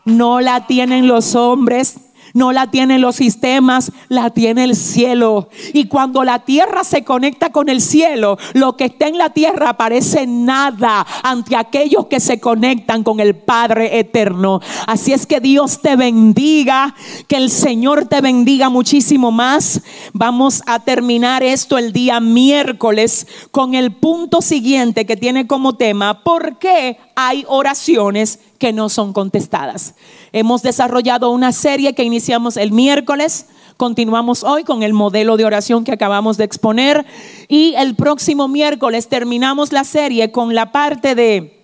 No 0.05 0.41
la 0.41 0.67
tienen 0.67 1.07
los 1.07 1.37
hombres, 1.37 1.97
no 2.35 2.53
la 2.53 2.71
tienen 2.71 3.01
los 3.01 3.17
sistemas, 3.17 3.93
la 4.09 4.31
tiene 4.31 4.65
el 4.65 4.77
cielo. 4.77 5.49
Y 5.73 5.87
cuando 5.87 6.25
la 6.25 6.41
tierra 6.41 6.85
se 6.85 7.05
conecta 7.05 7.51
con 7.53 7.69
el 7.69 7.81
cielo, 7.81 8.39
lo 8.55 8.77
que 8.77 8.87
está 8.87 9.09
en 9.09 9.19
la 9.19 9.31
tierra 9.31 9.77
parece 9.77 10.27
nada 10.27 11.07
ante 11.23 11.57
aquellos 11.57 12.07
que 12.07 12.21
se 12.21 12.41
conectan 12.41 13.03
con 13.03 13.21
el 13.21 13.35
Padre 13.35 13.99
eterno. 13.99 14.61
Así 14.87 15.13
es 15.13 15.27
que 15.27 15.41
Dios 15.41 15.81
te 15.81 15.97
bendiga, 15.97 16.95
que 17.29 17.37
el 17.37 17.51
Señor 17.51 18.07
te 18.07 18.21
bendiga 18.21 18.69
muchísimo 18.69 19.31
más. 19.31 19.83
Vamos 20.13 20.63
a 20.67 20.81
terminar 20.81 21.43
esto 21.43 21.79
el 21.79 21.93
día 21.93 22.21
miércoles 22.21 23.27
con 23.51 23.75
el 23.75 23.93
punto 23.93 24.41
siguiente 24.41 25.07
que 25.07 25.17
tiene 25.17 25.47
como 25.47 25.75
tema, 25.75 26.23
¿por 26.23 26.59
qué 26.59 26.99
hay 27.15 27.45
oraciones 27.49 28.41
que 28.59 28.73
no 28.73 28.89
son 28.89 29.13
contestadas? 29.13 29.95
Hemos 30.33 30.63
desarrollado 30.63 31.31
una 31.31 31.53
serie 31.53 31.95
que 31.95 32.05
iniciamos 32.05 32.57
el 32.57 32.73
miércoles. 32.73 33.47
Continuamos 33.77 34.45
hoy 34.45 34.65
con 34.65 34.83
el 34.83 34.95
modelo 34.95 35.37
de 35.37 35.45
oración 35.45 35.85
que 35.85 35.93
acabamos 35.93 36.39
de 36.39 36.45
exponer 36.45 37.05
y 37.49 37.75
el 37.77 37.95
próximo 37.97 38.49
miércoles 38.49 39.09
terminamos 39.09 39.73
la 39.73 39.85
serie 39.85 40.33
con 40.33 40.55
la 40.55 40.73
parte 40.73 41.15
de 41.15 41.63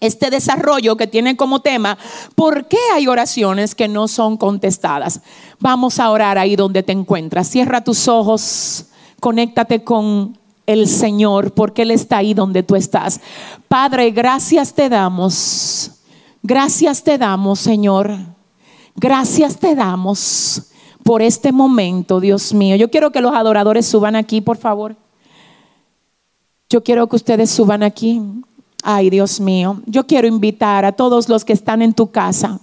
este 0.00 0.30
desarrollo 0.30 0.96
que 0.96 1.06
tiene 1.06 1.36
como 1.36 1.60
tema, 1.60 1.96
¿por 2.34 2.66
qué 2.66 2.78
hay 2.92 3.06
oraciones 3.06 3.76
que 3.76 3.86
no 3.86 4.08
son 4.08 4.36
contestadas? 4.36 5.20
Vamos 5.60 6.00
a 6.00 6.10
orar 6.10 6.38
ahí 6.38 6.56
donde 6.56 6.82
te 6.82 6.90
encuentras. 6.90 7.48
Cierra 7.48 7.84
tus 7.84 8.08
ojos, 8.08 8.86
conéctate 9.20 9.84
con 9.84 10.36
el 10.66 10.88
Señor, 10.88 11.52
porque 11.52 11.82
Él 11.82 11.92
está 11.92 12.16
ahí 12.16 12.34
donde 12.34 12.64
tú 12.64 12.74
estás. 12.74 13.20
Padre, 13.68 14.10
gracias 14.10 14.74
te 14.74 14.88
damos 14.88 16.01
Gracias 16.42 17.04
te 17.04 17.18
damos, 17.18 17.60
Señor. 17.60 18.16
Gracias 18.96 19.58
te 19.58 19.74
damos 19.74 20.72
por 21.04 21.22
este 21.22 21.52
momento, 21.52 22.20
Dios 22.20 22.52
mío. 22.52 22.76
Yo 22.76 22.90
quiero 22.90 23.12
que 23.12 23.20
los 23.20 23.34
adoradores 23.34 23.86
suban 23.86 24.16
aquí, 24.16 24.40
por 24.40 24.56
favor. 24.56 24.96
Yo 26.68 26.82
quiero 26.82 27.08
que 27.08 27.16
ustedes 27.16 27.50
suban 27.50 27.82
aquí. 27.82 28.20
Ay, 28.82 29.10
Dios 29.10 29.40
mío. 29.40 29.82
Yo 29.86 30.06
quiero 30.06 30.26
invitar 30.26 30.84
a 30.84 30.92
todos 30.92 31.28
los 31.28 31.44
que 31.44 31.52
están 31.52 31.80
en 31.80 31.94
tu 31.94 32.10
casa 32.10 32.60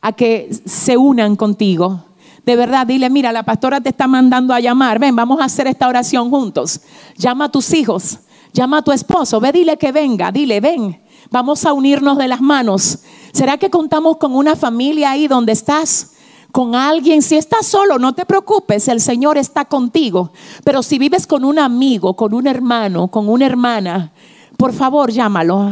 a 0.00 0.12
que 0.12 0.50
se 0.64 0.96
unan 0.96 1.36
contigo. 1.36 2.04
De 2.44 2.56
verdad, 2.56 2.86
dile, 2.86 3.10
mira, 3.10 3.32
la 3.32 3.44
pastora 3.44 3.80
te 3.80 3.90
está 3.90 4.08
mandando 4.08 4.54
a 4.54 4.60
llamar. 4.60 4.98
Ven, 4.98 5.14
vamos 5.14 5.40
a 5.40 5.44
hacer 5.44 5.66
esta 5.66 5.86
oración 5.86 6.30
juntos. 6.30 6.80
Llama 7.16 7.44
a 7.44 7.48
tus 7.50 7.72
hijos, 7.74 8.18
llama 8.52 8.78
a 8.78 8.82
tu 8.82 8.92
esposo. 8.92 9.40
Ve, 9.40 9.52
dile 9.52 9.76
que 9.76 9.92
venga, 9.92 10.32
dile, 10.32 10.60
ven. 10.60 11.00
Vamos 11.30 11.64
a 11.64 11.72
unirnos 11.72 12.18
de 12.18 12.28
las 12.28 12.40
manos. 12.40 13.00
¿Será 13.32 13.58
que 13.58 13.70
contamos 13.70 14.16
con 14.16 14.34
una 14.34 14.56
familia 14.56 15.12
ahí 15.12 15.28
donde 15.28 15.52
estás? 15.52 16.12
con 16.52 16.74
alguien. 16.74 17.22
Si 17.22 17.36
estás 17.36 17.66
solo, 17.66 17.98
no 18.00 18.12
te 18.12 18.26
preocupes, 18.26 18.88
el 18.88 19.00
Señor 19.00 19.38
está 19.38 19.64
contigo. 19.66 20.32
Pero 20.64 20.82
si 20.82 20.98
vives 20.98 21.26
con 21.26 21.44
un 21.44 21.60
amigo, 21.60 22.14
con 22.14 22.34
un 22.34 22.48
hermano, 22.48 23.08
con 23.08 23.28
una 23.28 23.46
hermana, 23.46 24.12
por 24.56 24.72
favor 24.72 25.10
llámalo 25.10 25.70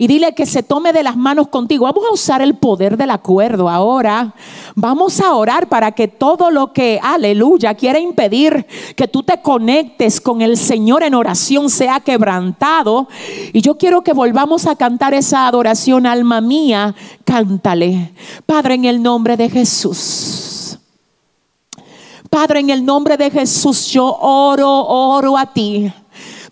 y 0.00 0.06
dile 0.06 0.32
que 0.32 0.46
se 0.46 0.62
tome 0.62 0.92
de 0.92 1.02
las 1.02 1.16
manos 1.16 1.48
contigo. 1.48 1.84
Vamos 1.84 2.04
a 2.08 2.14
usar 2.14 2.40
el 2.40 2.54
poder 2.54 2.96
del 2.96 3.10
acuerdo 3.10 3.68
ahora. 3.68 4.32
Vamos 4.76 5.20
a 5.20 5.34
orar 5.34 5.68
para 5.68 5.90
que 5.90 6.06
todo 6.06 6.52
lo 6.52 6.72
que, 6.72 7.00
aleluya, 7.02 7.74
quiere 7.74 7.98
impedir 7.98 8.64
que 8.94 9.08
tú 9.08 9.24
te 9.24 9.42
conectes 9.42 10.20
con 10.20 10.40
el 10.40 10.56
Señor 10.56 11.02
en 11.02 11.14
oración 11.14 11.68
sea 11.68 11.98
quebrantado. 11.98 13.08
Y 13.52 13.60
yo 13.60 13.76
quiero 13.76 14.02
que 14.02 14.12
volvamos 14.12 14.66
a 14.68 14.76
cantar 14.76 15.14
esa 15.14 15.48
adoración, 15.48 16.06
alma 16.06 16.40
mía, 16.40 16.94
cántale. 17.24 18.12
Padre, 18.46 18.74
en 18.74 18.84
el 18.84 19.02
nombre 19.02 19.36
de 19.36 19.50
Jesús. 19.50 20.78
Padre, 22.30 22.60
en 22.60 22.70
el 22.70 22.84
nombre 22.84 23.16
de 23.16 23.32
Jesús, 23.32 23.86
yo 23.86 24.06
oro, 24.20 24.68
oro 24.86 25.36
a 25.36 25.46
ti 25.46 25.92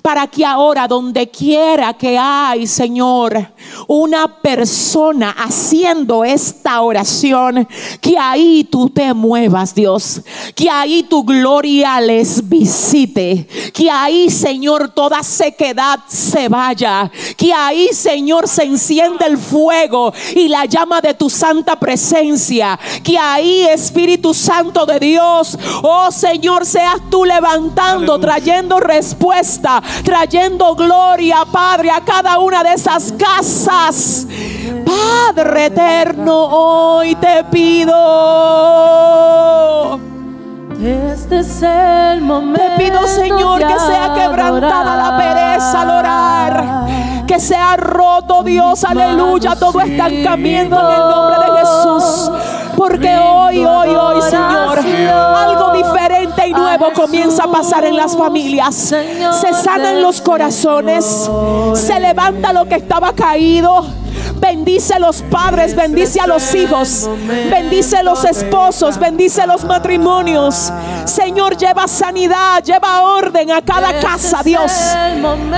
para 0.06 0.28
que 0.28 0.44
ahora 0.44 0.86
donde 0.86 1.28
quiera 1.28 1.92
que 1.94 2.16
hay, 2.16 2.64
Señor, 2.68 3.54
una 3.86 4.40
persona 4.40 5.30
haciendo 5.30 6.24
esta 6.24 6.80
oración, 6.80 7.68
que 8.00 8.18
ahí 8.18 8.64
tú 8.64 8.88
te 8.88 9.12
muevas, 9.14 9.74
Dios, 9.74 10.22
que 10.54 10.68
ahí 10.68 11.02
tu 11.04 11.24
gloria 11.24 12.00
les 12.00 12.48
visite, 12.48 13.46
que 13.72 13.90
ahí, 13.90 14.30
Señor, 14.30 14.88
toda 14.90 15.22
sequedad 15.22 16.00
se 16.08 16.48
vaya, 16.48 17.10
que 17.36 17.52
ahí, 17.52 17.88
Señor, 17.92 18.48
se 18.48 18.64
enciende 18.64 19.26
el 19.26 19.38
fuego 19.38 20.12
y 20.34 20.48
la 20.48 20.64
llama 20.64 21.00
de 21.00 21.14
tu 21.14 21.30
santa 21.30 21.78
presencia, 21.78 22.78
que 23.02 23.18
ahí, 23.18 23.66
Espíritu 23.66 24.34
Santo 24.34 24.86
de 24.86 24.98
Dios, 24.98 25.58
oh 25.82 26.10
Señor, 26.10 26.66
seas 26.66 27.00
tú 27.10 27.24
levantando, 27.24 28.18
trayendo 28.18 28.80
respuesta, 28.80 29.82
trayendo 30.04 30.74
gloria, 30.74 31.44
Padre, 31.50 31.90
a 31.90 32.00
cada 32.04 32.38
una 32.38 32.62
de 32.62 32.74
esas 32.74 33.12
casas. 33.12 33.55
Padre 34.84 35.66
eterno, 35.66 36.44
hoy 36.44 37.14
te 37.14 37.42
pido. 37.44 37.94
Este 40.82 41.38
es 41.40 41.62
el 41.62 42.20
momento. 42.20 42.60
Te 42.60 42.84
pido, 42.84 43.06
Señor, 43.06 43.60
que 43.60 43.78
sea 43.78 44.12
quebrantada 44.14 44.96
la 44.96 45.16
pereza 45.16 45.80
al 45.80 45.90
orar. 45.90 46.64
Que 47.26 47.40
sea 47.40 47.76
roto, 47.76 48.42
Dios, 48.44 48.84
aleluya, 48.84 49.56
todo 49.56 49.80
estancamiento 49.80 50.76
en 50.78 50.94
el 50.94 51.00
nombre 51.00 51.38
de 51.38 51.58
Jesús. 51.58 52.30
Porque 52.76 53.18
hoy, 53.18 53.64
hoy, 53.64 53.88
hoy, 53.88 54.22
Señor, 54.22 54.78
algo 54.78 55.72
diferente 55.72 56.46
y 56.46 56.52
nuevo 56.52 56.92
comienza 56.94 57.44
a 57.44 57.50
pasar 57.50 57.84
en 57.84 57.96
las 57.96 58.16
familias. 58.16 58.76
Se 58.76 59.52
sanan 59.54 60.02
los 60.02 60.20
corazones, 60.20 61.28
se 61.74 61.98
levanta 61.98 62.52
lo 62.52 62.66
que 62.66 62.76
estaba 62.76 63.12
caído. 63.12 63.84
Bendice 64.36 64.94
a 64.94 64.98
los 64.98 65.22
padres, 65.22 65.74
bendice 65.74 66.20
a 66.20 66.26
los 66.26 66.54
hijos, 66.54 67.08
bendice 67.50 67.96
a 67.96 68.02
los 68.02 68.24
esposos, 68.24 68.98
bendice 68.98 69.42
a 69.42 69.46
los 69.46 69.64
matrimonios. 69.64 70.72
Señor, 71.04 71.56
lleva 71.56 71.88
sanidad, 71.88 72.62
lleva 72.62 73.02
orden 73.02 73.50
a 73.50 73.62
cada 73.62 73.98
casa, 74.00 74.42
Dios. 74.44 74.72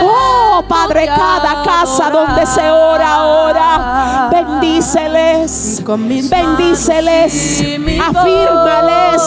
Oh, 0.00 0.62
Padre, 0.68 1.06
cada 1.06 1.62
casa 1.62 2.10
donde 2.10 2.46
se 2.46 2.70
ora 2.70 3.14
ahora, 3.14 4.28
bendíceles, 4.30 5.82
bendíceles, 5.84 7.62
afírmales, 8.00 9.22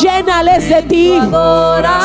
llénales 0.00 0.68
de 0.68 0.82
ti. 0.82 1.20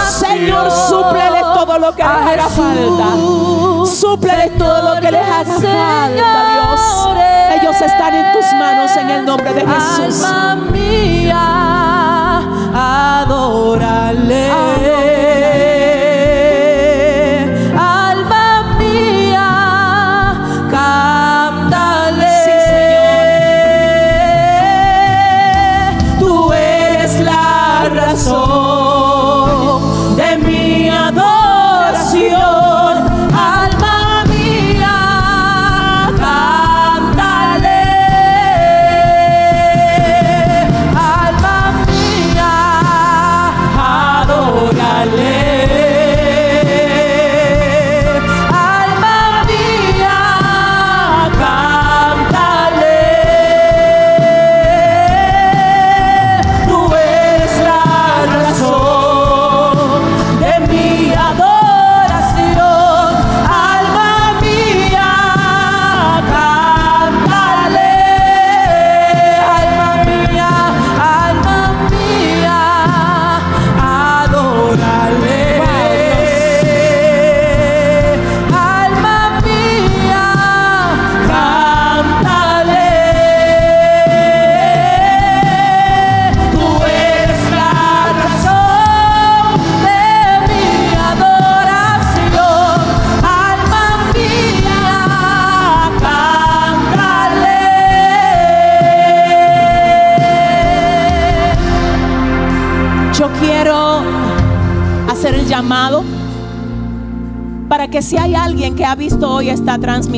Señor, 0.09 0.71
súplele 0.71 1.41
todo 1.41 1.79
lo 1.79 1.95
que 1.95 2.03
haga 2.03 2.47
falta. 2.49 3.84
Súplele 3.85 4.49
todo 4.57 4.95
lo 4.95 5.01
que 5.01 5.11
les 5.11 5.21
haga 5.21 5.53
falta, 5.53 6.09
Dios. 6.53 7.61
Ellos 7.61 7.81
están 7.81 8.13
en 8.13 8.33
tus 8.33 8.45
manos 8.53 8.91
en 8.97 9.09
el 9.09 9.25
nombre 9.25 9.53
de 9.53 9.61
Jesús. 9.61 10.23
Alma 10.23 10.55
mía, 10.71 11.74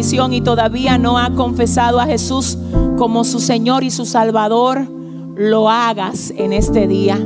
y 0.07 0.39
todavía 0.39 0.97
no 0.97 1.17
ha 1.17 1.31
confesado 1.31 1.99
a 1.99 2.05
Jesús 2.05 2.57
como 2.97 3.25
su 3.25 3.41
Señor 3.41 3.83
y 3.83 3.91
su 3.91 4.05
Salvador, 4.05 4.87
lo 5.35 5.69
hagas 5.69 6.31
en 6.37 6.53
este 6.53 6.87
día. 6.87 7.19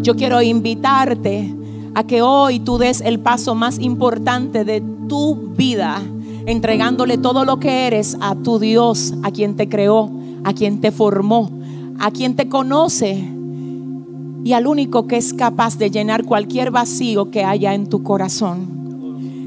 Yo 0.00 0.16
quiero 0.16 0.40
invitarte 0.40 1.54
a 1.94 2.04
que 2.04 2.22
hoy 2.22 2.60
tú 2.60 2.78
des 2.78 3.02
el 3.02 3.20
paso 3.20 3.54
más 3.54 3.78
importante 3.78 4.64
de 4.64 4.82
tu 5.06 5.52
vida, 5.54 6.00
entregándole 6.46 7.18
todo 7.18 7.44
lo 7.44 7.60
que 7.60 7.86
eres 7.86 8.16
a 8.22 8.34
tu 8.36 8.58
Dios, 8.58 9.12
a 9.22 9.30
quien 9.30 9.54
te 9.54 9.68
creó, 9.68 10.10
a 10.44 10.54
quien 10.54 10.80
te 10.80 10.92
formó, 10.92 11.50
a 11.98 12.10
quien 12.10 12.36
te 12.36 12.48
conoce 12.48 13.22
y 14.44 14.52
al 14.54 14.66
único 14.66 15.06
que 15.06 15.18
es 15.18 15.34
capaz 15.34 15.76
de 15.76 15.90
llenar 15.90 16.24
cualquier 16.24 16.70
vacío 16.70 17.30
que 17.30 17.44
haya 17.44 17.74
en 17.74 17.86
tu 17.86 18.02
corazón. 18.02 18.83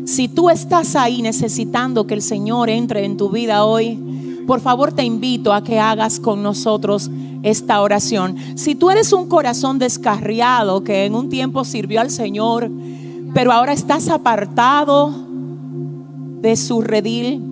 Si 0.08 0.30
tú 0.30 0.50
estás 0.50 0.96
ahí 0.96 1.22
necesitando 1.22 2.08
que 2.08 2.14
el 2.14 2.22
Señor 2.22 2.70
entre 2.70 3.04
en 3.04 3.18
tu 3.18 3.30
vida 3.30 3.66
hoy, 3.66 4.00
por 4.48 4.62
favor 4.62 4.94
te 4.94 5.04
invito 5.04 5.52
a 5.52 5.66
que 5.66 5.82
hagas 5.82 6.22
con 6.22 6.42
nosotros 6.42 7.12
esta 7.44 7.82
oración. 7.82 8.38
Si 8.56 8.74
tú 8.74 8.90
eres 8.90 9.12
un 9.12 9.28
corazón 9.28 9.80
descarriado 9.80 10.82
que 10.86 11.04
en 11.04 11.14
un 11.14 11.28
tiempo 11.28 11.66
sirvió 11.66 12.00
al 12.00 12.10
Señor, 12.10 12.72
pero 13.34 13.52
ahora 13.52 13.74
estás 13.74 14.08
apartado 14.08 15.14
de 16.42 16.56
su 16.56 16.80
redil, 16.80 17.44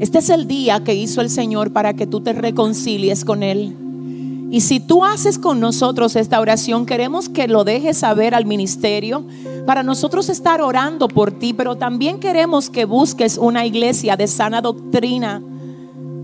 este 0.00 0.18
es 0.18 0.28
el 0.28 0.48
día 0.48 0.82
que 0.82 0.96
hizo 0.96 1.20
el 1.20 1.30
Señor 1.30 1.72
para 1.72 1.94
que 1.94 2.08
tú 2.08 2.20
te 2.20 2.32
reconcilies 2.32 3.24
con 3.24 3.44
Él. 3.44 3.76
Y 4.50 4.60
si 4.60 4.78
tú 4.78 5.04
haces 5.04 5.38
con 5.38 5.58
nosotros 5.58 6.14
esta 6.14 6.40
oración, 6.40 6.86
queremos 6.86 7.28
que 7.28 7.48
lo 7.48 7.64
dejes 7.64 7.98
saber 7.98 8.34
al 8.34 8.46
ministerio 8.46 9.24
para 9.66 9.82
nosotros 9.82 10.28
estar 10.28 10.60
orando 10.60 11.08
por 11.08 11.32
ti, 11.32 11.52
pero 11.52 11.76
también 11.76 12.20
queremos 12.20 12.70
que 12.70 12.84
busques 12.84 13.38
una 13.38 13.66
iglesia 13.66 14.16
de 14.16 14.28
sana 14.28 14.62
doctrina 14.62 15.42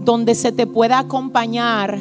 donde 0.04 0.34
se 0.34 0.52
te 0.52 0.66
pueda 0.66 1.00
acompañar 1.00 1.98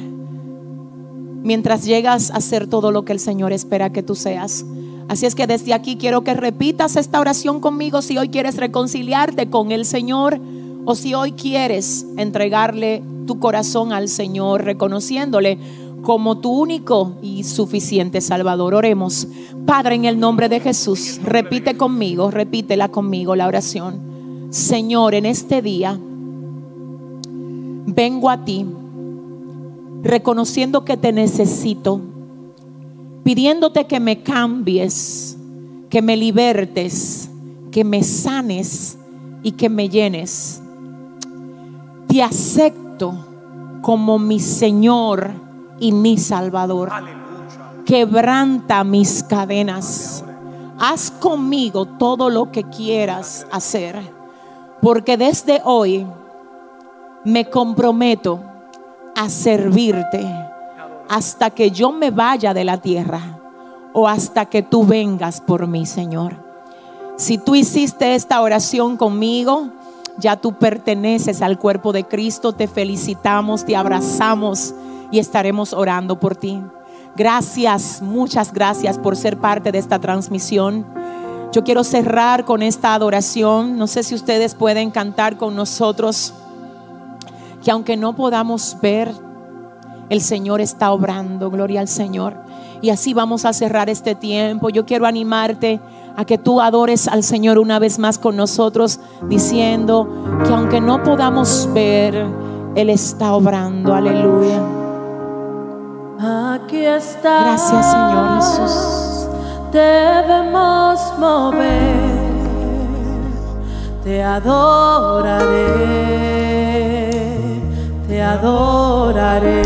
mientras 1.43 1.85
llegas 1.85 2.29
a 2.31 2.39
ser 2.39 2.67
todo 2.67 2.91
lo 2.91 3.03
que 3.03 3.13
el 3.13 3.19
Señor 3.19 3.51
espera 3.51 3.91
que 3.91 4.03
tú 4.03 4.15
seas. 4.15 4.63
Así 5.07 5.25
es 5.25 5.35
que 5.35 5.47
desde 5.47 5.73
aquí 5.73 5.97
quiero 5.97 6.23
que 6.23 6.35
repitas 6.35 6.95
esta 6.95 7.19
oración 7.19 7.59
conmigo 7.59 8.01
si 8.01 8.17
hoy 8.17 8.29
quieres 8.29 8.57
reconciliarte 8.57 9.49
con 9.49 9.71
el 9.71 9.85
Señor 9.85 10.39
o 10.85 10.95
si 10.95 11.13
hoy 11.13 11.33
quieres 11.33 12.05
entregarle 12.17 13.03
tu 13.27 13.39
corazón 13.39 13.91
al 13.91 14.07
Señor 14.07 14.63
reconociéndole 14.63 15.57
como 16.03 16.39
tu 16.39 16.51
único 16.51 17.13
y 17.21 17.43
suficiente 17.43 18.21
Salvador. 18.21 18.73
Oremos. 18.73 19.27
Padre, 19.65 19.95
en 19.95 20.05
el 20.05 20.19
nombre 20.19 20.49
de 20.49 20.59
Jesús, 20.59 21.19
repite 21.23 21.77
conmigo, 21.77 22.31
repítela 22.31 22.89
conmigo 22.89 23.35
la 23.35 23.47
oración. 23.47 24.49
Señor, 24.49 25.13
en 25.15 25.25
este 25.25 25.61
día 25.61 25.97
vengo 27.85 28.29
a 28.29 28.43
ti 28.43 28.65
reconociendo 30.03 30.83
que 30.83 30.97
te 30.97 31.11
necesito, 31.11 32.01
pidiéndote 33.23 33.85
que 33.85 33.99
me 33.99 34.23
cambies, 34.23 35.37
que 35.89 36.01
me 36.01 36.17
libertes, 36.17 37.29
que 37.71 37.83
me 37.83 38.03
sanes 38.03 38.97
y 39.43 39.51
que 39.51 39.69
me 39.69 39.89
llenes. 39.89 40.61
Te 42.07 42.23
acepto 42.23 43.13
como 43.81 44.19
mi 44.19 44.39
Señor 44.39 45.50
y 45.81 45.91
mi 45.91 46.17
Salvador. 46.17 46.91
Quebranta 47.85 48.85
mis 48.85 49.23
cadenas. 49.23 50.23
Haz 50.79 51.11
conmigo 51.11 51.85
todo 51.85 52.29
lo 52.29 52.51
que 52.51 52.63
quieras 52.63 53.45
hacer. 53.51 53.99
Porque 54.81 55.17
desde 55.17 55.61
hoy 55.65 56.07
me 57.25 57.49
comprometo 57.49 58.39
a 59.15 59.27
servirte 59.27 60.25
hasta 61.09 61.49
que 61.49 61.71
yo 61.71 61.91
me 61.91 62.11
vaya 62.11 62.53
de 62.53 62.63
la 62.63 62.77
tierra 62.77 63.39
o 63.93 64.07
hasta 64.07 64.45
que 64.45 64.61
tú 64.61 64.85
vengas 64.85 65.41
por 65.41 65.67
mí, 65.67 65.85
Señor. 65.85 66.35
Si 67.17 67.37
tú 67.37 67.55
hiciste 67.55 68.15
esta 68.15 68.41
oración 68.41 68.97
conmigo, 68.97 69.69
ya 70.17 70.37
tú 70.37 70.53
perteneces 70.53 71.41
al 71.41 71.57
cuerpo 71.57 71.91
de 71.91 72.05
Cristo, 72.05 72.53
te 72.53 72.67
felicitamos, 72.67 73.65
te 73.65 73.75
abrazamos 73.75 74.73
y 75.11 75.19
estaremos 75.19 75.73
orando 75.73 76.19
por 76.19 76.35
ti. 76.35 76.63
Gracias, 77.15 78.01
muchas 78.01 78.53
gracias 78.53 78.97
por 78.97 79.15
ser 79.15 79.37
parte 79.37 79.71
de 79.71 79.77
esta 79.77 79.99
transmisión. 79.99 80.85
Yo 81.51 81.63
quiero 81.63 81.83
cerrar 81.83 82.45
con 82.45 82.61
esta 82.61 82.93
adoración. 82.93 83.77
No 83.77 83.87
sé 83.87 84.03
si 84.03 84.15
ustedes 84.15 84.55
pueden 84.55 84.89
cantar 84.89 85.37
con 85.37 85.55
nosotros, 85.55 86.33
que 87.61 87.71
aunque 87.71 87.97
no 87.97 88.15
podamos 88.15 88.77
ver, 88.81 89.13
el 90.09 90.21
Señor 90.21 90.61
está 90.61 90.91
obrando. 90.91 91.51
Gloria 91.51 91.81
al 91.81 91.89
Señor. 91.89 92.35
Y 92.81 92.89
así 92.89 93.13
vamos 93.13 93.43
a 93.45 93.53
cerrar 93.53 93.89
este 93.89 94.15
tiempo. 94.15 94.69
Yo 94.69 94.85
quiero 94.85 95.05
animarte 95.05 95.81
a 96.15 96.25
que 96.25 96.37
tú 96.37 96.61
adores 96.61 97.07
al 97.07 97.23
Señor 97.23 97.59
una 97.59 97.79
vez 97.79 97.99
más 97.99 98.17
con 98.17 98.35
nosotros, 98.35 98.99
diciendo 99.27 100.07
que 100.45 100.53
aunque 100.53 100.81
no 100.81 101.03
podamos 101.03 101.69
ver, 101.73 102.25
Él 102.75 102.89
está 102.89 103.33
obrando. 103.33 103.93
Aleluya. 103.93 104.80
Aquí 106.23 106.85
está. 106.85 107.45
Gracias, 107.45 107.91
Señor 107.91 108.35
Jesús. 108.35 109.27
Debemos 109.71 110.99
mover. 111.17 112.11
Te 114.03 114.23
adoraré. 114.23 115.79
Te 118.07 118.21
adoraré. 118.21 119.63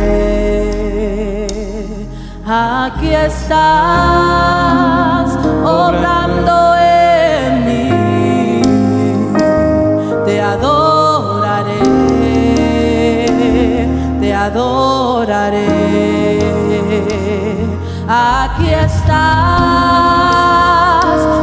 Aquí 2.48 3.14
estás 3.14 3.58
obrando 5.62 6.76
en 6.78 7.66
mí. 7.66 8.62
Te 10.26 10.42
adoraré. 10.42 11.82
Te 14.22 14.34
adoraré. 14.34 15.75
Aquí 18.08 18.70
estás, 18.70 19.10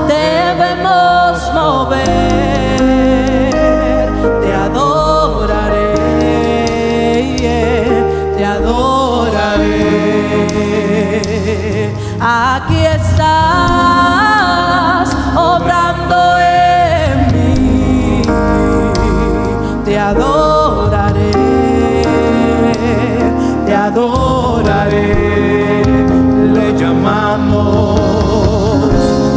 debemos 0.06 1.52
mover. 1.52 2.31
Le 27.02 27.08
llamamos 27.08 28.00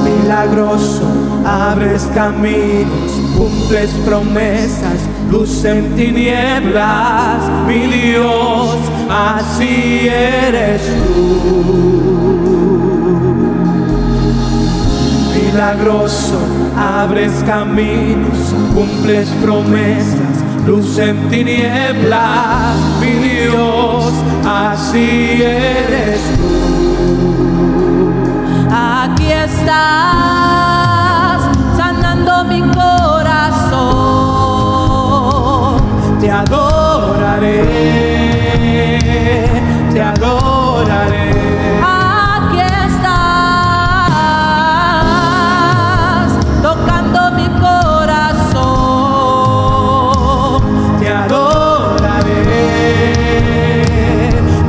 milagroso, 0.04 1.04
abres 1.46 2.04
caminos, 2.14 3.12
cumples 3.38 3.92
promesas, 4.06 5.00
luz 5.32 5.66
en 5.66 5.96
tinieblas, 5.96 7.42
mi 7.68 7.88
Dios, 7.88 8.78
así 9.10 10.08
eres 10.08 10.82
tú. 11.08 11.66
Milagroso, 15.36 16.40
abres 16.78 17.32
caminos, 17.46 18.54
cumples 18.74 19.30
promesas, 19.42 20.44
luz 20.68 20.98
en 21.00 21.30
tinieblas, 21.30 22.76
mi 23.00 23.12
Dios, 23.12 24.14
así 24.46 25.42
eres 25.42 26.20
tú. 26.38 26.65
Estás 29.46 31.42
sanando 31.78 32.46
mi 32.46 32.62
corazón. 32.62 33.86
Te 36.20 36.32
adoraré, 36.32 37.62
te 39.94 40.02
adoraré. 40.02 41.30
Aquí 41.84 42.60
estás 42.60 43.12
tocando 46.64 47.20
mi 47.38 47.48
corazón. 47.60 48.64
Te 51.00 51.08
adoraré, 51.08 52.42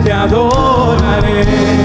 te 0.05 0.13
adoraré. 0.13 1.76